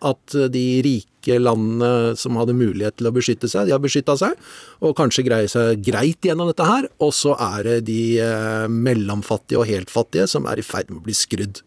At 0.00 0.32
de 0.32 0.64
rike 0.80 1.36
landene 1.36 2.16
som 2.16 2.38
hadde 2.40 2.56
mulighet 2.56 2.96
til 2.98 3.10
å 3.10 3.14
beskytte 3.14 3.50
seg, 3.52 3.68
de 3.68 3.74
har 3.74 3.82
beskytta 3.84 4.14
seg, 4.16 4.38
og 4.80 4.94
kanskje 4.96 5.26
greier 5.26 5.50
seg 5.52 5.82
greit 5.84 6.24
gjennom 6.24 6.48
dette 6.48 6.66
her. 6.66 6.88
Og 7.04 7.12
så 7.14 7.36
er 7.36 7.68
det 7.68 7.78
de 7.90 8.02
eh, 8.24 8.66
mellomfattige 8.72 9.60
og 9.60 9.68
helt 9.68 9.92
fattige 9.92 10.26
som 10.30 10.48
er 10.48 10.58
i 10.58 10.66
ferd 10.66 10.90
med 10.90 11.02
å 11.02 11.06
bli 11.06 11.16
skrudd. 11.18 11.60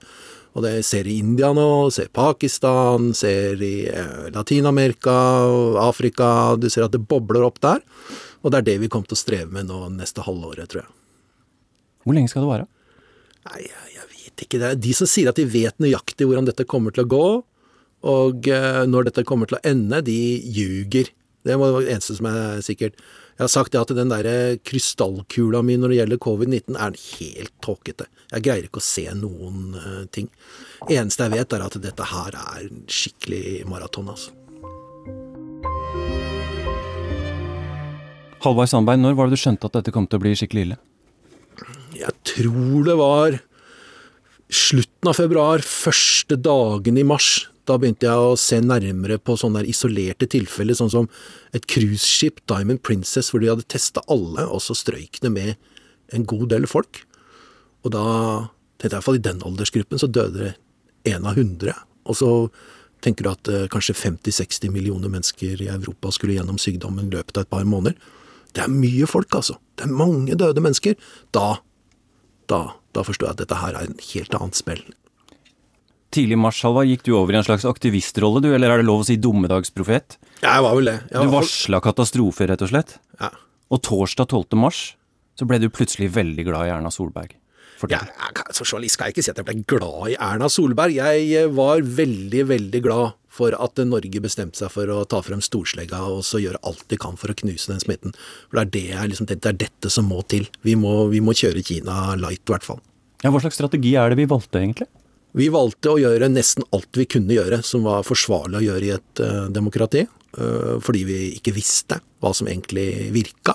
Og 0.53 0.65
det 0.65 0.73
ser 0.85 1.07
i 1.09 1.19
India 1.21 1.49
nå, 1.55 1.89
ser 1.93 2.11
Pakistan, 2.13 3.13
ser 3.17 3.61
i 3.63 3.87
eh, 3.89 4.27
Latin-Amerika, 4.33 5.15
Afrika 5.81 6.27
Du 6.57 6.69
ser 6.69 6.87
at 6.87 6.93
det 6.93 7.05
bobler 7.05 7.45
opp 7.45 7.61
der. 7.63 7.81
Og 8.43 8.51
det 8.51 8.59
er 8.59 8.67
det 8.67 8.77
vi 8.83 8.91
kommer 8.91 9.07
til 9.09 9.17
å 9.17 9.23
streve 9.23 9.55
med 9.55 9.69
nå 9.71 9.87
neste 9.95 10.23
halvåret, 10.25 10.67
tror 10.71 10.83
jeg. 10.83 10.93
Hvor 12.03 12.17
lenge 12.17 12.31
skal 12.31 12.43
det 12.43 12.51
vare? 12.51 12.67
Nei, 13.47 13.63
jeg, 13.63 14.05
vet 14.11 14.45
ikke. 14.45 14.59
Det 14.59 14.69
er 14.69 14.79
de 14.83 14.93
som 14.95 15.09
sier 15.09 15.31
at 15.31 15.39
de 15.39 15.47
vet 15.47 15.83
nøyaktig 15.83 16.27
hvordan 16.27 16.47
dette 16.47 16.67
kommer 16.69 16.95
til 16.95 17.05
å 17.05 17.11
gå, 17.11 17.27
og 18.13 18.47
uh, 18.51 18.83
når 18.87 19.09
dette 19.09 19.23
kommer 19.27 19.47
til 19.47 19.59
å 19.59 19.63
ende, 19.67 20.01
de 20.03 20.19
ljuger. 20.51 21.11
Det 21.43 21.55
var 21.59 21.75
det 21.75 21.91
eneste 21.91 22.17
som 22.19 22.27
er 22.27 22.63
sikkert. 22.63 22.99
Jeg 23.33 23.43
har 23.45 23.51
sagt 23.51 23.73
det 23.73 23.81
at 23.81 23.91
den 23.95 24.11
der 24.11 24.27
krystallkula 24.67 25.63
mi 25.65 25.75
når 25.79 25.91
det 25.91 25.99
gjelder 26.01 26.21
covid-19, 26.27 26.77
er 26.77 26.99
helt 26.99 27.55
tåkete. 27.63 28.07
Jeg 28.35 28.45
greier 28.45 28.67
ikke 28.67 28.83
å 28.83 28.85
se 28.85 29.07
noen 29.15 29.75
uh, 29.79 30.03
ting. 30.11 30.27
Eneste 30.89 31.29
jeg 31.29 31.37
vet, 31.37 31.55
er 31.55 31.67
at 31.67 31.79
dette 31.83 32.11
her 32.11 32.39
er 32.43 32.67
skikkelig 32.91 33.63
maraton, 33.71 34.11
altså. 34.15 34.35
Halvard 38.43 38.71
Sandberg, 38.71 38.99
når 38.99 39.15
var 39.15 39.29
det 39.29 39.37
du 39.37 39.43
skjønte 39.43 39.69
at 39.69 39.77
dette 39.77 39.93
kom 39.95 40.07
til 40.09 40.19
å 40.19 40.23
bli 40.25 40.33
skikkelig 40.35 40.65
ille? 40.67 40.77
Jeg 41.95 42.11
tror 42.27 42.87
det 42.87 42.95
var 42.99 43.37
slutten 44.53 45.09
av 45.09 45.17
februar, 45.17 45.63
første 45.63 46.35
dagen 46.35 46.99
i 46.99 47.05
mars. 47.07 47.47
Da 47.63 47.77
begynte 47.79 48.09
jeg 48.09 48.19
å 48.19 48.35
se 48.39 48.59
nærmere 48.59 49.15
på 49.23 49.37
sånne 49.39 49.63
isolerte 49.71 50.27
tilfeller, 50.27 50.75
sånn 50.75 50.91
som 50.91 51.07
et 51.55 51.67
cruiseskip, 51.71 52.41
Diamond 52.51 52.83
Princess, 52.83 53.31
hvor 53.31 53.39
de 53.39 53.51
hadde 53.53 53.67
testa 53.71 54.03
alle, 54.11 54.43
og 54.43 54.59
så 54.65 54.75
strøyk 54.75 55.21
det 55.23 55.31
med 55.31 55.55
en 56.13 56.27
god 56.27 56.49
del 56.51 56.67
folk. 56.67 57.05
Og 57.87 57.95
da 57.95 58.05
tenkte 58.81 58.97
jeg 58.97 59.05
fall 59.05 59.19
i 59.21 59.23
den 59.23 59.39
aldersgruppen 59.47 60.01
så 60.01 60.11
døde 60.11 60.49
det 60.49 61.13
én 61.13 61.23
av 61.27 61.39
hundre. 61.39 61.77
Og 62.03 62.19
så 62.19 62.31
tenker 63.03 63.23
du 63.23 63.31
at 63.31 63.51
eh, 63.51 63.69
kanskje 63.71 63.95
50-60 63.95 64.71
millioner 64.71 65.11
mennesker 65.11 65.63
i 65.63 65.71
Europa 65.71 66.11
skulle 66.15 66.35
gjennom 66.35 66.59
sykdommen 66.59 67.07
i 67.07 67.15
løpet 67.15 67.39
av 67.39 67.47
et 67.47 67.51
par 67.51 67.67
måneder. 67.67 67.95
Det 68.53 68.63
er 68.65 68.69
mye 68.73 69.07
folk, 69.09 69.33
altså. 69.33 69.57
Det 69.77 69.87
er 69.87 69.93
mange 69.97 70.35
døde 70.37 70.61
mennesker. 70.61 70.95
Da 71.33 71.55
da, 72.51 72.59
da 72.95 73.03
forstår 73.05 73.29
jeg 73.29 73.35
at 73.37 73.41
dette 73.43 73.59
her 73.61 73.77
er 73.77 73.87
en 73.87 73.99
helt 74.11 74.35
annet 74.37 74.59
spill. 74.59 74.81
Tidlig 76.13 76.35
i 76.37 76.41
mars, 76.43 76.59
Halva, 76.61 76.83
gikk 76.85 77.05
du 77.07 77.15
over 77.17 77.33
i 77.33 77.39
en 77.39 77.45
slags 77.47 77.65
aktivistrolle, 77.65 78.41
du, 78.43 78.51
eller 78.53 78.69
er 78.69 78.81
det 78.83 78.85
lov 78.85 79.01
å 79.01 79.07
si 79.07 79.15
dommedagsprofet? 79.17 80.19
Jeg 80.43 80.65
var 80.65 80.75
vel 80.77 80.91
det. 80.91 80.97
Jeg 81.09 81.15
du 81.23 81.31
var- 81.31 81.41
varsla 81.41 81.79
katastrofe, 81.81 82.47
rett 82.51 82.61
og 82.61 82.69
slett? 82.69 82.99
Ja. 83.19 83.31
Og 83.71 83.81
torsdag 83.81 84.27
12. 84.29 84.59
mars 84.59 84.95
så 85.39 85.47
ble 85.49 85.57
du 85.57 85.69
plutselig 85.69 86.11
veldig 86.13 86.45
glad 86.45 86.67
i 86.67 86.73
Erna 86.75 86.91
Solberg. 86.93 87.33
Ja, 87.89 87.99
som 88.53 88.63
journalist 88.69 88.93
skal 88.95 89.07
jeg 89.09 89.15
ikke 89.15 89.23
si 89.25 89.31
at 89.31 89.39
jeg 89.41 89.45
ble 89.45 89.63
glad 89.67 90.11
i 90.13 90.15
Erna 90.15 90.47
Solberg. 90.47 90.93
Jeg 90.93 91.33
eh, 91.33 91.47
var 91.51 91.81
veldig, 91.81 92.45
veldig 92.47 92.81
glad 92.85 93.13
for 93.33 93.55
at 93.57 93.81
Norge 93.89 94.21
bestemte 94.21 94.61
seg 94.61 94.71
for 94.73 94.89
å 94.93 95.03
ta 95.09 95.23
frem 95.25 95.41
storslegga 95.43 96.03
og 96.05 96.21
så 96.27 96.41
gjøre 96.43 96.61
alt 96.69 96.85
de 96.91 96.99
kan 97.01 97.17
for 97.19 97.33
å 97.33 97.37
knuse 97.39 97.71
den 97.71 97.81
smitten. 97.81 98.13
For 98.49 98.59
det 98.59 98.63
er, 98.63 98.73
det, 98.75 98.83
jeg 98.91 99.13
liksom, 99.13 99.29
det 99.31 99.39
er 99.49 99.61
dette 99.65 99.93
som 99.93 100.09
må 100.09 100.21
til. 100.29 100.45
Vi 100.65 100.77
må, 100.79 101.07
vi 101.13 101.23
må 101.23 101.35
kjøre 101.37 101.65
Kina 101.65 102.17
light, 102.19 102.43
i 102.45 102.53
hvert 102.53 102.67
fall. 102.67 102.83
Ja, 103.23 103.31
Hva 103.33 103.41
slags 103.41 103.57
strategi 103.57 103.95
er 103.97 104.11
det 104.11 104.19
vi 104.19 104.29
valgte, 104.29 104.61
egentlig? 104.61 104.89
Vi 105.33 105.47
valgte 105.49 105.95
å 105.95 106.01
gjøre 106.01 106.29
nesten 106.29 106.65
alt 106.75 106.99
vi 106.99 107.07
kunne 107.09 107.33
gjøre 107.33 107.63
som 107.65 107.87
var 107.87 108.05
forsvarlig 108.05 108.59
å 108.59 108.65
gjøre 108.67 108.89
i 108.89 108.97
et 108.99 109.23
uh, 109.23 109.47
demokrati, 109.53 110.07
Uh, 110.33 110.79
fordi 110.81 111.03
vi 111.05 111.17
ikke 111.37 111.51
visste 111.53 111.99
hva 112.17 112.31
som 112.33 112.47
egentlig 112.49 113.11
virka. 113.13 113.53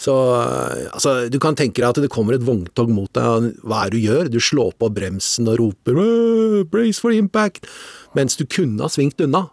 Så 0.00 0.12
eh, 0.36 0.88
altså, 0.90 1.12
du 1.30 1.38
kan 1.42 1.56
tenke 1.58 1.80
deg 1.80 1.86
at 1.88 2.00
det 2.02 2.10
kommer 2.12 2.36
et 2.36 2.44
vogntog 2.44 2.90
mot 2.92 3.10
deg, 3.14 3.52
hva 3.62 3.84
er 3.84 3.92
det 3.92 4.00
du 4.00 4.08
gjør? 4.08 4.30
Du 4.32 4.40
slår 4.42 4.74
på 4.80 4.90
bremsen 4.94 5.48
og 5.50 5.60
roper 5.60 6.00
«Åh, 6.02 6.56
'brace 6.66 7.02
for 7.02 7.14
impact', 7.14 7.68
mens 8.14 8.36
du 8.38 8.46
kunne 8.46 8.82
ha 8.82 8.90
svingt 8.92 9.20
unna. 9.20 9.48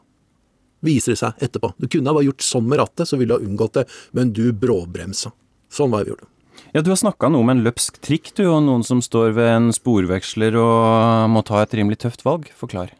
Viser 0.81 1.13
det 1.13 1.21
seg 1.21 1.43
etterpå. 1.45 1.73
Du 1.77 1.87
kunne 1.91 2.13
ha 2.13 2.23
gjort 2.25 2.41
sånn 2.45 2.67
med 2.69 2.81
rattet, 2.81 3.09
så 3.09 3.19
ville 3.19 3.35
du 3.35 3.37
ha 3.37 3.49
unngått 3.49 3.77
det, 3.77 3.87
men 4.17 4.33
du 4.33 4.47
bråbremsa. 4.53 5.33
Sånn 5.71 5.91
var 5.93 6.01
det 6.01 6.09
vi 6.09 6.15
gjorde. 6.15 6.27
Ja, 6.73 6.81
Du 6.81 6.89
har 6.91 6.99
snakka 6.99 7.29
noe 7.29 7.43
om 7.43 7.51
en 7.51 7.63
løpsk 7.65 7.99
trikk, 8.03 8.31
du, 8.37 8.45
og 8.47 8.63
noen 8.63 8.83
som 8.87 9.01
står 9.03 9.33
ved 9.35 9.49
en 9.51 9.69
sporveksler 9.75 10.55
og 10.59 11.29
må 11.33 11.43
ta 11.45 11.61
et 11.61 11.73
rimelig 11.77 12.01
tøft 12.05 12.25
valg. 12.25 12.49
Forklar. 12.55 12.93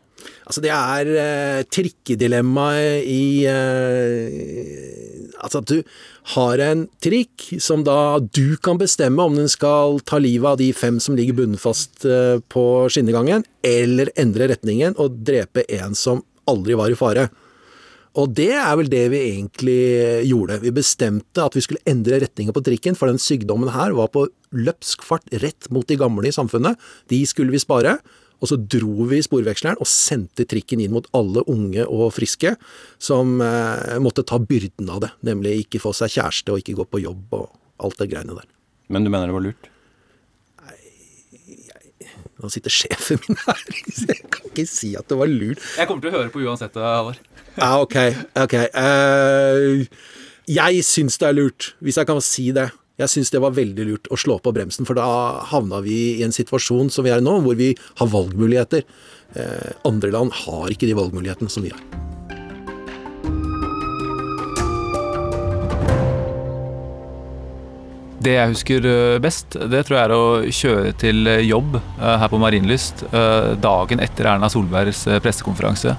Altså, 0.45 0.61
det 0.63 0.71
er 0.73 1.11
eh, 1.21 1.61
trikkedilemmaet 1.71 3.07
i 3.07 3.45
eh, 3.49 4.97
Altså 5.41 5.61
at 5.61 5.69
du 5.71 5.79
har 6.35 6.61
en 6.61 6.83
trikk 7.01 7.47
som 7.63 7.81
da 7.85 8.19
du 8.21 8.57
kan 8.61 8.77
bestemme 8.77 9.23
om 9.25 9.37
den 9.39 9.49
skal 9.49 9.97
ta 10.05 10.19
livet 10.21 10.51
av 10.51 10.59
de 10.59 10.67
fem 10.77 10.99
som 11.01 11.17
ligger 11.17 11.39
bunnfast 11.39 12.05
eh, 12.05 12.37
på 12.53 12.65
skinnegangen, 12.93 13.47
eller 13.65 14.11
endre 14.21 14.51
retningen 14.51 14.93
og 15.01 15.23
drepe 15.25 15.65
en 15.79 15.97
som 15.97 16.21
aldri 16.51 16.77
var 16.77 16.93
i 16.93 16.99
fare. 16.99 17.25
Og 18.19 18.33
det 18.35 18.51
er 18.59 18.71
vel 18.75 18.89
det 18.91 19.05
vi 19.13 19.21
egentlig 19.31 19.81
gjorde. 20.27 20.59
Vi 20.65 20.73
bestemte 20.75 21.45
at 21.45 21.55
vi 21.55 21.63
skulle 21.63 21.83
endre 21.87 22.19
retningen 22.21 22.53
på 22.53 22.63
trikken, 22.65 22.97
for 22.99 23.07
den 23.07 23.21
sykdommen 23.21 23.71
her 23.71 23.95
var 23.95 24.11
på 24.11 24.25
løpsk 24.51 25.05
fart 25.07 25.31
rett 25.41 25.69
mot 25.71 25.87
de 25.87 25.95
gamle 25.99 26.27
i 26.27 26.35
samfunnet. 26.35 26.75
De 27.09 27.21
skulle 27.29 27.55
vi 27.55 27.61
spare. 27.63 27.97
Og 28.41 28.49
så 28.49 28.57
dro 28.57 29.05
vi 29.09 29.21
sporveksleren 29.21 29.81
og 29.81 29.89
sendte 29.89 30.47
trikken 30.49 30.81
inn 30.81 30.95
mot 30.95 31.07
alle 31.17 31.43
unge 31.51 31.85
og 31.85 32.09
friske 32.15 32.55
som 33.01 33.37
eh, 33.45 33.99
måtte 34.01 34.25
ta 34.27 34.41
byrden 34.41 34.89
av 34.89 35.03
det. 35.05 35.11
Nemlig 35.29 35.59
ikke 35.65 35.83
få 35.83 35.93
seg 35.97 36.15
kjæreste 36.17 36.53
og 36.53 36.63
ikke 36.63 36.79
gå 36.81 36.87
på 36.89 37.03
jobb 37.03 37.37
og 37.37 37.51
alt 37.85 38.01
det 38.01 38.09
greiene 38.13 38.37
der. 38.37 38.49
Men 38.91 39.05
du 39.05 39.13
mener 39.13 39.29
det 39.29 39.37
var 39.37 39.45
lurt? 39.45 39.71
Nå 42.41 42.49
sitter 42.49 42.73
sjefen 42.73 43.19
min 43.27 43.37
her, 43.43 43.59
så 43.93 44.07
jeg 44.09 44.23
kan 44.33 44.49
ikke 44.49 44.65
si 44.69 44.95
at 44.97 45.05
det 45.11 45.17
var 45.19 45.29
lurt. 45.29 45.61
Jeg 45.77 45.89
kommer 45.89 46.01
til 46.01 46.09
å 46.09 46.15
høre 46.15 46.33
på 46.33 46.41
uansett, 46.41 46.77
Halvor. 46.81 47.19
Ja, 47.53 47.75
ok. 47.77 47.97
ok. 48.41 48.55
Uh, 48.73 49.83
jeg 50.49 50.85
syns 50.87 51.19
det 51.21 51.29
er 51.29 51.37
lurt, 51.37 51.73
hvis 51.85 51.99
jeg 52.01 52.09
kan 52.09 52.21
si 52.25 52.49
det. 52.55 52.71
Jeg 53.01 53.09
syns 53.09 53.31
det 53.33 53.39
var 53.41 53.55
veldig 53.57 53.85
lurt 53.87 54.09
å 54.13 54.17
slå 54.19 54.35
på 54.43 54.51
bremsen, 54.53 54.85
for 54.85 54.97
da 54.99 55.07
havna 55.49 55.79
vi 55.81 56.19
i 56.19 56.25
en 56.25 56.35
situasjon 56.35 56.91
som 56.93 57.05
vi 57.05 57.09
er 57.09 57.21
i 57.21 57.25
nå, 57.25 57.39
hvor 57.41 57.57
vi 57.57 57.71
har 57.97 58.11
valgmuligheter. 58.11 58.85
Eh, 59.33 59.71
andre 59.89 60.11
land 60.13 60.35
har 60.43 60.69
ikke 60.69 60.85
de 60.85 60.97
valgmulighetene 60.99 61.49
som 61.49 61.65
vi 61.65 61.73
har. 61.73 61.81
Det 68.21 68.35
jeg 68.37 68.53
husker 68.53 68.85
eh, 68.85 69.17
best, 69.23 69.57
det 69.57 69.81
tror 69.87 69.97
jeg 69.97 70.05
er 70.05 70.13
å 70.13 70.23
kjøre 70.61 70.95
til 71.01 71.25
eh, 71.31 71.41
jobb 71.47 71.81
her 71.97 72.29
på 72.29 72.37
Marienlyst 72.43 73.07
dagen 73.65 74.05
etter 74.05 74.29
Erna 74.35 74.51
Solbergs 74.51 75.07
pressekonferanse. 75.25 75.97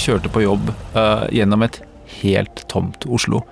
Kjørte 0.00 0.30
på 0.32 0.44
jobb 0.46 0.70
uh, 0.94 1.26
gjennom 1.34 1.66
et 1.66 1.82
helt 2.20 2.64
tomt 2.72 3.04
Oslo. 3.04 3.42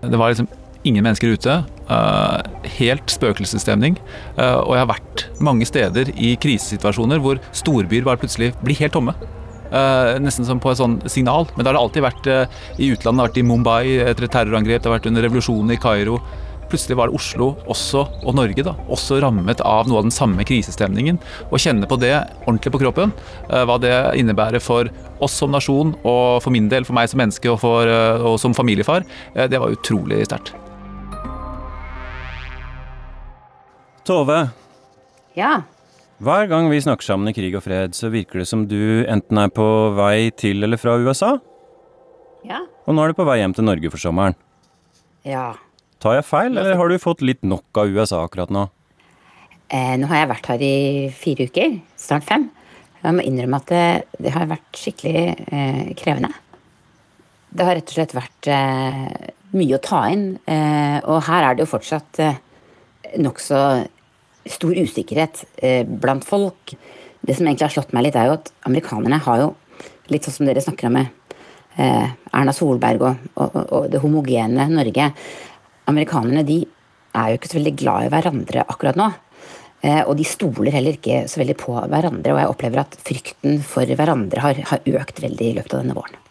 Det 0.00 0.18
var 0.18 0.30
liksom 0.30 0.48
ingen 0.86 1.02
mennesker 1.02 1.34
ute. 1.34 1.56
Uh, 1.90 2.38
helt 2.78 3.10
spøkelsesstemning. 3.10 3.98
Uh, 4.38 4.62
og 4.62 4.76
jeg 4.76 4.84
har 4.84 4.92
vært 4.92 5.24
mange 5.42 5.66
steder 5.68 6.12
i 6.14 6.34
krisesituasjoner 6.42 7.22
hvor 7.22 7.40
storbyer 7.56 8.06
bare 8.06 8.22
plutselig 8.22 8.52
blir 8.62 8.78
helt 8.78 8.94
tomme. 8.96 9.16
Uh, 9.66 10.14
nesten 10.22 10.46
som 10.46 10.62
på 10.62 10.70
et 10.70 10.78
sånn 10.78 11.00
signal. 11.10 11.48
Men 11.56 11.64
da 11.64 11.72
har 11.72 11.78
det 11.78 11.84
alltid 11.84 12.06
vært 12.06 12.30
i 12.78 12.92
utlandet. 12.94 13.02
Det 13.02 13.10
har 13.10 13.30
vært 13.30 13.42
i 13.42 13.46
Mumbai 13.50 13.84
etter 14.06 14.28
et 14.28 14.36
terrorangrep, 14.38 14.82
det 14.82 14.90
har 14.90 14.98
vært 15.00 15.10
under 15.10 15.26
revolusjonen 15.26 15.74
i 15.74 15.80
Kairo. 15.82 16.20
Plutselig 16.68 16.96
var 16.98 17.06
det 17.10 17.14
Oslo 17.14 17.52
også, 17.70 18.00
og 18.26 18.34
Norge 18.34 18.64
da, 18.66 18.72
også 18.90 19.20
rammet 19.22 19.60
av 19.62 19.86
noe 19.86 20.00
av 20.00 20.06
den 20.08 20.14
samme 20.14 20.42
krisestemningen. 20.46 21.20
Å 21.54 21.60
kjenne 21.62 21.86
på 21.86 21.98
det 22.02 22.10
ordentlig 22.46 22.72
på 22.74 22.80
kroppen, 22.82 23.12
eh, 23.50 23.62
hva 23.68 23.76
det 23.78 23.92
innebærer 24.18 24.60
for 24.60 24.90
oss 25.22 25.32
som 25.38 25.52
nasjon, 25.54 25.94
og 26.02 26.42
for 26.42 26.50
min 26.50 26.66
del, 26.68 26.84
for 26.84 26.92
meg 26.98 27.08
som 27.08 27.22
menneske 27.22 27.46
og, 27.52 27.60
for, 27.62 27.86
eh, 27.86 28.18
og 28.26 28.40
som 28.42 28.52
familiefar, 28.54 29.06
eh, 29.36 29.46
det 29.46 29.60
var 29.62 29.70
utrolig 29.70 30.24
sterkt. 30.26 30.54
Tove, 34.06 34.50
Ja. 35.34 35.62
hver 36.22 36.48
gang 36.48 36.68
vi 36.70 36.78
snakker 36.80 37.02
sammen 37.02 37.28
i 37.28 37.32
krig 37.34 37.54
og 37.56 37.62
fred, 37.62 37.90
så 37.94 38.10
virker 38.10 38.38
det 38.40 38.46
som 38.48 38.66
du 38.66 39.04
enten 39.06 39.38
er 39.38 39.48
på 39.48 39.94
vei 39.96 40.30
til 40.30 40.62
eller 40.64 40.76
fra 40.78 40.96
USA, 40.98 41.38
Ja. 42.44 42.60
og 42.86 42.94
nå 42.94 43.02
er 43.04 43.08
du 43.08 43.14
på 43.14 43.26
vei 43.26 43.38
hjem 43.38 43.54
til 43.54 43.64
Norge 43.64 43.90
for 43.90 43.98
sommeren. 43.98 44.34
Ja. 45.24 45.54
Tar 46.02 46.18
jeg 46.18 46.26
feil, 46.28 46.52
eller 46.52 46.76
har 46.76 46.90
du 46.92 46.98
fått 47.00 47.24
litt 47.24 47.44
nok 47.46 47.80
av 47.80 47.92
USA 47.92 48.20
akkurat 48.26 48.52
nå? 48.52 48.66
Eh, 49.72 49.94
nå 49.98 50.08
har 50.10 50.22
jeg 50.22 50.30
vært 50.30 50.50
her 50.52 50.62
i 50.62 50.76
fire 51.16 51.46
uker, 51.48 51.78
snart 51.98 52.26
fem. 52.28 52.50
Jeg 53.00 53.16
må 53.16 53.24
innrømme 53.24 53.60
at 53.62 53.70
det, 53.70 53.86
det 54.22 54.32
har 54.34 54.48
vært 54.50 54.78
skikkelig 54.78 55.22
eh, 55.46 55.80
krevende. 55.98 56.32
Det 57.56 57.64
har 57.64 57.78
rett 57.78 57.90
og 57.90 57.96
slett 57.96 58.14
vært 58.16 58.50
eh, 58.52 59.02
mye 59.56 59.78
å 59.78 59.82
ta 59.82 60.02
inn. 60.12 60.26
Eh, 60.44 60.98
og 61.04 61.24
her 61.28 61.46
er 61.46 61.56
det 61.56 61.64
jo 61.64 61.72
fortsatt 61.72 62.20
eh, 62.22 62.40
nokså 63.22 63.60
stor 64.46 64.76
usikkerhet 64.76 65.44
eh, 65.64 65.82
blant 65.86 66.26
folk. 66.26 66.76
Det 67.26 67.34
som 67.34 67.46
egentlig 67.46 67.66
har 67.66 67.76
slått 67.78 67.94
meg 67.96 68.06
litt, 68.06 68.18
er 68.18 68.30
jo 68.30 68.36
at 68.36 68.52
amerikanerne 68.68 69.22
har 69.24 69.42
jo, 69.42 69.52
litt 70.12 70.26
sånn 70.26 70.36
som 70.36 70.48
dere 70.50 70.62
snakker 70.62 70.90
om 70.90 70.98
med 71.00 71.38
eh, 71.80 72.12
Erna 72.36 72.54
Solberg 72.54 73.02
og, 73.02 73.28
og, 73.34 73.56
og 73.64 73.88
det 73.90 74.02
homogene 74.04 74.68
Norge 74.70 75.10
Amerikanerne 75.86 76.44
de 76.46 76.60
er 77.16 77.30
jo 77.30 77.38
ikke 77.38 77.50
så 77.52 77.58
veldig 77.60 77.76
glad 77.78 78.06
i 78.06 78.12
hverandre 78.12 78.66
akkurat 78.66 78.98
nå. 78.98 79.08
Eh, 79.84 80.02
og 80.02 80.16
de 80.18 80.24
stoler 80.26 80.74
heller 80.74 80.96
ikke 80.96 81.24
så 81.30 81.40
veldig 81.40 81.56
på 81.60 81.74
hverandre. 81.78 82.34
Og 82.34 82.40
jeg 82.40 82.52
opplever 82.52 82.82
at 82.82 82.96
frykten 83.06 83.60
for 83.64 83.88
hverandre 83.98 84.42
har, 84.42 84.62
har 84.70 84.88
økt 85.00 85.20
veldig 85.22 85.50
i 85.50 85.56
løpet 85.58 85.76
av 85.76 85.84
denne 85.84 85.96
våren. 85.96 86.22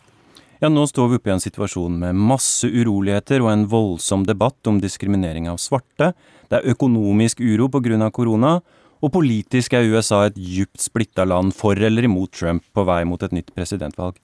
Ja, 0.64 0.70
nå 0.72 0.86
står 0.88 1.10
vi 1.12 1.18
oppe 1.20 1.30
i 1.30 1.34
en 1.36 1.43
situasjon 1.43 1.97
med 1.99 2.16
masse 2.16 2.68
uroligheter 2.72 3.43
og 3.43 3.51
en 3.51 3.66
voldsom 3.70 4.24
debatt 4.26 4.70
om 4.72 4.80
diskriminering 4.82 5.49
av 5.51 5.60
svarte. 5.62 6.14
Det 6.49 6.62
er 6.62 6.76
økonomisk 6.76 7.41
uro 7.43 7.68
pga. 7.70 8.10
korona. 8.12 8.60
Og 9.03 9.12
politisk 9.12 9.74
er 9.74 9.86
USA 9.91 10.26
et 10.26 10.38
djupt 10.39 10.80
splitta 10.82 11.26
land 11.28 11.53
for 11.53 11.76
eller 11.76 12.08
imot 12.08 12.32
Trump 12.32 12.64
på 12.74 12.86
vei 12.88 13.03
mot 13.06 13.22
et 13.22 13.36
nytt 13.36 13.51
presidentvalg. 13.53 14.16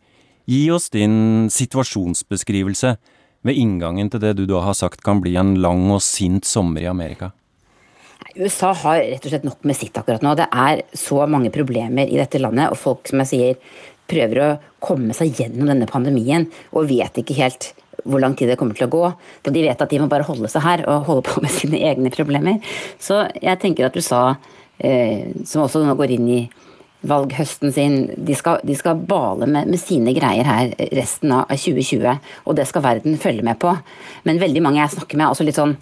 Gi 0.48 0.72
oss 0.72 0.90
din 0.90 1.50
situasjonsbeskrivelse 1.52 2.96
ved 3.48 3.58
inngangen 3.58 4.10
til 4.12 4.22
det 4.24 4.36
du 4.38 4.46
da 4.50 4.62
har 4.66 4.78
sagt 4.78 5.04
kan 5.06 5.22
bli 5.24 5.36
en 5.40 5.56
lang 5.62 5.88
og 5.94 6.02
sint 6.06 6.48
sommer 6.48 6.84
i 6.84 6.90
Amerika. 6.92 7.32
USA 8.36 8.72
har 8.84 9.02
rett 9.02 9.26
og 9.26 9.34
slett 9.34 9.48
nok 9.48 9.66
med 9.68 9.76
sitt 9.76 9.98
akkurat 9.98 10.24
nå. 10.24 10.36
Det 10.40 10.48
er 10.48 10.84
så 10.96 11.26
mange 11.28 11.52
problemer 11.54 12.08
i 12.08 12.20
dette 12.20 12.40
landet, 12.40 12.72
og 12.72 12.80
folk 12.80 13.10
som 13.10 13.24
jeg 13.24 13.32
sier 13.32 13.80
prøver 14.12 14.42
å 14.44 14.50
komme 14.84 15.16
seg 15.16 15.36
gjennom 15.40 15.70
denne 15.72 15.88
pandemien 15.90 16.48
og 16.72 16.90
vet 16.90 17.22
ikke 17.22 17.38
helt 17.40 17.72
hvor 18.04 18.22
lang 18.22 18.34
tid 18.38 18.50
det 18.50 18.58
kommer 18.60 18.78
til 18.78 18.88
å 18.88 18.92
gå. 18.92 19.04
De 19.46 19.62
vet 19.62 19.82
at 19.84 19.92
de 19.92 20.00
må 20.02 20.08
bare 20.12 20.26
holde 20.26 20.50
seg 20.52 20.64
her 20.66 20.84
og 20.90 21.06
holde 21.10 21.26
på 21.28 21.44
med 21.44 21.54
sine 21.54 21.82
egne 21.92 22.12
problemer. 22.14 22.60
Så 23.02 23.24
jeg 23.38 23.60
tenker 23.62 23.88
at 23.88 23.98
USA, 23.98 24.36
eh, 24.80 25.30
som 25.46 25.66
også 25.66 25.84
nå 25.86 25.96
går 26.00 26.16
inn 26.18 26.30
i 26.32 26.42
valghøsten 27.08 27.74
sin, 27.74 27.96
de 28.14 28.36
skal, 28.38 28.62
de 28.68 28.76
skal 28.78 29.00
bale 29.10 29.48
med, 29.50 29.70
med, 29.72 29.80
sine 29.82 30.14
greier 30.14 30.46
her 30.46 30.74
resten 30.94 31.34
av 31.34 31.50
2020. 31.50 32.20
Og 32.46 32.58
det 32.58 32.68
skal 32.70 32.86
verden 32.86 33.18
følge 33.22 33.46
med 33.46 33.60
på. 33.62 33.74
Men 34.28 34.42
veldig 34.42 34.64
mange 34.64 34.84
jeg 34.84 34.96
snakker 34.98 35.18
med, 35.18 35.28
er 35.28 35.36
også 35.36 35.48
litt 35.48 35.60
sånn 35.60 35.76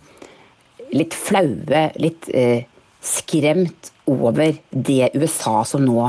litt 0.96 1.14
flaue, 1.14 1.84
litt 2.02 2.30
eh, 2.34 2.66
skremt 3.06 3.92
over 4.10 4.56
det 4.72 5.12
USA 5.14 5.62
som 5.68 5.86
nå 5.86 6.08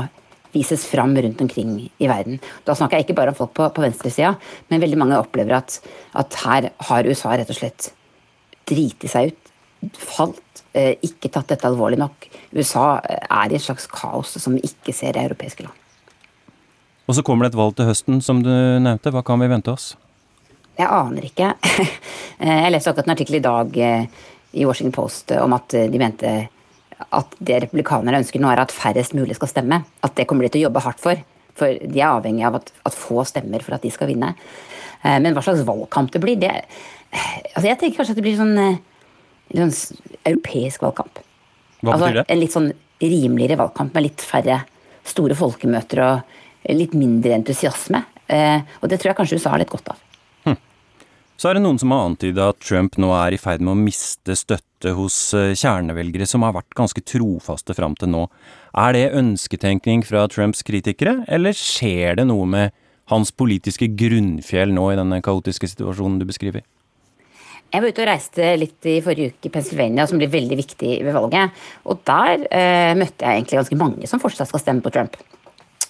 vises 0.51 0.83
fram 0.89 1.13
rundt 1.15 1.41
omkring 1.41 1.75
i 1.85 2.09
verden. 2.09 2.41
Da 2.67 2.75
snakker 2.75 2.99
jeg 2.99 3.07
ikke 3.07 3.17
bare 3.21 3.31
om 3.31 3.37
folk 3.37 3.53
på, 3.55 3.69
på 3.71 3.83
venstresida, 3.85 4.33
men 4.71 4.83
veldig 4.83 4.99
mange 4.99 5.19
opplever 5.21 5.61
at, 5.61 5.77
at, 6.17 6.35
her 6.43 6.71
har 6.89 7.07
USA 7.07 7.37
rett 7.37 7.53
og 7.53 7.59
slett 7.59 7.91
driti 8.67 9.09
seg 9.11 9.31
ut, 9.31 9.50
falt, 9.97 10.63
eh, 10.73 10.95
ikke 11.01 11.31
tatt 11.31 11.49
dette 11.51 11.67
alvorlig 11.67 11.99
nok. 12.01 12.27
USA 12.53 12.99
eh, 12.99 13.21
er 13.25 13.51
i 13.51 13.57
et 13.57 13.63
slags 13.63 13.87
kaos 13.91 14.35
som 14.41 14.55
vi 14.55 14.63
ikke 14.67 14.93
ser 14.95 15.17
i 15.17 15.25
europeiske 15.25 15.65
land. 15.65 15.77
Og 17.09 17.17
så 17.17 17.23
kommer 17.25 17.45
det 17.45 17.53
et 17.53 17.59
valg 17.59 17.75
til 17.75 17.89
høsten, 17.89 18.21
som 18.23 18.43
du 18.45 18.51
nevnte. 18.51 19.11
Hva 19.11 19.23
kan 19.25 19.41
vi 19.41 19.49
vente 19.51 19.73
oss? 19.73 19.93
Jeg 20.77 20.87
aner 20.87 21.29
ikke. 21.31 21.53
Eh, 22.41 22.63
jeg 22.63 22.71
leste 22.73 22.89
akkurat 22.89 23.05
en 23.05 23.13
artikkel 23.13 23.35
i 23.37 23.39
dag 23.45 23.75
i 23.77 24.63
Washington 24.65 24.93
Post 24.95 25.29
om 25.37 25.53
at 25.53 25.75
de 25.77 25.99
mente 26.01 26.31
at 27.13 27.35
det 27.37 27.59
republikanerne 27.67 28.17
ønsker 28.23 28.41
nå, 28.41 28.47
er 28.49 28.63
at 28.63 28.73
færrest 28.73 29.13
mulig 29.13 29.35
skal 29.37 29.51
stemme. 29.51 29.77
At 30.01 30.15
det 30.17 30.25
kommer 30.25 30.47
de 30.47 30.49
til 30.55 30.63
å 30.63 30.65
jobbe 30.65 30.81
hardt 30.81 31.03
for. 31.03 31.21
For 31.53 31.77
de 31.77 32.01
er 32.01 32.07
avhengig 32.07 32.47
av 32.49 32.57
at, 32.57 32.71
at 32.89 32.97
få 32.97 33.21
stemmer 33.29 33.61
for 33.61 33.77
at 33.77 33.85
de 33.85 33.93
skal 33.93 34.09
vinne. 34.09 34.31
Men 35.05 35.37
hva 35.37 35.45
slags 35.45 35.61
valgkamp 35.69 36.09
det 36.15 36.23
blir, 36.25 36.41
det 36.41 36.49
altså 37.53 37.67
Jeg 37.69 37.77
tenker 37.77 38.01
kanskje 38.01 38.15
at 38.15 38.23
det 38.23 38.25
blir 38.25 38.41
sånn, 38.41 38.81
sånn 39.57 39.73
europeisk 40.27 40.85
valgkamp. 40.85 41.21
Hva 41.81 41.95
altså, 41.95 42.05
betyr 42.05 42.19
det? 42.21 42.25
En 42.31 42.41
litt 42.41 42.55
sånn 42.55 42.71
rimeligere 43.01 43.59
valgkamp 43.61 43.95
med 43.97 44.05
litt 44.05 44.23
færre 44.25 44.61
store 45.07 45.35
folkemøter 45.37 46.03
og 46.05 46.73
litt 46.77 46.93
mindre 46.97 47.35
entusiasme. 47.39 48.03
Eh, 48.31 48.61
og 48.79 48.89
det 48.91 49.01
tror 49.01 49.11
jeg 49.11 49.19
kanskje 49.19 49.39
USA 49.39 49.55
har 49.55 49.61
litt 49.61 49.71
godt 49.71 49.91
av. 49.93 50.01
Hm. 50.45 50.59
Så 51.41 51.49
er 51.49 51.57
det 51.57 51.63
noen 51.65 51.79
som 51.81 51.93
har 51.93 52.05
antyda 52.07 52.51
at 52.53 52.61
Trump 52.63 52.97
nå 53.01 53.11
er 53.17 53.35
i 53.35 53.41
ferd 53.41 53.63
med 53.65 53.73
å 53.73 53.79
miste 53.79 54.37
støtte 54.37 54.93
hos 54.97 55.17
eh, 55.37 55.55
kjernevelgere 55.57 56.27
som 56.29 56.45
har 56.45 56.55
vært 56.55 56.77
ganske 56.77 57.03
trofaste 57.03 57.75
fram 57.77 57.97
til 57.99 58.13
nå. 58.13 58.27
Er 58.77 58.95
det 58.95 59.07
ønsketenkning 59.17 60.05
fra 60.07 60.27
Trumps 60.31 60.63
kritikere, 60.67 61.21
eller 61.27 61.57
skjer 61.57 62.21
det 62.21 62.29
noe 62.29 62.47
med 62.47 62.77
hans 63.11 63.33
politiske 63.35 63.89
grunnfjell 63.99 64.71
nå 64.71 64.91
i 64.93 64.99
denne 64.99 65.19
kaotiske 65.25 65.67
situasjonen 65.73 66.21
du 66.21 66.29
beskriver? 66.29 66.63
Jeg 67.71 67.83
var 67.83 67.87
ute 67.91 68.03
og 68.03 68.09
reiste 68.09 68.47
litt 68.59 68.87
i 68.91 68.97
forrige 69.03 69.31
uke 69.31 69.47
i 69.47 69.53
Pennsylvania, 69.53 70.07
som 70.07 70.19
blir 70.19 70.31
veldig 70.31 70.57
viktig 70.59 70.95
ved 71.05 71.15
valget. 71.15 71.61
Og 71.87 72.01
der 72.07 72.47
eh, 72.51 72.91
møtte 72.99 73.23
jeg 73.23 73.39
egentlig 73.39 73.61
ganske 73.61 73.77
mange 73.79 74.09
som 74.11 74.19
fortsatt 74.23 74.49
skal 74.49 74.63
stemme 74.63 74.83
på 74.83 74.91
Trump. 74.91 75.15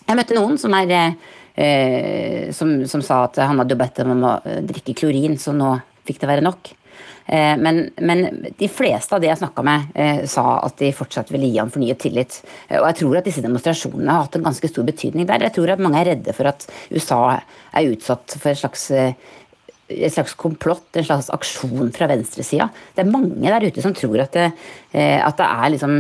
Jeg 0.06 0.20
møtte 0.20 0.38
noen 0.38 0.60
som, 0.62 0.76
er, 0.78 1.16
eh, 1.56 2.52
som, 2.54 2.76
som 2.92 3.02
sa 3.06 3.24
at 3.26 3.42
han 3.42 3.64
hadde 3.64 3.80
bedt 3.80 4.04
dem 4.04 4.14
om 4.14 4.28
å 4.30 4.36
eh, 4.46 4.62
drikke 4.68 4.98
klorin, 5.02 5.40
så 5.42 5.56
nå 5.58 5.74
fikk 6.06 6.22
det 6.22 6.30
være 6.30 6.46
nok. 6.46 6.74
Eh, 7.26 7.58
men, 7.58 7.90
men, 7.98 8.26
de 8.58 8.68
fleste 8.68 9.16
av 9.16 9.22
de 9.22 9.30
jeg 9.30 9.40
snakka 9.40 9.64
med, 9.66 9.92
eh, 9.96 10.24
sa 10.30 10.58
at 10.66 10.78
de 10.82 10.90
fortsatt 10.96 11.32
ville 11.32 11.48
gi 11.48 11.60
ham 11.62 11.72
fornyet 11.72 12.02
tillit. 12.02 12.42
Eh, 12.68 12.80
og 12.82 12.90
jeg 12.90 13.02
tror 13.02 13.20
at 13.20 13.30
disse 13.30 13.44
demonstrasjonene 13.46 14.12
har 14.12 14.26
hatt 14.26 14.38
en 14.40 14.48
ganske 14.50 14.72
stor 14.72 14.88
betydning 14.88 15.30
der. 15.30 15.46
Jeg 15.48 15.56
tror 15.58 15.72
at 15.74 15.84
mange 15.84 16.02
er 16.02 16.12
redde 16.12 16.36
for 16.36 16.50
at 16.52 16.66
USA 16.92 17.22
er 17.38 17.92
utsatt 17.94 18.38
for 18.38 18.52
et 18.52 18.60
slags 18.60 18.90
et 19.92 20.14
slags 20.14 20.34
komplott, 20.40 20.88
en 20.96 21.06
slags 21.06 21.30
aksjon 21.34 21.92
fra 21.96 22.08
venstresida. 22.12 22.70
Det 22.96 23.04
er 23.04 23.12
mange 23.12 23.52
der 23.52 23.68
ute 23.68 23.84
som 23.84 23.96
tror 23.98 24.24
at 24.24 24.36
det, 24.38 24.48
eh, 24.94 25.20
at 25.20 25.38
det 25.40 25.48
er 25.48 25.72
liksom 25.76 25.96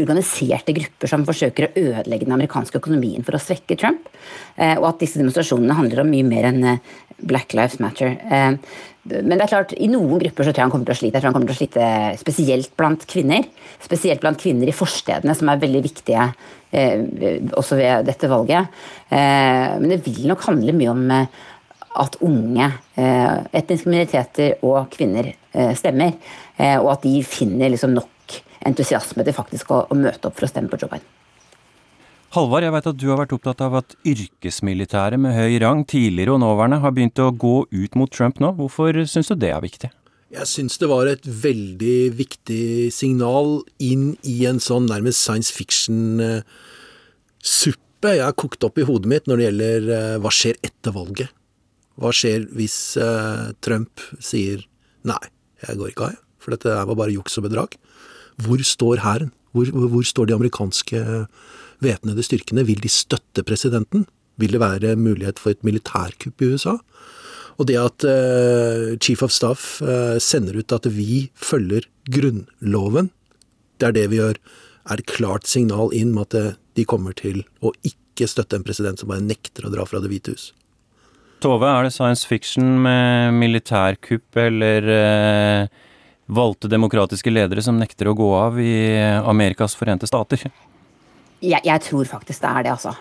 organiserte 0.00 0.74
grupper 0.76 1.10
som 1.10 1.26
forsøker 1.28 1.68
å 1.68 1.72
ødelegge 1.80 2.26
den 2.26 2.36
amerikanske 2.36 2.80
økonomien 2.80 3.24
for 3.26 3.38
å 3.38 3.42
svekke 3.42 3.78
Trump. 3.80 4.08
Eh, 4.56 4.76
og 4.78 4.88
at 4.92 5.02
disse 5.04 5.20
demonstrasjonene 5.20 5.78
handler 5.78 6.02
om 6.02 6.10
mye 6.12 6.26
mer 6.26 6.48
enn 6.50 6.64
eh, 6.74 6.96
Black 7.22 7.54
Lives 7.54 7.78
Matter. 7.78 8.16
Men 8.22 9.30
det 9.36 9.44
er 9.44 9.50
klart, 9.50 9.74
i 9.78 9.86
noen 9.90 10.18
grupper 10.18 10.42
så 10.42 10.50
tror 10.50 10.58
jeg 10.58 10.64
han 10.64 10.72
kommer 10.72 10.88
til 10.88 10.96
å 10.96 10.98
slite. 10.98 11.14
Jeg 11.14 11.22
tror 11.22 11.30
han 11.30 11.36
kommer 11.36 11.52
til 11.52 11.54
å 11.54 11.60
slite 11.60 11.90
spesielt 12.18 12.72
blant 12.78 13.06
kvinner. 13.06 13.46
Spesielt 13.82 14.22
blant 14.24 14.40
kvinner 14.42 14.66
i 14.66 14.74
forstedene, 14.74 15.36
som 15.38 15.50
er 15.52 15.62
veldig 15.62 15.84
viktige 15.86 16.26
også 16.72 17.76
ved 17.76 18.06
dette 18.08 18.30
valget. 18.32 18.82
Men 19.12 19.90
det 19.92 20.00
vil 20.06 20.24
nok 20.30 20.46
handle 20.48 20.74
mye 20.74 20.94
om 20.96 21.02
at 22.00 22.16
unge 22.24 22.66
eh, 22.96 23.38
etniske 23.52 23.88
minoriteter 23.90 24.54
og 24.64 24.88
kvinner 24.92 25.32
eh, 25.32 25.72
stemmer. 25.78 26.12
Eh, 26.56 26.78
og 26.80 26.92
at 26.96 27.02
de 27.06 27.22
finner 27.26 27.72
liksom 27.72 27.92
nok 27.96 28.08
entusiasme 28.66 29.24
til 29.26 29.34
faktisk 29.36 29.70
å, 29.74 29.78
å, 29.90 29.94
møte 29.98 30.28
opp 30.28 30.36
for 30.38 30.44
å 30.46 30.50
stemme 30.50 30.70
på 30.72 30.78
Joe 30.80 30.90
Biden. 30.92 31.08
Halvard, 32.32 32.64
jeg 32.64 32.72
vet 32.72 32.88
at 32.88 33.00
du 33.00 33.06
har 33.10 33.18
vært 33.20 33.34
opptatt 33.36 33.60
av 33.60 33.72
at 33.82 33.88
yrkesmilitære 34.08 35.16
med 35.20 35.36
høy 35.36 35.58
rang, 35.60 35.80
tidligere 35.84 36.32
og 36.32 36.40
nåværende, 36.40 36.80
har 36.80 36.92
begynt 36.96 37.18
å 37.20 37.34
gå 37.36 37.56
ut 37.68 37.92
mot 37.98 38.10
Trump 38.12 38.40
nå. 38.40 38.48
Hvorfor 38.56 38.90
syns 39.10 39.28
du 39.28 39.36
det 39.36 39.52
er 39.52 39.60
viktig? 39.64 39.90
Jeg 40.32 40.48
syns 40.48 40.80
det 40.80 40.88
var 40.88 41.04
et 41.10 41.26
veldig 41.28 42.16
viktig 42.16 42.88
signal 42.96 43.60
inn 43.84 44.16
i 44.24 44.46
en 44.48 44.60
sånn 44.64 44.88
nærmest 44.88 45.20
science 45.20 45.52
fiction-suppe 45.52 46.40
jeg 48.02 48.24
har 48.24 48.32
kokt 48.32 48.64
opp 48.64 48.80
i 48.80 48.86
hodet 48.88 49.06
mitt 49.12 49.28
når 49.28 49.36
det 49.36 49.44
gjelder 49.44 50.16
hva 50.24 50.30
skjer 50.32 50.56
etter 50.64 50.90
valget. 50.96 51.28
Hva 52.00 52.12
skjer 52.14 52.46
hvis 52.56 52.96
eh, 53.00 53.52
Trump 53.64 54.02
sier 54.22 54.64
nei, 55.08 55.20
jeg 55.66 55.78
går 55.78 55.92
ikke 55.92 56.08
av, 56.10 56.20
for 56.42 56.54
dette 56.54 56.74
var 56.88 56.98
bare 56.98 57.14
juks 57.14 57.38
og 57.38 57.46
bedrag? 57.48 57.76
Hvor 58.42 58.62
står 58.64 59.02
hæren? 59.04 59.32
Hvor, 59.52 59.68
hvor, 59.68 60.04
står 60.06 60.30
de 60.30 60.36
amerikanske 60.38 61.02
væpnede 61.84 62.24
styrkene? 62.24 62.64
Vil 62.64 62.80
de 62.80 62.88
støtte 62.88 63.44
presidenten? 63.44 64.06
Vil 64.40 64.54
det 64.54 64.62
være 64.62 64.94
mulighet 64.96 65.42
for 65.42 65.52
et 65.52 65.64
militærkupp 65.66 66.40
i 66.40 66.54
USA? 66.54 66.78
Og 67.60 67.68
det 67.68 67.76
at 67.76 68.06
eh, 68.08 68.94
Chief 68.96 69.20
of 69.22 69.34
Staff 69.34 69.82
eh, 69.84 70.16
sender 70.22 70.56
ut 70.56 70.72
at 70.72 70.88
vi 70.88 71.26
følger 71.36 71.84
Grunnloven, 72.08 73.12
det 73.78 73.90
er 73.90 73.98
det 73.98 74.08
vi 74.10 74.22
gjør, 74.22 74.40
er 74.90 74.98
et 74.98 75.10
klart 75.10 75.46
signal 75.46 75.92
inn 75.94 76.14
med 76.16 76.32
at 76.32 76.56
de 76.78 76.86
kommer 76.88 77.14
til 77.14 77.44
å 77.62 77.74
ikke 77.86 78.26
støtte 78.30 78.58
en 78.58 78.64
president 78.66 78.98
som 78.98 79.12
bare 79.12 79.22
nekter 79.22 79.68
å 79.68 79.72
dra 79.72 79.84
fra 79.86 80.00
Det 80.02 80.10
hvite 80.10 80.34
hus. 80.34 80.50
Tove, 81.42 81.66
er 81.66 81.88
det 81.88 81.94
science 81.94 82.28
fiction 82.28 82.76
med 82.84 83.34
militærkupp 83.34 84.38
eller 84.38 84.90
eh, 84.94 85.80
valgte 86.30 86.70
demokratiske 86.70 87.32
ledere 87.32 87.64
som 87.64 87.80
nekter 87.80 88.10
å 88.10 88.14
gå 88.14 88.28
av 88.38 88.60
i 88.62 88.74
Amerikas 89.26 89.74
forente 89.78 90.06
stater? 90.06 90.44
Jeg, 91.42 91.58
jeg 91.66 91.82
tror 91.88 92.06
faktisk 92.06 92.44
det 92.44 92.52
er 92.52 92.68
det, 92.68 92.76
altså. 92.76 92.94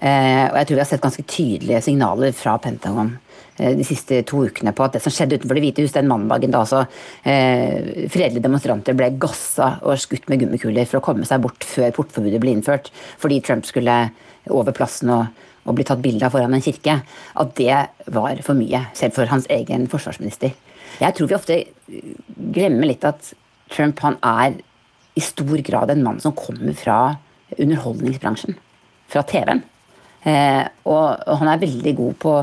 Eh, 0.00 0.46
og 0.46 0.54
jeg 0.56 0.68
tror 0.68 0.78
vi 0.78 0.80
har 0.80 0.88
sett 0.88 1.02
ganske 1.02 1.26
tydelige 1.28 1.82
signaler 1.84 2.32
fra 2.32 2.54
Pentagon 2.62 3.10
eh, 3.58 3.74
de 3.76 3.84
siste 3.84 4.22
to 4.24 4.46
ukene 4.46 4.72
på 4.72 4.86
at 4.86 4.94
det 4.96 5.02
som 5.04 5.12
skjedde 5.12 5.36
utenfor 5.36 5.58
Det 5.58 5.64
hvite 5.66 5.84
hus 5.84 5.92
den 5.92 6.08
mandagen 6.08 6.54
da 6.54 6.62
altså 6.62 6.86
eh, 7.28 8.06
fredelige 8.06 8.46
demonstranter 8.46 8.96
ble 8.96 9.10
gassa 9.20 9.74
og 9.82 10.00
skutt 10.00 10.30
med 10.32 10.40
gummikuler 10.40 10.88
for 10.88 11.02
å 11.02 11.04
komme 11.04 11.28
seg 11.28 11.42
bort 11.44 11.66
før 11.68 11.92
portforbudet 11.98 12.40
ble 12.40 12.54
innført, 12.54 12.88
fordi 13.20 13.42
Trump 13.44 13.68
skulle 13.68 13.98
over 14.48 14.72
plassen 14.72 15.12
og 15.12 15.44
og 15.68 15.76
bli 15.76 15.84
tatt 15.86 16.00
bilde 16.02 16.26
av 16.26 16.34
foran 16.34 16.56
en 16.56 16.64
kirke, 16.64 17.00
at 17.42 17.52
det 17.58 17.76
var 18.12 18.40
for 18.46 18.58
mye, 18.58 18.86
selv 18.96 19.16
for 19.16 19.30
hans 19.30 19.48
egen 19.52 19.86
forsvarsminister. 19.92 20.54
Jeg 21.00 21.16
tror 21.16 21.28
vi 21.30 21.36
ofte 21.36 21.58
glemmer 22.54 22.90
litt 22.90 23.04
at 23.08 23.32
Trump 23.70 24.00
han 24.04 24.16
er 24.26 24.56
i 25.14 25.22
stor 25.24 25.60
grad 25.66 25.92
en 25.92 26.02
mann 26.04 26.20
som 26.22 26.34
kommer 26.36 26.74
fra 26.78 26.98
underholdningsbransjen, 27.58 28.56
fra 29.10 29.22
TV-en. 29.26 29.62
Eh, 30.22 30.64
og, 30.84 31.06
og, 31.26 31.36
han 31.40 31.50
er 31.50 31.62
veldig 31.62 31.94
god 31.96 32.18
på, 32.22 32.34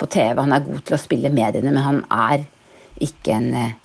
på, 0.00 0.08
TV, 0.08 0.40
han 0.40 0.54
er 0.56 0.64
god 0.64 0.84
til 0.88 0.96
å 0.96 1.00
spille 1.00 1.32
mediene, 1.34 1.72
men 1.72 1.84
han 1.84 2.00
er 2.08 2.46
ikke 3.04 3.36
en 3.36 3.52
eh, 3.58 3.76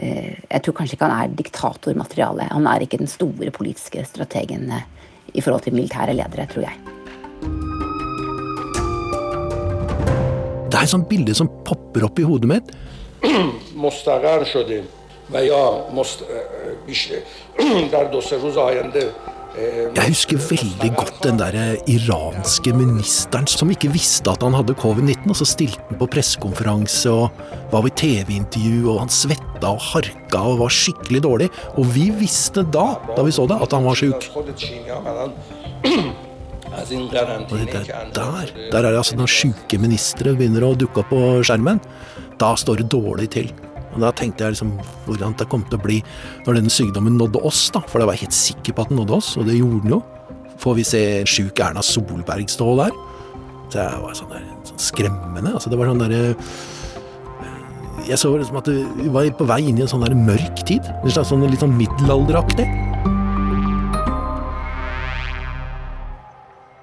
Jeg 0.00 0.62
tror 0.64 0.74
kanskje 0.78 0.96
ikke 0.96 1.08
han 1.10 1.26
er 1.26 1.34
diktatormateriale. 1.36 2.46
Han 2.54 2.68
er 2.70 2.86
ikke 2.86 3.02
den 3.02 3.10
store 3.10 3.52
politiske 3.52 4.06
strategen 4.08 4.70
eh, 4.72 4.88
i 5.34 5.44
forhold 5.44 5.66
til 5.66 5.76
militære 5.76 6.16
ledere, 6.16 6.48
tror 6.50 6.66
jeg. 6.66 6.99
Det 10.70 10.78
er 10.78 10.86
et 10.86 10.92
sånt 10.92 11.08
bilde 11.10 11.34
som 11.34 11.50
popper 11.66 12.06
opp 12.06 12.20
i 12.22 12.26
hodet 12.26 12.48
mitt. 12.50 12.70
Jeg 19.50 20.06
husker 20.06 20.38
veldig 20.38 20.90
godt 20.94 21.18
den 21.24 21.40
der 21.40 21.56
iranske 21.90 22.70
ministeren 22.76 23.48
som 23.50 23.72
ikke 23.74 23.90
visste 23.90 24.30
at 24.30 24.44
han 24.46 24.54
hadde 24.54 24.78
covid-19, 24.78 25.26
og 25.26 25.38
så 25.40 25.48
stilte 25.48 25.82
han 25.88 25.98
på 25.98 26.08
pressekonferanse 26.14 27.10
og 27.10 27.42
var 27.72 27.90
i 27.90 27.94
TV-intervju, 27.98 28.86
og 28.92 29.02
han 29.02 29.10
svetta 29.12 29.74
og 29.74 29.82
harka 29.90 30.46
og 30.52 30.62
var 30.62 30.74
skikkelig 30.78 31.24
dårlig. 31.26 31.50
Og 31.74 31.90
vi 31.96 32.08
visste 32.14 32.62
da, 32.62 32.92
da 33.16 33.26
vi 33.26 33.34
så 33.34 33.48
det, 33.50 33.58
at 33.58 33.74
han 33.74 33.86
var 33.90 33.98
sjuk. 33.98 34.30
Og 36.70 37.58
det 37.58 37.72
der, 38.14 38.52
der 38.70 38.78
er 38.78 38.90
det 38.92 39.00
altså 39.00 39.18
når 39.18 39.32
sjuke 39.32 39.80
ministre 39.82 40.34
begynner 40.38 40.68
å 40.68 40.76
dukke 40.78 41.02
opp 41.02 41.10
på 41.12 41.20
skjermen. 41.46 41.80
Da 42.40 42.54
står 42.58 42.82
det 42.82 42.90
dårlig 42.94 43.28
til. 43.34 43.50
Og 43.94 44.00
Da 44.04 44.12
tenkte 44.14 44.46
jeg 44.46 44.54
liksom 44.54 44.76
hvordan 45.08 45.34
det 45.38 45.48
kom 45.50 45.64
til 45.66 45.78
å 45.78 45.82
bli 45.82 45.98
når 46.46 46.60
denne 46.60 46.72
sykdommen 46.72 47.18
nådde 47.18 47.42
oss. 47.46 47.70
da, 47.74 47.82
For 47.86 48.00
jeg 48.00 48.10
var 48.10 48.20
helt 48.22 48.36
sikker 48.36 48.72
på 48.76 48.82
at 48.82 48.92
den 48.92 49.00
nådde 49.02 49.16
oss, 49.18 49.36
og 49.36 49.46
det 49.46 49.58
gjorde 49.58 49.82
den 49.82 49.96
jo. 49.96 50.02
Får 50.60 50.76
vi 50.76 50.84
se 50.84 51.02
sjuk 51.24 51.60
Erna 51.64 51.82
Solberg 51.82 52.50
stå 52.52 52.68
der? 52.84 52.92
Så 53.70 53.78
jeg 53.80 54.02
var 54.02 54.14
sånn, 54.18 54.30
der, 54.34 54.46
sånn 54.66 54.82
skremmende. 54.82 55.54
altså 55.54 55.70
Det 55.70 55.78
var 55.78 55.90
sånn 55.90 56.02
derre 56.02 56.36
Jeg 58.08 58.18
så 58.18 58.32
liksom 58.34 58.58
at 58.58 58.68
vi 58.70 59.08
var 59.12 59.28
på 59.36 59.46
vei 59.46 59.60
inn 59.68 59.78
i 59.78 59.84
en 59.84 59.90
sånn 59.90 60.04
der 60.04 60.14
mørk 60.16 60.64
tid. 60.66 60.86
En 61.02 61.10
slags 61.10 61.30
sånn 61.32 61.46
litt 61.46 61.62
sånn 61.62 61.76
middelalderaktig. 61.76 62.66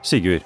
Sigurd, 0.08 0.46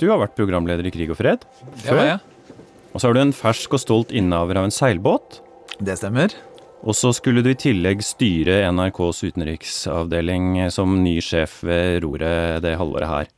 du 0.00 0.08
har 0.10 0.18
vært 0.18 0.34
programleder 0.34 0.88
i 0.88 0.90
Krig 0.90 1.12
og 1.12 1.18
fred. 1.20 1.44
Det 1.84 1.94
var 1.94 2.06
jeg. 2.08 2.54
Og 2.90 2.98
så 2.98 3.10
er 3.10 3.14
du 3.14 3.20
en 3.22 3.36
fersk 3.36 3.76
og 3.76 3.82
stolt 3.82 4.14
innehaver 4.16 4.58
av 4.58 4.66
en 4.66 4.74
seilbåt. 4.74 5.38
Det 5.78 5.94
stemmer. 6.00 6.34
Og 6.80 6.96
så 6.96 7.12
skulle 7.14 7.44
du 7.44 7.52
i 7.52 7.58
tillegg 7.60 8.02
styre 8.02 8.64
NRKs 8.72 9.20
utenriksavdeling 9.28 10.56
som 10.74 10.96
ny 11.04 11.18
sjef 11.22 11.60
ved 11.68 12.00
roret 12.02 12.64
det 12.64 12.74
halvåret 12.80 13.10
her. 13.12 13.30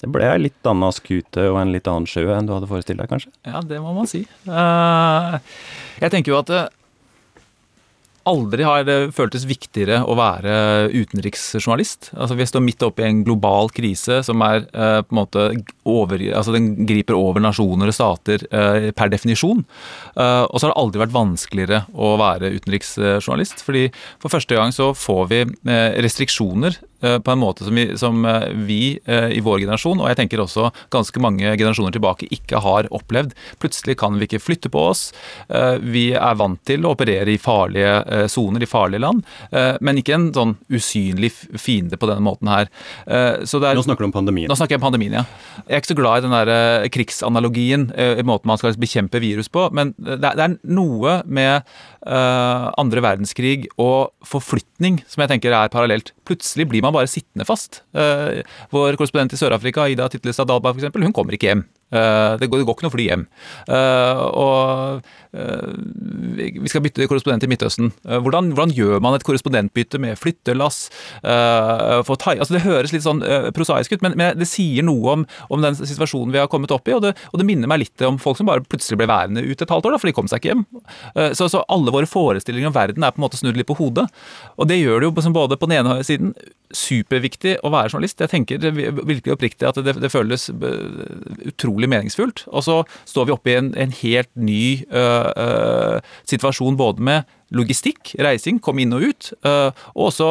Det 0.00 0.10
ble 0.12 0.26
ei 0.28 0.40
litt 0.42 0.68
anna 0.68 0.90
skute 0.92 1.46
og 1.52 1.60
en 1.60 1.72
litt 1.72 1.86
annen 1.88 2.08
sjø 2.08 2.26
enn 2.34 2.48
du 2.48 2.56
hadde 2.56 2.68
forestilt 2.68 3.00
deg, 3.00 3.08
kanskje? 3.12 3.30
Ja, 3.46 3.62
det 3.64 3.78
må 3.84 3.94
man 3.96 4.10
si. 4.10 4.24
Uh, 4.48 5.38
jeg 6.02 6.12
tenker 6.12 6.34
jo 6.34 6.40
at 6.42 6.52
uh, 6.52 6.66
Aldri 8.26 8.64
har 8.66 8.82
det 8.82 8.96
føltes 9.14 9.44
viktigere 9.46 10.00
å 10.02 10.16
være 10.18 10.54
utenriksjournalist. 10.90 12.10
Altså, 12.16 12.34
vi 12.34 12.46
står 12.48 12.64
midt 12.64 12.82
oppe 12.82 13.04
i 13.04 13.06
en 13.06 13.20
global 13.26 13.70
krise 13.74 14.18
som 14.26 14.42
er 14.42 14.64
eh, 14.66 14.98
på 15.06 15.14
en 15.14 15.20
måte 15.20 15.44
over, 15.86 16.24
altså 16.34 16.56
den 16.56 16.72
griper 16.88 17.14
over 17.14 17.44
nasjoner 17.44 17.92
og 17.92 17.94
stater 17.94 18.42
eh, 18.50 18.88
per 18.98 19.12
definisjon. 19.14 19.62
Eh, 20.18 20.42
og 20.42 20.58
så 20.58 20.66
har 20.66 20.74
det 20.74 20.82
aldri 20.82 21.04
vært 21.04 21.14
vanskeligere 21.14 21.80
å 21.94 22.16
være 22.18 22.50
utenriksjournalist. 22.56 23.62
fordi 23.62 23.86
for 24.22 24.34
første 24.34 24.58
gang 24.58 24.74
så 24.74 24.90
får 24.96 25.22
vi 25.30 25.40
restriksjoner 26.02 26.80
på 27.00 27.32
en 27.32 27.40
måte 27.40 27.66
som 27.66 27.76
vi, 27.76 27.86
som 27.98 28.24
vi, 28.66 28.96
i 29.06 29.40
vår 29.44 29.62
generasjon, 29.64 30.00
og 30.00 30.08
jeg 30.10 30.18
tenker 30.20 30.42
også 30.42 30.70
ganske 30.92 31.20
mange 31.22 31.52
generasjoner 31.58 31.94
tilbake, 31.94 32.28
ikke 32.32 32.60
har 32.64 32.88
opplevd. 32.94 33.34
Plutselig 33.62 33.98
kan 34.00 34.16
vi 34.18 34.28
ikke 34.28 34.42
flytte 34.42 34.72
på 34.72 34.86
oss. 34.90 35.08
Vi 35.82 36.08
er 36.16 36.38
vant 36.40 36.62
til 36.68 36.86
å 36.86 36.94
operere 36.96 37.34
i 37.34 37.40
farlige 37.42 37.96
Eh, 38.16 38.26
soner 38.30 38.62
i 38.62 38.68
farlige 38.68 39.02
land, 39.02 39.24
eh, 39.50 39.74
men 39.80 39.98
ikke 40.00 40.14
en 40.16 40.28
sånn 40.34 40.54
usynlig 40.72 41.32
fiende 41.58 41.98
på 41.98 42.08
denne 42.08 42.24
måten 42.24 42.50
her. 42.50 42.70
Eh, 43.06 43.42
er, 43.42 43.74
nå 43.76 43.84
snakker 43.84 44.04
du 44.04 44.10
om 44.10 44.14
pandemien? 44.14 44.50
Nå 44.50 44.56
snakker 44.58 44.76
jeg 44.76 44.82
om 44.82 44.86
pandemien, 44.86 45.18
ja. 45.20 45.24
Jeg 45.66 45.74
er 45.74 45.82
ikke 45.82 45.92
så 45.94 45.98
glad 45.98 46.18
i 46.18 46.26
den 46.26 46.36
der 46.36 46.88
krigsanalogien, 46.94 47.88
i 47.96 48.24
måten 48.26 48.50
man 48.50 48.60
skal 48.60 48.76
bekjempe 48.78 49.20
virus 49.22 49.48
på, 49.52 49.68
men 49.74 49.94
det 49.98 50.30
er 50.30 50.56
noe 50.62 51.20
med 51.26 51.66
andre 52.06 53.02
verdenskrig 53.02 53.66
og 53.82 54.12
forflytning 54.26 55.00
som 55.10 55.24
jeg 55.24 55.32
tenker 55.32 55.54
er 55.56 55.72
parallelt. 55.72 56.12
Plutselig 56.28 56.68
blir 56.70 56.84
man 56.84 56.85
bare 56.94 57.10
sittende 57.10 57.46
fast. 57.48 57.82
Vår 58.74 58.98
korrespondent 58.98 59.34
i 59.34 59.40
Sør-Afrika, 59.40 59.88
Ida 59.90 60.08
Titlestad 60.12 60.50
Dalba 60.50 60.74
f.eks., 60.74 60.92
hun 60.94 61.14
kommer 61.16 61.36
ikke 61.36 61.50
hjem. 61.50 61.64
Det 61.90 62.48
går, 62.50 62.60
det 62.60 62.66
går, 62.66 62.74
ikke 62.74 62.86
noe 62.86 62.94
fly 62.94 63.06
hjem. 63.06 63.24
Og 63.70 65.04
vi 66.36 66.70
skal 66.70 66.82
bytte 66.84 67.06
korrespondent 67.08 67.44
i 67.46 67.50
Midtøsten. 67.50 67.90
Hvordan, 68.04 68.52
hvordan, 68.56 68.74
gjør 68.76 69.00
man 69.04 69.16
et 69.16 69.24
korrespondentbytte 69.26 70.00
med 70.02 70.18
flyttelass? 70.20 70.86
altså 71.26 72.54
det 72.54 72.64
høres 72.64 72.92
litt 72.94 73.04
sånn 73.04 73.22
prosaisk 73.56 73.94
ut, 73.94 74.02
men, 74.04 74.16
men 74.18 74.36
det 74.38 74.48
sier 74.48 74.84
noe 74.86 75.14
om, 75.16 75.26
om, 75.48 75.62
den 75.62 75.76
situasjonen 75.78 76.34
vi 76.34 76.40
har 76.40 76.50
kommet 76.52 76.72
opp 76.74 76.88
i. 76.88 76.94
Og 76.96 77.04
det, 77.04 77.14
og 77.32 77.40
det, 77.40 77.46
minner 77.48 77.70
meg 77.70 77.84
litt 77.84 78.04
om 78.06 78.18
folk 78.20 78.40
som 78.40 78.48
bare 78.48 78.64
plutselig 78.66 78.98
ble 79.00 79.08
værende 79.10 79.44
ute 79.44 79.64
et 79.64 79.72
halvt 79.72 79.88
år, 79.88 79.96
da, 79.96 80.02
for 80.02 80.10
de 80.10 80.16
kom 80.16 80.30
seg 80.30 80.42
ikke 80.42 80.54
hjem. 80.54 80.66
Så, 81.38 81.48
så, 81.52 81.64
alle 81.72 81.94
våre 81.94 82.10
forestillinger 82.10 82.70
om 82.70 82.76
verden 82.76 83.06
er 83.06 83.14
på 83.14 83.20
en 83.20 83.26
måte 83.26 83.40
snudd 83.40 83.58
litt 83.58 83.68
på 83.68 83.78
hodet. 83.78 84.08
Og 84.56 84.68
det 84.70 84.80
gjør 84.80 85.02
det 85.02 85.10
jo 85.10 85.32
både 85.36 85.58
på 85.58 85.68
den 85.68 85.80
ene 85.80 85.98
siden 86.06 86.34
superviktig 86.74 87.56
å 87.64 87.70
være 87.72 87.92
journalist. 87.92 88.20
Jeg 88.20 88.32
tenker 88.32 88.62
virkelig 88.74 89.34
oppriktig 89.34 89.68
at 89.68 89.78
det, 89.84 89.96
det 90.02 90.10
føles 90.12 90.48
utrolig 91.46 91.88
meningsfullt. 91.90 92.46
Og 92.50 92.64
så 92.66 92.78
står 93.08 93.28
vi 93.28 93.34
oppe 93.36 93.52
i 93.52 93.58
en, 93.60 93.72
en 93.78 93.94
helt 94.02 94.30
ny 94.34 94.62
uh, 94.90 95.25
situasjon 96.28 96.78
både 96.78 97.04
med 97.04 97.34
logistikk, 97.54 98.10
reising, 98.18 98.58
komme 98.62 98.82
inn 98.82 98.94
og 98.96 99.04
ut, 99.06 99.28
uh, 99.46 99.70
og 99.94 100.08
også 100.08 100.28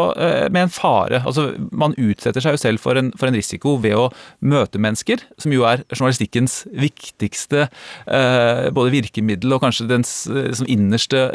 med 0.52 0.66
en 0.66 0.74
fare. 0.74 1.22
Altså, 1.24 1.48
man 1.72 1.96
utsetter 1.96 2.43
seg 2.43 2.58
jo 2.58 2.62
selv 2.62 2.84
for 2.84 3.00
en, 3.00 3.14
for 3.16 3.30
en, 3.30 3.38
risiko 3.38 3.76
ved 3.84 3.96
å 4.00 4.10
møte 4.43 4.82
mennesker, 4.82 5.24
som 5.41 5.54
jo 5.56 5.64
er 5.68 5.84
journalistikkens 5.91 6.62
viktigste 6.72 7.68
både 8.06 8.93
virkemiddel 8.93 9.56
og 9.56 9.64
kanskje 9.66 9.88
dens 9.89 10.12
som 10.26 10.70
innerste 10.72 11.26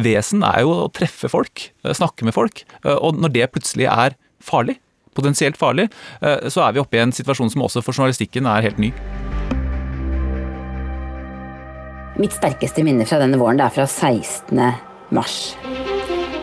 vesen, 0.00 0.44
er 0.46 0.64
jo 0.64 0.74
å 0.86 0.90
treffe 0.96 1.28
folk, 1.32 1.68
snakke 1.84 2.24
med 2.28 2.36
folk. 2.36 2.64
og 2.84 3.20
når 3.20 3.36
det 3.36 3.50
plutselig 3.52 3.90
er 3.92 4.16
farlig, 4.40 4.78
potensielt 5.16 5.60
farlig, 5.60 5.90
så 6.20 6.66
er 6.66 6.76
vi 6.76 6.84
oppe 6.84 6.96
i 6.96 7.04
en 7.04 7.14
situasjon 7.14 7.52
som 7.52 7.68
også 7.68 7.84
for 7.84 7.96
journalistikken 7.96 8.48
er 8.48 8.70
helt 8.70 8.80
ny. 8.80 8.94
Mitt 12.20 12.34
sterkeste 12.36 12.82
minne 12.84 13.06
fra 13.08 13.16
denne 13.16 13.38
våren 13.40 13.56
det 13.56 13.64
er 13.64 13.72
fra 13.72 13.86
16. 13.88 14.58
mars. 15.08 15.56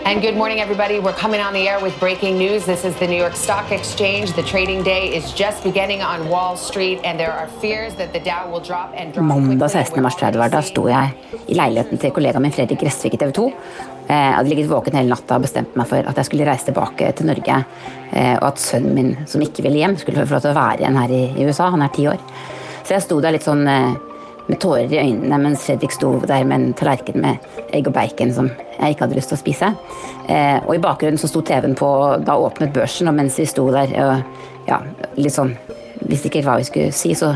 And 0.08 0.24
good 0.24 0.36
morning, 0.36 0.60
everybody. 0.60 0.98
We're 1.00 1.20
coming 1.20 1.42
on 1.42 1.54
the 1.54 1.68
air 1.70 1.80
with 1.80 1.94
breaking 2.00 2.40
news. 2.40 2.66
This 2.66 2.84
is 2.84 2.96
the 2.96 3.06
New 3.06 3.20
York 3.20 3.36
Stock 3.36 3.72
Exchange. 3.72 4.34
The 4.34 4.42
trading 4.42 4.82
day 4.84 5.04
is 5.18 5.34
just 5.34 5.64
beginning 5.64 6.02
on 6.02 6.30
Wall 6.30 6.58
Street, 6.58 7.00
and 7.04 7.20
there 7.20 7.32
are 7.32 7.48
fears 7.62 7.94
that 7.96 8.10
the 8.14 8.20
Dow 8.20 8.50
will 8.52 8.64
drop 8.70 8.96
and 8.96 9.14
drop 9.14 9.26
Mandag 9.26 9.70
16. 9.70 10.02
mars, 10.02 10.16
tror 10.16 10.28
jeg 10.28 10.34
det 10.34 10.42
var, 10.42 10.50
da 10.56 10.64
sto 10.66 10.88
jeg 10.90 11.14
i 11.46 11.60
leiligheten 11.60 12.02
til 12.02 12.16
kollegaen 12.16 12.48
min 12.48 12.58
Fredrik 12.58 12.82
Restvik 12.88 13.14
i 13.14 13.22
TV 13.22 13.36
2. 13.38 13.48
Eh, 13.52 14.16
jeg 14.16 14.36
hadde 14.40 14.50
ligget 14.50 14.74
våken 14.74 14.98
hele 14.98 15.14
natta 15.14 15.38
og 15.38 15.46
bestemt 15.46 15.78
meg 15.78 15.92
for 15.94 16.10
at 16.10 16.18
jeg 16.18 16.32
skulle 16.32 16.50
reise 16.50 16.72
tilbake 16.72 17.14
til 17.20 17.30
Norge. 17.30 17.62
Eh, 18.10 18.36
og 18.40 18.50
at 18.50 18.66
sønnen 18.66 18.98
min, 18.98 19.16
som 19.30 19.46
ikke 19.46 19.68
ville 19.68 19.84
hjem, 19.84 20.02
skulle 20.02 20.26
få 20.26 20.40
lov 20.40 20.48
til 20.48 20.56
å 20.56 20.58
være 20.58 20.82
igjen 20.82 21.02
her 21.04 21.18
i 21.22 21.46
USA. 21.46 21.70
Han 21.70 21.86
er 21.86 21.94
ti 21.94 22.10
år. 22.10 22.30
Så 22.82 22.98
jeg 22.98 23.06
sto 23.06 23.22
der 23.22 23.38
litt 23.38 23.46
sånn 23.46 23.68
eh, 23.70 23.98
med 24.48 24.60
tårer 24.64 24.94
i 24.94 25.00
øynene 25.02 25.40
mens 25.44 25.66
Fredrik 25.68 25.92
sto 25.92 26.14
der 26.24 26.46
med 26.48 26.56
en 26.60 26.74
tallerken 26.78 27.22
med 27.24 27.44
egg 27.76 27.90
og 27.90 27.96
bacon 27.98 28.34
som 28.34 28.50
jeg 28.78 28.96
ikke 28.96 29.06
hadde 29.06 29.18
lyst 29.18 29.34
til 29.34 29.38
å 29.38 29.42
spise. 29.42 29.72
Eh, 30.28 30.60
og 30.64 30.76
i 30.76 30.84
bakgrunnen 30.84 31.20
så 31.20 31.30
sto 31.30 31.42
TV-en 31.46 31.76
på, 31.78 31.90
da 32.24 32.38
åpnet 32.40 32.74
børsen, 32.76 33.10
og 33.10 33.18
mens 33.18 33.40
vi 33.40 33.48
sto 33.50 33.68
der 33.74 33.92
og 34.04 34.70
ja, 34.70 34.82
litt 35.20 35.36
sånn 35.36 35.56
Visste 36.08 36.30
ikke 36.30 36.44
hva 36.46 36.60
vi 36.60 36.66
skulle 36.68 36.94
si, 36.94 37.10
så 37.18 37.32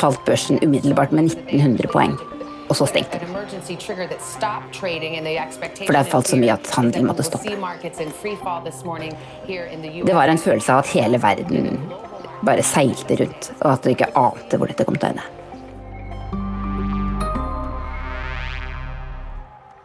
falt 0.00 0.18
børsen 0.26 0.58
umiddelbart 0.64 1.12
med 1.14 1.30
1900 1.30 1.88
poeng. 1.92 2.16
Og 2.66 2.76
så 2.76 2.88
stengte 2.90 3.20
den. 3.22 3.30
For 3.30 3.94
det 5.86 6.00
hadde 6.00 6.04
falt 6.10 6.30
så 6.30 6.38
mye 6.42 6.56
at 6.58 6.70
handelen 6.74 7.06
måtte 7.06 7.24
stoppe. 7.26 7.54
Det 10.10 10.18
var 10.18 10.34
en 10.34 10.42
følelse 10.42 10.74
av 10.74 10.82
at 10.82 10.94
hele 10.98 11.22
verden 11.22 11.80
bare 12.46 12.66
seilte 12.66 13.22
rundt, 13.22 13.52
og 13.60 13.68
at 13.76 13.84
du 13.84 13.94
ikke 13.94 14.10
ante 14.18 14.58
hvor 14.58 14.70
dette 14.74 14.86
kom 14.88 14.98
til 14.98 15.10
å 15.10 15.14
ende. 15.14 15.39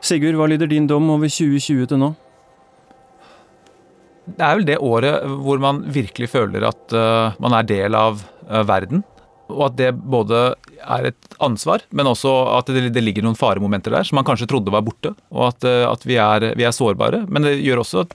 Sigurd, 0.06 0.38
hva 0.38 0.46
lyder 0.50 0.70
din 0.70 0.86
dom 0.90 1.08
over 1.10 1.32
2020 1.32 1.90
til 1.90 2.02
nå? 2.02 2.12
Det 4.26 4.42
er 4.42 4.58
vel 4.58 4.68
det 4.68 4.78
året 4.82 5.26
hvor 5.46 5.62
man 5.62 5.84
virkelig 5.94 6.30
føler 6.34 6.66
at 6.68 6.94
uh, 6.94 7.36
man 7.42 7.56
er 7.58 7.68
del 7.70 7.98
av 7.98 8.22
uh, 8.22 8.62
verden. 8.66 9.02
Og 9.54 9.68
at 9.68 9.76
det 9.78 9.92
både 9.98 10.42
er 10.82 11.10
et 11.12 11.38
ansvar, 11.44 11.84
men 11.94 12.10
også 12.10 12.32
at 12.56 12.70
det, 12.74 12.88
det, 12.94 13.04
ligger 13.06 13.26
noen 13.26 13.38
faremomenter 13.38 13.94
der 13.94 14.06
som 14.06 14.18
man 14.18 14.26
kanskje 14.26 14.48
trodde 14.50 14.74
var 14.74 14.86
borte. 14.86 15.14
Og 15.34 15.48
at, 15.52 15.66
uh, 15.66 15.86
at 15.90 16.06
vi, 16.06 16.20
er, 16.22 16.52
vi, 16.58 16.66
er, 16.66 16.74
sårbare. 16.76 17.24
Men 17.30 17.46
det 17.46 17.56
gjør 17.64 17.82
også, 17.82 18.06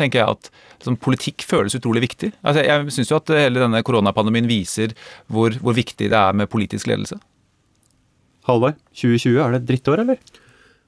tenker 0.00 0.22
jeg, 0.22 0.36
at 0.38 0.50
liksom, 0.78 0.96
politikk 1.04 1.44
føles 1.48 1.76
utrolig 1.76 2.04
viktig. 2.06 2.32
Altså, 2.40 2.64
jeg 2.64 2.96
syns 2.96 3.12
jo 3.12 3.20
at 3.20 3.34
hele 3.36 3.64
denne 3.64 3.84
koronapandemien 3.84 4.48
viser 4.48 4.96
hvor, 5.32 5.56
hvor 5.60 5.76
viktig 5.76 6.08
det 6.12 6.20
er 6.20 6.40
med 6.40 6.52
politisk 6.52 6.88
ledelse. 6.92 7.20
Halvard, 8.48 8.80
2020, 8.92 9.38
er 9.40 9.54
det 9.54 9.62
et 9.62 9.68
drittår, 9.72 10.04
eller? 10.04 10.40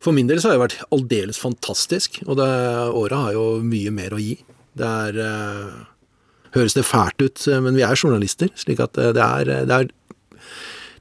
For 0.03 0.15
min 0.15 0.29
del 0.29 0.41
så 0.43 0.51
har 0.51 0.57
det 0.57 0.65
vært 0.65 0.95
aldeles 0.95 1.41
fantastisk, 1.41 2.21
og 2.27 2.39
det 2.41 2.49
året 2.95 3.17
har 3.17 3.37
jo 3.37 3.47
mye 3.65 3.93
mer 3.95 4.15
å 4.15 4.23
gi. 4.23 4.37
Det 4.77 4.95
er 5.11 5.21
eh, 5.25 5.77
Høres 6.57 6.77
det 6.77 6.87
fælt 6.89 7.21
ut, 7.21 7.43
men 7.61 7.77
vi 7.77 7.83
er 7.85 7.99
journalister, 7.99 8.49
slik 8.57 8.79
at 8.81 8.95
det 8.97 9.21
er, 9.21 9.51
det 9.69 9.75
er 9.75 9.91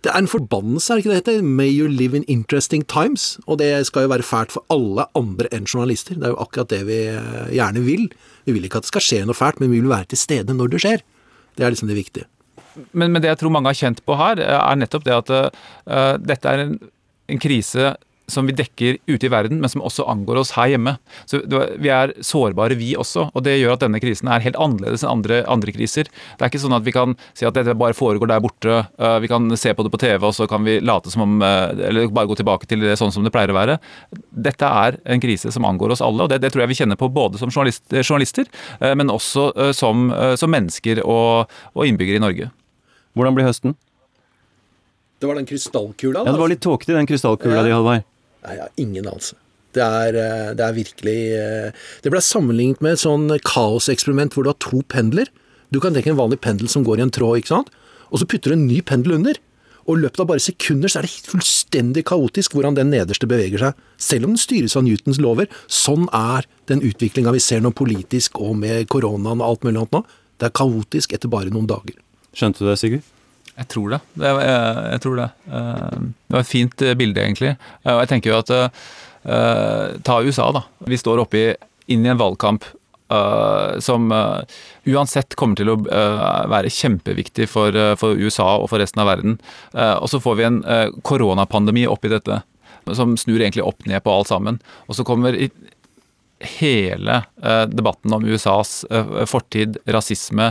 det 0.05 0.11
er 0.13 0.21
en 0.21 0.29
forbannelse, 0.29 0.93
er 0.93 0.99
det 0.99 1.01
ikke 1.01 1.11
det 1.11 1.17
heter? 1.17 1.45
May 1.57 1.71
you 1.73 1.87
live 1.89 2.13
in 2.17 2.25
interesting 2.29 2.83
times. 2.85 3.39
Og 3.47 3.57
det 3.57 3.71
skal 3.87 4.05
jo 4.05 4.11
være 4.11 4.25
fælt 4.25 4.53
for 4.53 4.61
alle 4.69 5.07
andre 5.17 5.49
enn 5.55 5.65
journalister. 5.65 6.19
Det 6.19 6.27
er 6.27 6.35
jo 6.35 6.43
akkurat 6.43 6.69
det 6.69 6.83
vi 6.85 6.99
eh, 7.09 7.47
gjerne 7.57 7.81
vil. 7.81 8.05
Vi 8.45 8.53
vil 8.53 8.67
ikke 8.67 8.83
at 8.83 8.85
det 8.85 8.91
skal 8.91 9.05
skje 9.05 9.23
noe 9.25 9.37
fælt, 9.37 9.57
men 9.63 9.71
vi 9.73 9.79
vil 9.79 9.89
være 9.89 10.11
til 10.13 10.21
stede 10.21 10.53
når 10.53 10.75
det 10.75 10.83
skjer. 10.83 11.05
Det 11.57 11.65
er 11.65 11.73
liksom 11.73 11.89
det 11.89 11.97
viktige. 11.97 12.29
Men, 12.91 13.09
men 13.15 13.17
det 13.23 13.31
jeg 13.31 13.41
tror 13.41 13.55
mange 13.55 13.71
har 13.71 13.79
kjent 13.79 14.03
på 14.05 14.19
her, 14.19 14.43
er 14.45 14.77
nettopp 14.77 15.07
det 15.07 15.15
at 15.15 15.33
uh, 15.33 16.15
dette 16.21 16.53
er 16.53 16.65
en, 16.67 16.77
en 17.31 17.41
krise 17.41 17.95
som 18.27 18.47
vi 18.47 18.55
dekker 18.57 18.97
ute 19.07 19.27
i 19.27 19.31
verden, 19.31 19.59
men 19.61 19.71
som 19.71 19.83
også 19.85 20.05
angår 20.09 20.41
oss 20.41 20.53
her 20.57 20.71
hjemme. 20.73 20.95
Så 21.29 21.41
Vi 21.45 21.89
er 21.89 22.13
sårbare, 22.21 22.75
vi 22.75 22.95
også. 22.95 23.29
og 23.33 23.43
Det 23.43 23.59
gjør 23.59 23.73
at 23.73 23.83
denne 23.85 23.99
krisen 24.01 24.27
er 24.27 24.41
helt 24.41 24.55
annerledes 24.55 25.03
enn 25.03 25.11
andre, 25.11 25.43
andre 25.47 25.71
kriser. 25.71 26.09
Det 26.37 26.41
er 26.41 26.49
ikke 26.49 26.63
sånn 26.63 26.75
at 26.75 26.85
vi 26.85 26.91
kan 26.95 27.15
si 27.33 27.45
at 27.45 27.53
dette 27.53 27.77
bare 27.77 27.93
foregår 27.93 28.27
der 28.27 28.41
borte. 28.41 28.87
Uh, 28.99 29.19
vi 29.19 29.27
kan 29.27 29.49
se 29.57 29.73
på 29.73 29.83
det 29.83 29.91
på 29.91 30.01
TV, 30.01 30.25
og 30.25 30.35
så 30.35 30.47
kan 30.47 30.63
vi 30.65 30.79
late 30.79 31.11
som 31.11 31.21
om 31.25 31.41
uh, 31.41 31.69
Eller 31.69 32.07
bare 32.07 32.27
gå 32.27 32.35
tilbake 32.35 32.65
til 32.67 32.81
det 32.81 32.97
sånn 32.97 33.13
som 33.13 33.23
det 33.23 33.33
pleier 33.33 33.53
å 33.53 33.57
være. 33.57 33.77
Dette 34.31 34.65
er 34.65 34.99
en 35.05 35.21
krise 35.21 35.51
som 35.51 35.65
angår 35.65 35.95
oss 35.95 36.01
alle, 36.01 36.25
og 36.25 36.29
det, 36.29 36.41
det 36.41 36.51
tror 36.53 36.65
jeg 36.65 36.73
vi 36.73 36.79
kjenner 36.81 36.99
på 36.99 37.11
både 37.13 37.41
som 37.41 37.51
journalist, 37.51 37.85
journalister, 38.01 38.49
uh, 38.81 38.93
men 38.95 39.13
også 39.13 39.51
som, 39.75 40.09
som, 40.39 40.51
mennesker 40.51 41.01
og, 41.03 41.51
og 41.73 41.87
innbyggere 41.87 42.19
i 42.19 42.23
Norge. 42.23 42.49
Hvordan 43.15 43.35
blir 43.35 43.47
høsten? 43.47 43.75
Det 45.19 45.29
var 45.29 45.39
den 45.39 45.47
krystallkula. 45.47 46.25
Ja, 46.25 46.33
det 46.33 46.41
var 46.41 46.51
litt 46.51 46.63
tåkete 46.63 46.93
i 46.93 46.97
den 46.97 47.07
krystallkula 47.09 47.63
di, 47.63 47.71
Halvard. 47.73 48.03
Nei, 48.03 48.14
jeg 48.51 48.63
har 48.65 48.77
ingen 48.81 49.07
anelse. 49.07 49.35
Det 49.75 49.83
er, 49.83 50.15
eh, 50.15 50.51
det 50.55 50.63
er 50.63 50.75
virkelig 50.75 51.19
eh, 51.35 51.71
Det 52.03 52.11
ble 52.13 52.21
sammenlignet 52.23 52.83
med 52.83 52.95
et 52.95 53.03
sånn 53.03 53.27
kaoseksperiment 53.43 54.35
hvor 54.35 54.45
du 54.45 54.51
har 54.53 54.61
to 54.63 54.79
pendler. 54.87 55.27
Du 55.73 55.81
kan 55.83 55.95
tenke 55.95 56.13
en 56.13 56.21
vanlig 56.21 56.39
pendel 56.39 56.69
som 56.71 56.85
går 56.87 57.01
i 57.01 57.07
en 57.07 57.11
tråd, 57.11 57.41
ikke 57.41 57.55
sant. 57.57 57.73
og 58.13 58.21
så 58.21 58.27
putter 58.29 58.53
du 58.53 58.55
en 58.55 58.67
ny 58.69 58.79
pendel 58.85 59.17
under. 59.17 59.35
Og 59.85 59.97
i 59.97 60.01
løpet 60.01 60.21
av 60.21 60.29
bare 60.29 60.41
sekunder 60.41 60.89
så 60.89 60.99
er 60.99 61.05
det 61.05 61.29
fullstendig 61.29 62.05
kaotisk 62.09 62.55
hvordan 62.55 62.77
den 62.77 62.89
nederste 62.93 63.27
beveger 63.29 63.61
seg. 63.61 63.81
Selv 64.01 64.25
om 64.25 64.33
den 64.33 64.41
styres 64.41 64.77
av 64.77 64.85
Newtons 64.85 65.19
lover. 65.21 65.49
Sånn 65.69 66.07
er 66.15 66.47
den 66.69 66.81
utviklinga 66.85 67.33
vi 67.35 67.43
ser 67.43 67.61
nå 67.61 67.73
politisk 67.75 68.39
og 68.41 68.55
med 68.61 68.87
koronaen 68.93 69.43
og 69.43 69.49
alt 69.49 69.67
mulig 69.67 69.83
annet 69.83 69.99
nå. 69.99 70.01
Det 70.41 70.49
er 70.49 70.55
kaotisk 70.57 71.13
etter 71.13 71.31
bare 71.31 71.53
noen 71.53 71.69
dager. 71.69 71.97
Skjønte 72.35 72.63
du 72.63 72.71
det, 72.71 72.79
Sigurd? 72.81 73.14
Jeg 73.55 73.69
tror 73.71 73.93
det. 73.93 73.99
det 74.19 74.31
jeg, 74.31 74.55
jeg 74.91 75.01
tror 75.05 75.19
det. 75.19 75.27
Eh, 75.47 75.99
det 76.27 76.35
var 76.35 76.43
et 76.43 76.51
fint 76.51 76.83
eh, 76.83 76.97
bilde, 76.99 77.21
egentlig. 77.23 77.53
Eh, 77.85 77.93
og 77.93 78.01
jeg 78.03 78.11
tenker 78.13 78.33
jo 78.33 78.41
at 78.43 78.55
Ta 79.25 80.19
USA, 80.21 80.51
da. 80.53 80.59
Vi 80.85 80.99
står 81.01 81.23
oppi 81.23 81.47
inn 81.89 82.03
i 82.05 82.09
en 82.11 82.19
valgkamp 82.19 82.67
som 83.81 84.03
uansett 84.13 85.33
kommer 85.37 85.57
til 85.57 85.71
å 85.71 85.75
være 85.81 86.69
kjempeviktig 86.69 87.47
for, 87.49 87.73
for, 87.97 88.21
USA 88.21 88.45
og 88.59 88.67
for 88.69 88.81
resten 88.81 89.01
av 89.01 89.09
verden. 89.09 89.39
og 89.73 90.05
så 90.13 90.19
får 90.21 90.37
vi 90.37 90.45
en 90.45 90.59
koronapandemi 91.01 91.87
oppi 91.89 92.13
dette, 92.13 92.37
som 92.93 93.17
snur 93.17 93.41
egentlig 93.41 93.65
opp 93.65 93.89
ned 93.89 94.05
på 94.05 94.13
alt 94.13 94.29
sammen. 94.29 94.61
Og 94.85 94.99
så 94.99 95.05
kommer 95.05 95.33
hele 96.43 97.21
debatten 97.71 98.13
om 98.13 98.25
USAs 98.27 98.81
fortid, 99.31 99.77
rasisme, 99.87 100.49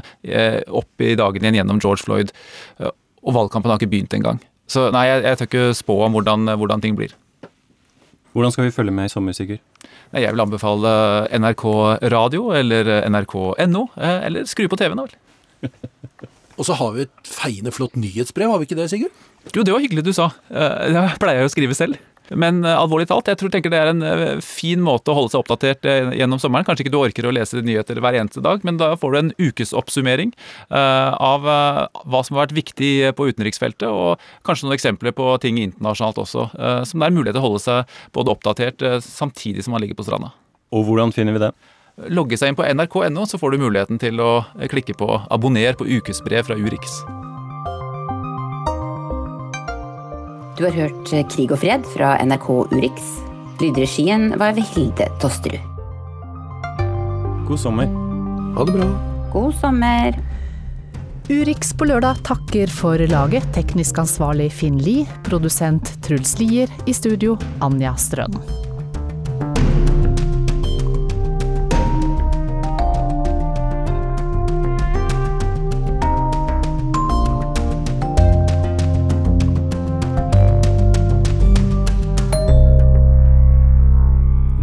opp 0.68 1.04
i 1.04 1.12
dagen 1.20 1.44
igjen 1.44 1.58
gjennom 1.60 1.82
George 1.82 2.06
Floyd. 2.06 2.32
og 2.80 3.34
valgkampen 3.36 3.72
har 3.72 3.80
ikke 3.80 3.92
begynt 3.92 4.16
engang. 4.16 4.40
Så 4.70 4.88
nei, 4.94 5.04
jeg, 5.10 5.24
jeg 5.26 5.38
tør 5.40 5.50
ikke 5.50 5.76
spå 5.76 5.98
om 6.06 6.16
hvordan, 6.16 6.54
hvordan 6.56 6.84
ting 6.84 6.96
blir. 6.96 7.12
Hvordan 8.34 8.50
skal 8.50 8.66
vi 8.66 8.74
følge 8.74 8.94
med 8.94 9.06
i 9.06 9.12
sommer, 9.12 9.34
Sigurd? 9.36 9.60
Jeg 10.14 10.30
vil 10.34 10.42
anbefale 10.42 10.90
NRK 11.38 11.64
radio 12.10 12.48
eller 12.54 12.88
nrk.no, 13.10 13.82
eh, 13.94 14.24
eller 14.26 14.48
skru 14.50 14.66
på 14.70 14.78
TV-en, 14.78 14.98
da 14.98 15.06
vel. 15.06 15.70
Og 16.58 16.66
så 16.66 16.76
har 16.78 16.92
vi 16.94 17.04
et 17.06 17.30
feiende 17.30 17.72
flott 17.74 17.96
nyhetsbrev, 17.98 18.50
har 18.50 18.60
vi 18.62 18.68
ikke 18.68 18.78
det, 18.78 18.88
Sigurd? 18.90 19.14
Jo, 19.54 19.62
det 19.62 19.74
var 19.74 19.82
hyggelig 19.82 20.04
du 20.06 20.12
sa. 20.16 20.32
Eh, 20.50 20.90
det 20.94 21.04
pleier 21.22 21.42
jeg 21.42 21.50
å 21.50 21.54
skrive 21.54 21.78
selv. 21.78 22.00
Men 22.32 22.62
uh, 22.64 22.72
alvorlig 22.78 23.08
talt, 23.10 23.28
jeg 23.28 23.40
tror 23.40 23.52
tenker 23.52 23.72
det 23.72 23.80
er 23.80 23.90
en 23.90 24.04
uh, 24.04 24.42
fin 24.44 24.80
måte 24.84 25.12
å 25.12 25.16
holde 25.18 25.34
seg 25.34 25.42
oppdatert 25.42 25.84
uh, 25.84 26.12
gjennom 26.16 26.40
sommeren. 26.40 26.64
Kanskje 26.66 26.86
ikke 26.86 26.94
du 26.94 27.00
orker 27.00 27.28
å 27.28 27.34
lese 27.34 27.60
nyheter 27.64 28.00
hver 28.00 28.16
eneste 28.16 28.42
dag, 28.44 28.64
men 28.64 28.78
da 28.80 28.94
får 29.00 29.12
du 29.12 29.18
en 29.20 29.32
ukesoppsummering 29.40 30.32
av 30.74 31.44
hva 31.44 32.20
som 32.24 32.36
har 32.36 32.44
vært 32.44 32.56
viktig 32.56 32.90
på 33.18 33.26
utenriksfeltet, 33.30 33.86
og 33.88 34.22
kanskje 34.46 34.66
noen 34.66 34.76
eksempler 34.76 35.14
på 35.16 35.26
ting 35.42 35.58
internasjonalt 35.62 36.20
også, 36.22 36.46
som 36.88 37.02
det 37.02 37.08
er 37.08 37.16
mulighet 37.16 37.36
til 37.36 37.42
å 37.42 37.46
holde 37.48 37.62
seg 37.64 37.98
både 38.16 38.34
oppdatert 38.34 38.86
samtidig 39.04 39.66
som 39.66 39.76
man 39.76 39.84
ligger 39.84 39.98
på 39.98 40.06
stranda. 40.06 40.32
Og 40.74 40.86
hvordan 40.88 41.14
finner 41.14 41.36
vi 41.36 41.44
det? 41.46 41.52
Logge 42.14 42.38
seg 42.40 42.52
inn 42.52 42.58
på 42.58 42.66
nrk.no, 42.66 43.28
så 43.30 43.40
får 43.40 43.54
du 43.54 43.66
muligheten 43.66 44.00
til 44.02 44.22
å 44.22 44.32
klikke 44.70 44.96
på 44.98 45.12
'abonner 45.28 45.78
på 45.78 45.88
ukesbrev 45.98 46.50
fra 46.50 46.58
Urix'. 46.58 47.23
Du 50.58 50.64
har 50.64 50.70
hørt 50.70 51.12
eh, 51.12 51.24
Krig 51.26 51.50
og 51.50 51.58
fred 51.64 51.86
fra 51.96 52.14
NRK 52.22 52.46
Urix. 52.70 53.08
Lydregien 53.58 54.28
var 54.38 54.54
ved 54.54 54.62
Hilde 54.74 55.08
Tosterud. 55.22 55.58
God 57.48 57.58
sommer. 57.58 57.90
Ha 58.54 58.66
det 58.68 58.76
bra. 58.76 58.86
God 59.32 59.56
sommer. 59.58 60.14
Urix 61.26 61.72
på 61.74 61.88
lørdag 61.90 62.22
takker 62.28 62.70
for 62.70 63.02
laget. 63.10 63.48
Teknisk 63.56 63.98
ansvarlig 64.04 64.52
Finn 64.54 64.78
Lie. 64.78 65.08
Produsent 65.26 65.90
Truls 66.06 66.36
Lier. 66.38 66.70
I 66.86 66.94
studio 66.94 67.34
Anja 67.64 67.96
Strøn. 67.98 68.38